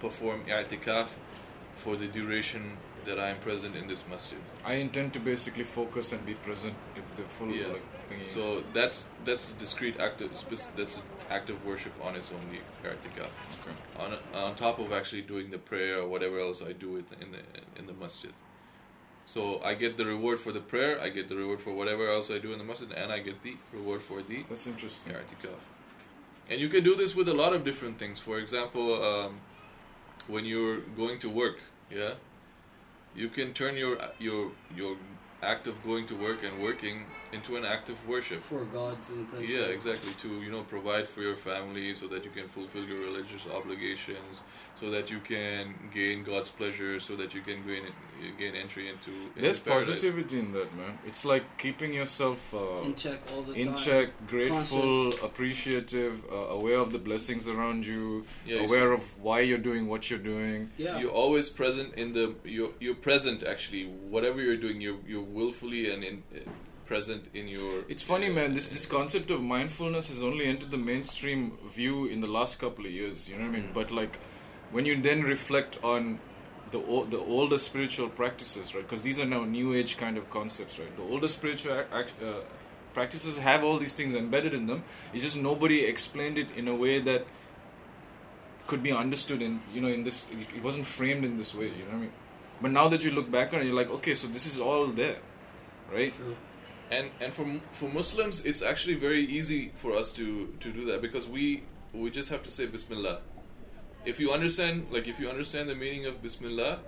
perform 0.00 0.44
i'tikaf 0.46 1.08
for 1.74 1.96
the 1.96 2.08
duration 2.08 2.78
that 3.04 3.18
I 3.18 3.28
am 3.30 3.38
present 3.38 3.76
in 3.76 3.86
this 3.88 4.06
masjid. 4.08 4.38
I 4.64 4.74
intend 4.74 5.12
to 5.14 5.20
basically 5.20 5.64
focus 5.64 6.12
and 6.12 6.24
be 6.24 6.34
present 6.34 6.74
in 6.96 7.02
the 7.16 7.22
full 7.28 7.50
Yeah. 7.50 7.66
like. 7.68 7.82
So 8.26 8.62
that's 8.74 9.06
that's 9.24 9.50
a 9.52 9.54
discrete 9.54 9.98
act 9.98 10.20
of 10.20 10.36
spec- 10.36 10.76
that's 10.76 10.96
an 10.98 11.02
act 11.30 11.48
of 11.50 11.64
worship 11.64 11.92
on 12.06 12.14
its 12.14 12.30
own, 12.30 12.40
the 12.52 12.60
i'tikaf. 12.88 13.30
okay. 13.56 13.76
On 13.98 14.18
on 14.44 14.54
top 14.54 14.78
of 14.78 14.92
actually 14.92 15.22
doing 15.22 15.50
the 15.50 15.58
prayer 15.58 15.98
or 16.02 16.06
whatever 16.08 16.38
else 16.38 16.60
I 16.70 16.72
do 16.72 16.96
it 17.00 17.06
in 17.22 17.28
the 17.32 17.42
in 17.78 17.86
the 17.86 17.94
masjid. 18.04 18.32
So 19.24 19.62
I 19.70 19.74
get 19.74 19.96
the 19.96 20.04
reward 20.04 20.38
for 20.40 20.52
the 20.52 20.60
prayer, 20.60 21.00
I 21.00 21.08
get 21.08 21.28
the 21.28 21.36
reward 21.36 21.60
for 21.62 21.72
whatever 21.80 22.08
else 22.08 22.30
I 22.30 22.38
do 22.38 22.52
in 22.52 22.58
the 22.58 22.64
masjid, 22.64 22.90
and 22.92 23.10
I 23.12 23.18
get 23.20 23.42
the 23.42 23.54
reward 23.72 24.02
for 24.02 24.20
the 24.20 24.38
That's 24.48 24.66
interesting. 24.66 25.12
i'tikaf. 25.14 25.60
And 26.50 26.60
you 26.60 26.68
can 26.68 26.82
do 26.84 26.94
this 27.02 27.14
with 27.14 27.28
a 27.28 27.34
lot 27.42 27.52
of 27.54 27.64
different 27.64 27.98
things. 27.98 28.18
For 28.18 28.38
example, 28.38 29.02
um, 29.10 29.40
when 30.28 30.44
you're 30.44 30.80
going 31.02 31.18
to 31.20 31.30
work, 31.30 31.58
yeah, 31.90 32.14
you 33.14 33.28
can 33.28 33.52
turn 33.52 33.76
your 33.76 33.98
your 34.18 34.50
your 34.74 34.96
act 35.42 35.66
of 35.66 35.82
going 35.84 36.06
to 36.06 36.14
work 36.14 36.42
and 36.44 36.62
working 36.62 37.04
into 37.32 37.56
an 37.56 37.64
act 37.64 37.88
of 37.88 37.96
worship. 38.08 38.42
For 38.42 38.64
God's 38.64 39.10
intention. 39.10 39.56
Yeah, 39.56 39.64
exactly. 39.66 40.12
To 40.22 40.28
you 40.42 40.50
know, 40.50 40.62
provide 40.62 41.08
for 41.08 41.20
your 41.20 41.36
family 41.36 41.94
so 41.94 42.06
that 42.08 42.24
you 42.24 42.30
can 42.30 42.46
fulfill 42.46 42.84
your 42.84 43.00
religious 43.00 43.44
obligations, 43.46 44.40
so 44.76 44.90
that 44.90 45.10
you 45.10 45.18
can 45.20 45.74
gain 45.92 46.22
God's 46.22 46.50
pleasure, 46.50 47.00
so 47.00 47.16
that 47.16 47.34
you 47.34 47.40
can 47.42 47.66
gain 47.66 47.84
gain 48.38 48.54
entry 48.54 48.88
into. 48.88 49.10
into 49.10 49.40
There's 49.40 49.58
paradise. 49.58 49.86
positivity 49.88 50.38
in 50.38 50.52
that, 50.52 50.74
man. 50.76 50.96
It's 51.06 51.24
like 51.24 51.44
keeping 51.58 51.92
yourself 51.92 52.54
uh, 52.54 52.82
In 52.84 52.94
check 52.94 53.18
all 53.34 53.42
the 53.42 53.54
in 53.54 53.68
time. 53.68 53.76
check, 53.76 54.08
grateful, 54.28 55.10
Conscious. 55.10 55.22
appreciative, 55.24 56.24
uh, 56.30 56.36
aware 56.58 56.76
of 56.78 56.92
the 56.92 56.98
blessings 56.98 57.48
around 57.48 57.84
you, 57.84 58.24
Yeah, 58.46 58.60
you 58.60 58.66
aware 58.68 58.92
of 58.92 59.02
why 59.20 59.40
you're 59.40 59.58
doing 59.58 59.88
what 59.88 60.08
you're 60.08 60.18
doing. 60.34 60.70
Yeah. 60.78 60.98
You're 61.00 61.10
always 61.10 61.50
present 61.50 61.94
in 61.94 62.12
the. 62.12 62.34
You're 62.44 62.70
you're 62.80 62.94
present 62.94 63.42
actually. 63.42 63.84
Whatever 63.86 64.40
you're 64.40 64.56
doing, 64.66 64.80
you're 64.80 64.98
you're 65.06 65.22
willfully 65.32 65.90
and 65.92 66.04
in, 66.04 66.22
uh, 66.34 66.38
present 66.86 67.24
in 67.34 67.48
your. 67.48 67.84
It's 67.88 68.02
funny, 68.02 68.28
uh, 68.28 68.32
man. 68.32 68.54
This 68.54 68.68
this 68.68 68.86
concept 68.86 69.30
of 69.30 69.42
mindfulness 69.42 70.08
has 70.08 70.22
only 70.22 70.46
entered 70.46 70.70
the 70.70 70.78
mainstream 70.78 71.52
view 71.74 72.06
in 72.06 72.20
the 72.20 72.26
last 72.26 72.58
couple 72.58 72.86
of 72.86 72.92
years. 72.92 73.28
You 73.28 73.36
know 73.36 73.44
what 73.46 73.56
I 73.56 73.58
mean? 73.60 73.68
Mm. 73.70 73.74
But 73.74 73.90
like, 73.90 74.18
when 74.70 74.86
you 74.86 75.00
then 75.00 75.22
reflect 75.22 75.78
on 75.82 76.18
the 76.70 76.78
o- 76.78 77.04
the 77.04 77.18
older 77.18 77.58
spiritual 77.58 78.08
practices, 78.08 78.74
right? 78.74 78.82
Because 78.82 79.02
these 79.02 79.18
are 79.20 79.26
now 79.26 79.44
new 79.44 79.74
age 79.74 79.96
kind 79.96 80.16
of 80.16 80.28
concepts, 80.30 80.78
right? 80.78 80.94
The 80.96 81.02
older 81.02 81.28
spiritual 81.28 81.84
act- 81.92 82.14
uh, 82.22 82.40
practices 82.94 83.38
have 83.38 83.64
all 83.64 83.78
these 83.78 83.92
things 83.92 84.14
embedded 84.14 84.54
in 84.54 84.66
them. 84.66 84.82
It's 85.12 85.22
just 85.22 85.36
nobody 85.36 85.84
explained 85.84 86.38
it 86.38 86.48
in 86.56 86.68
a 86.68 86.74
way 86.74 86.98
that 87.00 87.26
could 88.66 88.82
be 88.82 88.92
understood 88.92 89.42
in 89.42 89.60
you 89.74 89.80
know 89.80 89.88
in 89.88 90.04
this. 90.04 90.26
It 90.56 90.62
wasn't 90.62 90.86
framed 90.86 91.24
in 91.24 91.38
this 91.38 91.54
way. 91.54 91.66
You 91.66 91.84
know 91.84 91.92
what 91.92 91.94
I 91.94 92.00
mean? 92.00 92.12
But 92.62 92.70
now 92.70 92.88
that 92.88 93.04
you 93.04 93.10
look 93.10 93.30
back 93.30 93.52
on 93.52 93.60
it, 93.60 93.66
you're 93.66 93.74
like, 93.82 93.90
okay, 93.90 94.14
so 94.14 94.28
this 94.28 94.46
is 94.46 94.60
all 94.60 94.86
there, 94.86 95.18
right? 95.92 96.14
True. 96.14 96.36
and 96.92 97.10
and 97.20 97.32
for 97.32 97.46
for 97.72 97.88
Muslims, 97.88 98.44
it's 98.44 98.62
actually 98.62 98.94
very 98.94 99.24
easy 99.38 99.72
for 99.74 99.92
us 100.00 100.12
to 100.12 100.26
to 100.60 100.68
do 100.72 100.84
that 100.86 101.02
because 101.02 101.26
we 101.28 101.64
we 101.92 102.10
just 102.10 102.30
have 102.30 102.42
to 102.44 102.50
say 102.50 102.66
Bismillah. 102.66 103.20
If 104.04 104.20
you 104.20 104.32
understand, 104.32 104.86
like 104.90 105.06
if 105.08 105.18
you 105.20 105.28
understand 105.28 105.68
the 105.68 105.74
meaning 105.74 106.06
of 106.06 106.22
Bismillah, 106.22 106.78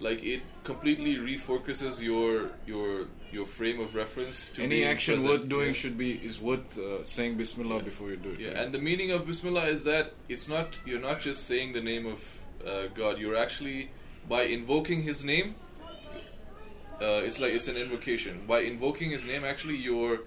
like 0.00 0.22
it 0.22 0.42
completely 0.64 1.16
refocuses 1.16 2.02
your 2.02 2.50
your 2.66 3.06
your 3.32 3.46
frame 3.46 3.80
of 3.80 3.94
reference 3.94 4.50
to 4.50 4.62
Any 4.62 4.84
action 4.84 5.14
present, 5.14 5.32
worth 5.32 5.48
doing 5.48 5.66
yeah. 5.68 5.72
should 5.80 5.98
be 5.98 6.12
is 6.12 6.40
worth 6.40 6.78
uh, 6.78 7.04
saying 7.04 7.36
Bismillah 7.36 7.82
before 7.82 8.10
you 8.10 8.16
do 8.16 8.30
it. 8.30 8.40
Yeah, 8.40 8.60
and 8.60 8.72
the 8.72 8.78
meaning 8.78 9.10
of 9.10 9.26
Bismillah 9.26 9.66
is 9.66 9.84
that 9.84 10.14
it's 10.28 10.48
not 10.48 10.78
you're 10.86 11.00
not 11.10 11.20
just 11.20 11.46
saying 11.46 11.72
the 11.72 11.82
name 11.82 12.06
of 12.06 12.20
uh, 12.66 12.86
God. 12.94 13.18
You're 13.18 13.36
actually 13.36 13.90
by 14.28 14.42
invoking 14.42 15.02
His 15.02 15.24
name. 15.24 15.54
Uh, 17.00 17.22
it's 17.26 17.40
like 17.40 17.52
it's 17.52 17.68
an 17.68 17.76
invocation. 17.76 18.44
By 18.46 18.60
invoking 18.60 19.10
His 19.10 19.26
name, 19.26 19.44
actually, 19.44 19.76
you're 19.76 20.20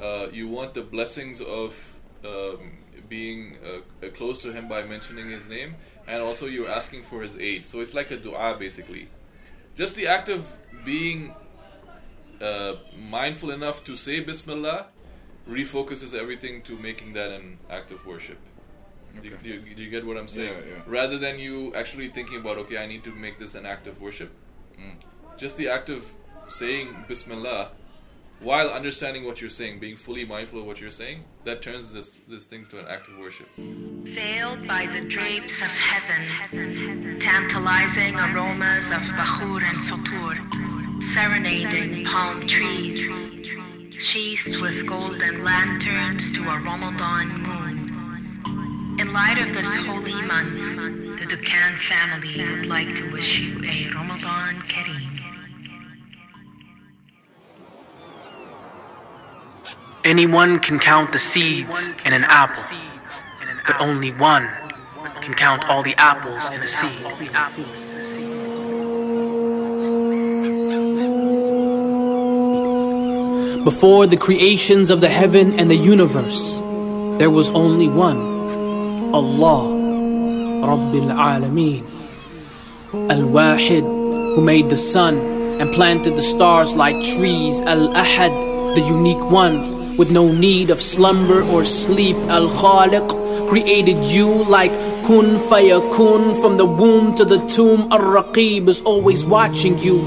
uh, 0.00 0.28
you 0.32 0.48
want 0.48 0.74
the 0.74 0.82
blessings 0.82 1.40
of 1.40 2.00
um, 2.24 2.78
being 3.08 3.56
uh, 3.64 4.08
close 4.10 4.42
to 4.42 4.52
Him 4.52 4.68
by 4.68 4.82
mentioning 4.82 5.30
His 5.30 5.48
name, 5.48 5.76
and 6.06 6.22
also 6.22 6.46
you're 6.46 6.70
asking 6.70 7.02
for 7.02 7.22
His 7.22 7.38
aid. 7.38 7.66
So 7.66 7.80
it's 7.80 7.94
like 7.94 8.10
a 8.10 8.16
du'a, 8.16 8.58
basically. 8.58 9.08
Just 9.76 9.96
the 9.96 10.06
act 10.06 10.28
of 10.28 10.56
being 10.84 11.34
uh, 12.40 12.74
mindful 13.10 13.50
enough 13.50 13.84
to 13.84 13.96
say 13.96 14.20
Bismillah 14.20 14.86
refocuses 15.48 16.14
everything 16.14 16.62
to 16.62 16.76
making 16.76 17.12
that 17.12 17.30
an 17.30 17.58
act 17.68 17.90
of 17.90 18.06
worship. 18.06 18.38
Do, 19.22 19.28
you, 19.28 19.36
do, 19.42 19.48
you, 19.48 19.74
do 19.74 19.82
you 19.82 19.90
get 19.90 20.06
what 20.06 20.16
I'm 20.16 20.28
saying? 20.28 20.52
Yeah, 20.52 20.74
yeah. 20.76 20.82
Rather 20.86 21.18
than 21.18 21.38
you 21.38 21.74
actually 21.74 22.08
thinking 22.08 22.38
about, 22.38 22.58
okay, 22.58 22.78
I 22.78 22.86
need 22.86 23.04
to 23.04 23.14
make 23.14 23.38
this 23.38 23.54
an 23.54 23.66
act 23.66 23.86
of 23.86 24.00
worship. 24.00 24.32
Mm. 24.78 24.96
Just 25.36 25.56
the 25.56 25.68
act 25.68 25.88
of 25.88 26.14
saying 26.48 27.04
Bismillah 27.08 27.70
while 28.40 28.68
understanding 28.68 29.24
what 29.24 29.40
you're 29.40 29.48
saying, 29.48 29.78
being 29.78 29.96
fully 29.96 30.24
mindful 30.24 30.60
of 30.60 30.66
what 30.66 30.80
you're 30.80 30.90
saying, 30.90 31.24
that 31.44 31.62
turns 31.62 31.92
this, 31.92 32.20
this 32.28 32.46
thing 32.46 32.66
to 32.66 32.78
an 32.78 32.86
act 32.88 33.08
of 33.08 33.16
worship. 33.16 33.48
Veiled 33.56 34.68
by 34.68 34.86
the 34.86 35.00
drapes 35.08 35.62
of 35.62 35.68
heaven, 35.68 37.18
tantalizing 37.20 38.14
aromas 38.16 38.90
of 38.90 39.00
bakhur 39.16 39.62
and 39.62 39.86
futur, 39.86 41.02
serenading 41.12 42.04
palm 42.04 42.46
trees, 42.46 43.08
sheathed 43.98 44.60
with 44.60 44.86
golden 44.86 45.42
lanterns 45.42 46.30
to 46.32 46.42
a 46.42 46.58
Ramadan 46.60 47.40
moon. 47.40 47.63
In 49.04 49.12
light 49.12 49.38
of 49.38 49.52
this 49.52 49.76
holy 49.76 50.14
month, 50.14 51.20
the 51.20 51.26
Dukkan 51.26 51.78
family 51.78 52.50
would 52.50 52.64
like 52.64 52.94
to 52.94 53.12
wish 53.12 53.38
you 53.38 53.60
a 53.62 53.90
Ramadan 53.94 54.62
Kareem. 54.62 55.20
Anyone 60.06 60.58
can 60.58 60.78
count 60.78 61.12
the 61.12 61.18
seeds 61.18 61.86
in 62.06 62.14
an 62.14 62.24
apple, 62.24 62.78
but 63.66 63.78
only 63.78 64.10
one 64.12 64.48
can 65.20 65.34
count 65.34 65.68
all 65.68 65.82
the 65.82 65.94
apples 65.96 66.48
in 66.48 66.62
a 66.62 66.66
seed. 66.66 67.02
Before 73.64 74.06
the 74.06 74.16
creations 74.16 74.88
of 74.88 75.02
the 75.02 75.10
heaven 75.10 75.60
and 75.60 75.68
the 75.70 75.76
universe, 75.76 76.58
there 77.18 77.30
was 77.30 77.50
only 77.50 77.86
one 77.86 78.33
Allah, 79.14 79.62
Rabbil 80.66 81.10
Alameen. 81.14 81.84
Al 83.14 83.22
Wahid, 83.36 83.84
who 84.34 84.40
made 84.40 84.68
the 84.68 84.76
sun 84.76 85.18
and 85.60 85.70
planted 85.72 86.16
the 86.16 86.22
stars 86.22 86.74
like 86.74 86.96
trees. 87.00 87.60
Al 87.60 87.90
Ahad, 87.94 88.74
the 88.74 88.80
unique 88.80 89.24
one, 89.30 89.96
with 89.96 90.10
no 90.10 90.32
need 90.32 90.68
of 90.70 90.82
slumber 90.82 91.44
or 91.44 91.62
sleep. 91.62 92.16
Al 92.38 92.48
Khaliq, 92.48 93.23
created 93.48 93.98
you 94.04 94.28
like 94.44 94.72
kun 95.06 95.36
fayakun 95.48 96.40
from 96.40 96.56
the 96.56 96.64
womb 96.64 97.14
to 97.14 97.24
the 97.24 97.38
tomb. 97.46 97.88
Al 97.92 98.00
Raqib 98.00 98.68
is 98.68 98.80
always 98.82 99.24
watching 99.24 99.78
you. 99.78 100.00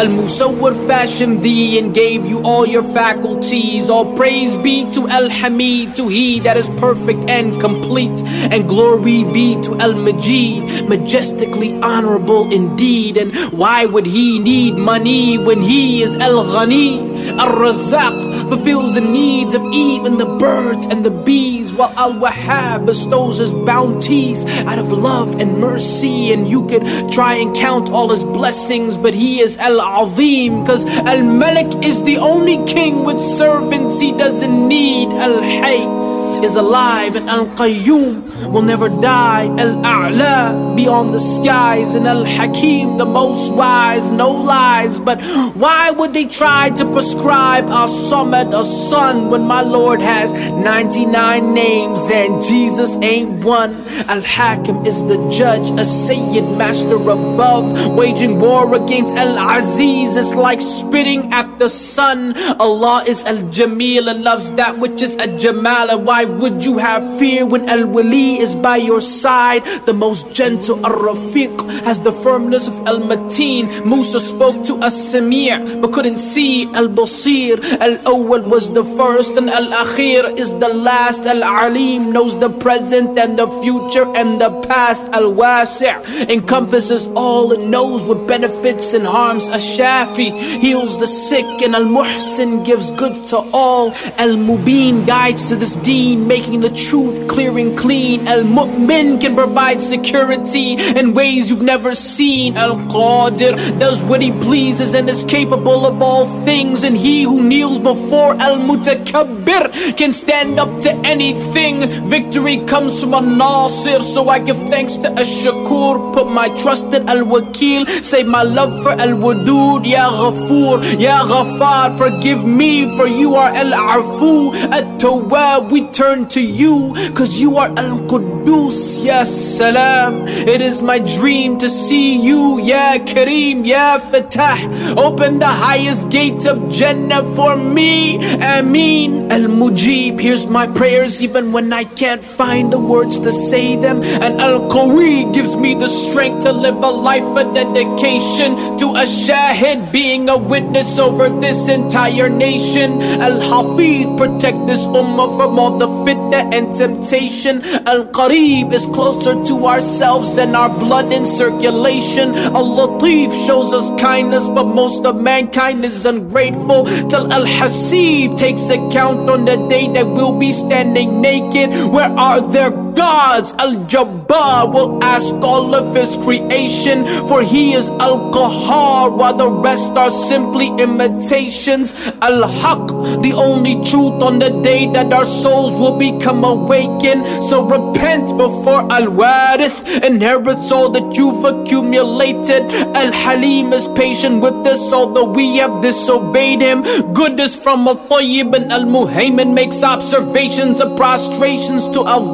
Al 0.00 0.06
Musawwir 0.06 0.74
fashioned 0.86 1.42
thee 1.42 1.78
and 1.78 1.94
gave 1.94 2.24
you 2.24 2.40
all 2.42 2.66
your 2.66 2.82
faculties. 2.82 3.90
All 3.90 4.16
praise 4.16 4.56
be 4.58 4.88
to 4.92 5.06
Al 5.08 5.28
Hamid, 5.28 5.94
to 5.96 6.08
He 6.08 6.40
that 6.40 6.56
is 6.56 6.68
perfect 6.80 7.28
and 7.28 7.60
complete. 7.60 8.22
And 8.50 8.68
glory 8.68 9.24
be 9.24 9.60
to 9.62 9.76
Al 9.78 9.94
Majid, 9.94 10.88
majestically 10.88 11.80
honorable 11.82 12.50
indeed. 12.52 13.16
And 13.16 13.34
why 13.52 13.86
would 13.86 14.06
He 14.06 14.38
need 14.38 14.74
money 14.76 15.38
when 15.38 15.60
He 15.60 16.02
is 16.02 16.16
Al 16.16 16.44
Ghani? 16.44 17.38
Al 17.38 17.52
Razaq 17.56 18.23
fulfills 18.44 18.94
the 18.94 19.00
needs 19.00 19.54
of 19.54 19.62
even 19.72 20.18
the 20.18 20.26
birds 20.38 20.86
and 20.86 21.04
the 21.04 21.10
bees, 21.10 21.72
while 21.72 21.92
Al 21.96 22.14
Wahhab 22.14 22.86
bestows 22.86 23.38
His 23.38 23.52
bounties 23.52 24.44
out 24.62 24.78
of 24.78 24.92
love 24.92 25.40
and 25.40 25.58
mercy. 25.60 26.32
And 26.32 26.46
you 26.48 26.66
could 26.66 26.84
try 27.10 27.34
and 27.34 27.54
count 27.56 27.90
all 27.90 28.10
His 28.10 28.24
blessings, 28.24 28.96
but 28.96 29.14
He 29.14 29.40
is 29.40 29.56
Al 29.58 29.80
Azim, 29.80 30.60
because 30.60 30.84
Al 31.00 31.22
Malik 31.22 31.84
is 31.84 32.02
the 32.04 32.18
only 32.18 32.64
king 32.66 33.04
with 33.04 33.20
servants 33.20 34.00
He 34.00 34.12
doesn't 34.12 34.68
need. 34.68 35.08
Al 35.08 35.40
Hayy 35.40 36.44
is 36.44 36.56
alive 36.56 37.16
and 37.16 37.28
Al 37.30 37.46
Qayyum 37.46 38.33
will 38.48 38.62
never 38.62 38.88
die. 38.88 39.46
Al 39.58 39.74
A'la 39.82 40.76
beyond 40.76 41.14
the 41.14 41.18
skies 41.18 41.94
and 41.94 42.06
Al 42.06 42.24
Hakim 42.24 42.98
the 42.98 43.04
most 43.04 43.52
wise, 43.52 44.10
no 44.10 44.30
lies. 44.30 44.98
But 45.00 45.22
why 45.54 45.90
would 45.90 46.12
they 46.14 46.26
try 46.26 46.70
to 46.70 46.84
prescribe 46.92 47.64
Al 47.64 47.88
Samad 47.88 48.58
a 48.58 48.64
son 48.64 49.30
when 49.30 49.42
my 49.42 49.62
Lord 49.62 50.00
has 50.00 50.32
99 50.50 51.54
names 51.54 52.10
and 52.10 52.42
Jesus 52.42 52.96
ain't 52.98 53.44
one? 53.44 53.74
Al 54.08 54.22
Hakim 54.22 54.84
is 54.86 55.04
the 55.04 55.18
judge, 55.30 55.70
a 55.78 55.84
Sayyid 55.84 56.44
master 56.58 56.96
above, 56.96 57.94
waging 57.96 58.40
war 58.40 58.74
against 58.74 59.16
Al 59.16 59.34
Aziz. 59.58 60.16
is 60.16 60.34
like 60.34 60.60
spitting 60.60 61.32
at 61.32 61.58
the 61.58 61.68
sun. 61.68 62.34
Allah 62.58 63.04
is 63.06 63.22
Al 63.24 63.38
Jamil 63.56 64.10
and 64.10 64.24
loves 64.24 64.50
that 64.52 64.78
which 64.78 65.02
is 65.02 65.16
Al 65.16 65.38
Jamal. 65.38 65.90
And 65.90 66.06
why 66.06 66.24
would 66.24 66.64
you 66.64 66.78
have 66.78 67.02
fear 67.18 67.46
when 67.46 67.68
Al 67.68 67.86
Wali 67.86 68.23
is 68.32 68.54
by 68.54 68.76
your 68.76 69.00
side? 69.00 69.64
The 69.86 69.92
most 69.92 70.32
gentle 70.32 70.84
Al 70.84 70.96
Rafiq 71.06 71.54
has 71.84 72.00
the 72.00 72.12
firmness 72.12 72.68
of 72.68 72.74
Al 72.86 73.00
Mateen. 73.00 73.64
Musa 73.86 74.20
spoke 74.20 74.64
to 74.64 74.78
As 74.82 74.94
Sami' 75.10 75.80
but 75.80 75.92
couldn't 75.92 76.18
see 76.18 76.66
Al 76.74 76.88
Basir. 76.88 77.56
Al 77.80 77.96
Awwal 78.12 78.44
was 78.54 78.72
the 78.72 78.84
first 78.84 79.36
and 79.36 79.48
Al 79.50 79.68
Akhir 79.84 80.38
is 80.38 80.58
the 80.58 80.68
last. 80.68 81.24
Al 81.26 81.42
Alim 81.44 82.12
knows 82.12 82.38
the 82.38 82.50
present 82.50 83.18
and 83.18 83.38
the 83.38 83.46
future 83.62 84.06
and 84.16 84.40
the 84.40 84.50
past. 84.68 85.08
Al 85.12 85.32
Wasi' 85.40 85.94
encompasses 86.30 87.08
all 87.14 87.52
it 87.52 87.60
knows 87.60 88.06
what 88.06 88.26
benefits 88.26 88.94
and 88.94 89.06
harms. 89.06 89.48
Al 89.48 89.58
Shafi 89.58 90.30
heals 90.62 90.98
the 90.98 91.06
sick 91.06 91.46
and 91.62 91.74
Al 91.74 91.84
Muhsin 91.84 92.64
gives 92.64 92.90
good 92.92 93.16
to 93.28 93.38
all. 93.52 93.88
Al 94.24 94.36
Mubin 94.46 95.06
guides 95.06 95.48
to 95.48 95.56
this 95.56 95.76
deen, 95.76 96.26
making 96.26 96.60
the 96.60 96.70
truth 96.70 97.26
clear 97.28 97.56
and 97.58 97.76
clean. 97.78 98.13
Al 98.20 98.44
Mu'min 98.44 99.20
can 99.20 99.34
provide 99.34 99.80
security 99.80 100.76
in 100.98 101.14
ways 101.14 101.50
you've 101.50 101.62
never 101.62 101.94
seen. 101.94 102.56
Al 102.56 102.76
Qadir 102.94 103.56
does 103.78 104.02
what 104.04 104.22
he 104.22 104.30
pleases 104.30 104.94
and 104.94 105.08
is 105.08 105.24
capable 105.24 105.86
of 105.86 106.00
all 106.00 106.26
things. 106.44 106.84
And 106.84 106.96
he 106.96 107.22
who 107.24 107.42
kneels 107.42 107.78
before 107.78 108.34
Al 108.40 108.56
Mutakabbir 108.58 109.96
can 109.96 110.12
stand 110.12 110.58
up 110.58 110.80
to 110.82 110.90
anything. 111.04 111.80
Victory 112.08 112.58
comes 112.64 113.02
from 113.02 113.14
Al 113.14 113.22
Nasir, 113.22 114.00
so 114.00 114.28
I 114.28 114.38
give 114.38 114.58
thanks 114.68 114.96
to 114.98 115.08
Al 115.08 115.24
Shakur. 115.24 116.14
Put 116.14 116.28
my 116.30 116.48
trust 116.62 116.94
in 116.94 117.08
Al 117.08 117.24
Wakil, 117.24 117.86
save 117.88 118.26
my 118.26 118.42
love 118.42 118.72
for 118.82 118.92
Al 118.92 119.14
Wadud. 119.24 119.84
Ya 119.84 120.08
Ghafoor, 120.10 121.00
Ya 121.00 121.24
Ghafar, 121.24 121.98
forgive 121.98 122.46
me, 122.46 122.96
for 122.96 123.06
you 123.06 123.34
are 123.34 123.52
Al 123.52 123.72
Afu. 123.72 124.54
At 124.72 125.00
Tawab, 125.00 125.70
we 125.70 125.86
turn 125.88 126.04
turn 126.04 126.28
to 126.28 126.40
you, 126.40 126.92
cause 127.14 127.40
you 127.40 127.56
are 127.56 127.68
Al 127.78 127.98
Quddus, 128.08 129.04
Ya 129.04 129.24
Salam. 129.24 130.26
It 130.28 130.60
is 130.60 130.82
my 130.82 130.98
dream 130.98 131.58
to 131.58 131.68
see 131.68 132.20
you, 132.20 132.60
Ya 132.60 132.98
Kareem, 132.98 133.66
Ya 133.66 133.98
Fatah. 133.98 134.58
Open 134.96 135.38
the 135.38 135.46
highest 135.46 136.10
gates 136.10 136.46
of 136.46 136.70
Jannah 136.70 137.24
for 137.34 137.56
me, 137.56 138.18
Ameen. 138.42 139.30
Al 139.30 139.48
Mujib 139.48 140.20
hears 140.20 140.46
my 140.46 140.66
prayers 140.66 141.22
even 141.22 141.52
when 141.52 141.72
I 141.72 141.84
can't 141.84 142.24
find 142.24 142.72
the 142.72 142.78
words 142.78 143.18
to 143.20 143.32
say 143.32 143.76
them. 143.76 144.02
And 144.02 144.40
Al 144.40 144.68
Qawi 144.70 145.32
gives 145.34 145.56
me 145.56 145.74
the 145.74 145.88
strength 145.88 146.44
to 146.44 146.52
live 146.52 146.76
a 146.76 146.90
life 146.90 147.36
of 147.36 147.54
dedication 147.54 148.56
to 148.78 148.86
a 148.96 149.04
shahid, 149.04 149.90
being 149.92 150.28
a 150.28 150.36
witness 150.36 150.98
over 150.98 151.28
this 151.28 151.68
entire 151.68 152.28
nation. 152.28 153.00
Al 153.20 153.40
Hafiz 153.40 154.06
protect 154.16 154.66
this 154.66 154.86
ummah 154.88 155.36
from 155.36 155.58
all 155.58 155.78
the 155.78 155.88
fitna 156.04 156.52
and 156.52 156.74
temptation. 156.74 157.62
Al 157.86 157.93
Qareeb 158.02 158.72
is 158.72 158.86
closer 158.86 159.34
to 159.44 159.66
ourselves 159.66 160.34
than 160.34 160.54
our 160.54 160.68
blood 160.68 161.12
in 161.12 161.24
circulation. 161.24 162.34
Al 162.54 162.66
Latif 162.76 163.30
shows 163.46 163.72
us 163.72 163.88
kindness, 164.00 164.48
but 164.48 164.64
most 164.64 165.06
of 165.06 165.20
mankind 165.20 165.84
is 165.84 166.04
ungrateful. 166.04 166.84
Till 166.84 167.32
Al 167.32 167.46
Hasib 167.46 168.36
takes 168.36 168.68
account 168.70 169.30
on 169.30 169.44
the 169.44 169.56
day 169.68 169.86
that 169.92 170.06
we'll 170.06 170.38
be 170.38 170.50
standing 170.50 171.20
naked. 171.20 171.70
Where 171.92 172.10
are 172.10 172.40
their 172.40 172.70
gods? 172.94 173.52
Al 173.58 173.76
Jabbar 173.86 174.72
will 174.72 175.02
ask 175.02 175.34
all 175.36 175.74
of 175.74 175.94
his 175.94 176.16
creation, 176.16 177.04
for 177.28 177.42
he 177.42 177.72
is 177.72 177.88
Al 177.88 178.32
Qahar, 178.32 179.16
while 179.16 179.36
the 179.36 179.48
rest 179.48 179.90
are 179.90 180.10
simply 180.10 180.68
imitations. 180.78 181.92
Al 182.22 182.46
Haq, 182.48 182.86
the 183.22 183.32
only 183.36 183.74
truth 183.84 184.22
on 184.22 184.38
the 184.38 184.50
day 184.62 184.86
that 184.92 185.12
our 185.12 185.24
souls 185.24 185.74
will 185.78 185.98
become 185.98 186.44
awakened. 186.44 187.26
So 187.44 187.64
repent 187.64 188.36
before 188.36 188.90
Al 188.92 189.06
Warith 189.06 190.04
inherits 190.04 190.72
all 190.72 190.90
that 190.90 191.16
you've 191.16 191.44
accumulated. 191.44 192.62
Al 192.94 193.12
Halim 193.12 193.72
is 193.72 193.88
patient 193.88 194.42
with 194.42 194.66
us, 194.66 194.92
although 194.92 195.30
we 195.30 195.56
have 195.56 195.82
disobeyed 195.82 196.60
him. 196.60 196.82
Goodness 197.12 197.56
from 197.56 197.86
Al 197.88 197.96
Tayyib 197.96 198.54
and 198.54 198.72
Al 198.72 198.84
Muhaymin 198.84 199.54
makes 199.54 199.82
observations 199.82 200.80
of 200.80 200.96
prostrations 200.96 201.88
to 201.88 202.04
Al 202.06 202.24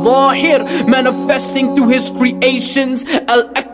Zahir, 0.50 0.86
manifesting 0.88 1.74
through 1.74 1.88
his 1.88 2.10
creations. 2.10 3.04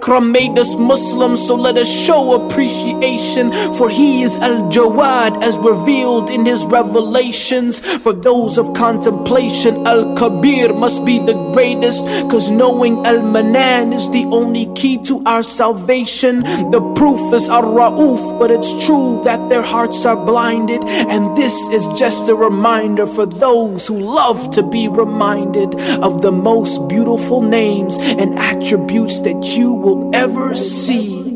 Akram 0.06 0.30
made 0.30 0.56
us 0.56 0.76
Muslims, 0.76 1.44
so 1.44 1.56
let 1.56 1.76
us 1.76 1.90
show 1.90 2.46
appreciation, 2.46 3.50
for 3.74 3.90
he 3.90 4.22
is 4.22 4.36
Al 4.36 4.70
Jawad 4.70 5.42
as 5.42 5.58
revealed 5.58 6.30
in 6.30 6.46
his 6.46 6.64
revelations. 6.66 7.80
For 7.80 8.12
those 8.12 8.56
of 8.56 8.72
contemplation, 8.72 9.84
Al 9.84 10.14
Kabir 10.14 10.72
must 10.74 11.04
be 11.04 11.18
the 11.18 11.34
greatest, 11.52 12.04
cause 12.30 12.52
knowing 12.52 13.04
Al 13.04 13.20
Manan 13.20 13.92
is 13.92 14.08
the 14.10 14.26
only 14.30 14.72
key 14.76 14.96
to 14.98 15.24
our 15.26 15.42
salvation. 15.42 16.44
The 16.70 16.92
proof 16.94 17.34
is 17.34 17.48
Al 17.48 17.64
Ra'uf, 17.64 18.38
but 18.38 18.52
it's 18.52 18.86
true 18.86 19.20
that 19.24 19.48
their 19.48 19.62
hearts 19.62 20.06
are 20.06 20.24
blinded, 20.24 20.84
and 20.84 21.36
this 21.36 21.68
is 21.70 21.88
just 21.98 22.28
a 22.28 22.34
reminder 22.36 23.06
for 23.06 23.26
those 23.26 23.88
who 23.88 23.98
love 23.98 24.52
to 24.52 24.62
be 24.62 24.86
reminded 24.86 25.74
of 26.00 26.22
the 26.22 26.30
most 26.30 26.86
beautiful 26.86 27.42
names 27.42 27.98
and 27.98 28.38
attributes 28.38 29.18
that 29.18 29.42
you 29.56 29.72
will 29.74 29.95
ever 30.14 30.54
see. 30.54 31.32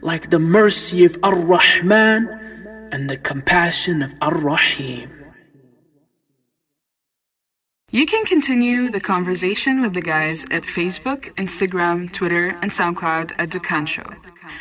Like 0.00 0.30
the 0.30 0.38
mercy 0.38 1.04
of 1.04 1.16
Ar 1.22 1.36
Rahman 1.36 2.28
and 2.92 3.08
the 3.08 3.16
compassion 3.16 4.02
of 4.02 4.14
Ar 4.20 4.36
Rahim. 4.36 5.23
You 7.94 8.06
can 8.06 8.24
continue 8.24 8.90
the 8.90 9.00
conversation 9.00 9.80
with 9.80 9.94
the 9.94 10.02
guys 10.02 10.42
at 10.50 10.62
Facebook, 10.64 11.32
Instagram, 11.36 12.12
Twitter, 12.12 12.48
and 12.60 12.68
SoundCloud 12.68 13.30
at 13.38 13.50
Dukkan 13.50 13.86
Show. 13.86 14.02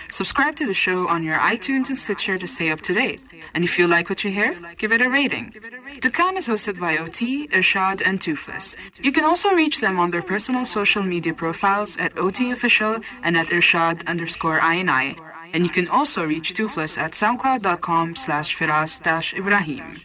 Subscribe 0.08 0.56
to 0.58 0.68
the 0.68 0.76
show 0.76 1.08
on 1.08 1.24
your 1.24 1.38
iTunes 1.38 1.90
and 1.90 1.98
Stitcher 1.98 2.38
to 2.38 2.46
stay 2.46 2.70
up 2.70 2.82
to 2.82 2.94
date. 2.94 3.24
And 3.56 3.64
if 3.64 3.80
you 3.80 3.88
like 3.88 4.08
what 4.08 4.24
you 4.24 4.30
hear, 4.30 4.56
give 4.78 4.92
it 4.92 5.02
a 5.02 5.10
rating. 5.10 5.50
Dukkan 5.50 6.38
is 6.38 6.48
hosted 6.48 6.80
by 6.80 7.00
OT, 7.00 7.48
Irshad, 7.48 8.04
and 8.06 8.20
Toofless. 8.20 8.78
You 9.04 9.12
can 9.12 9.26
also 9.26 9.50
reach 9.56 9.82
them 9.82 10.00
on 10.00 10.12
their 10.12 10.22
personal 10.22 10.64
social 10.64 11.02
media 11.02 11.34
profiles 11.34 11.98
at 11.98 12.16
OT 12.16 12.52
Official 12.52 13.00
and 13.24 13.36
at 13.36 13.48
Irshad 13.48 14.06
underscore 14.06 14.60
INI. 14.60 15.18
And 15.56 15.64
you 15.64 15.72
can 15.72 15.88
also 15.88 16.24
reach 16.24 16.54
Toofless 16.54 17.00
at 17.00 17.14
soundcloud.com 17.14 18.16
slash 18.16 18.56
firas 18.56 19.34
Ibrahim. 19.36 20.04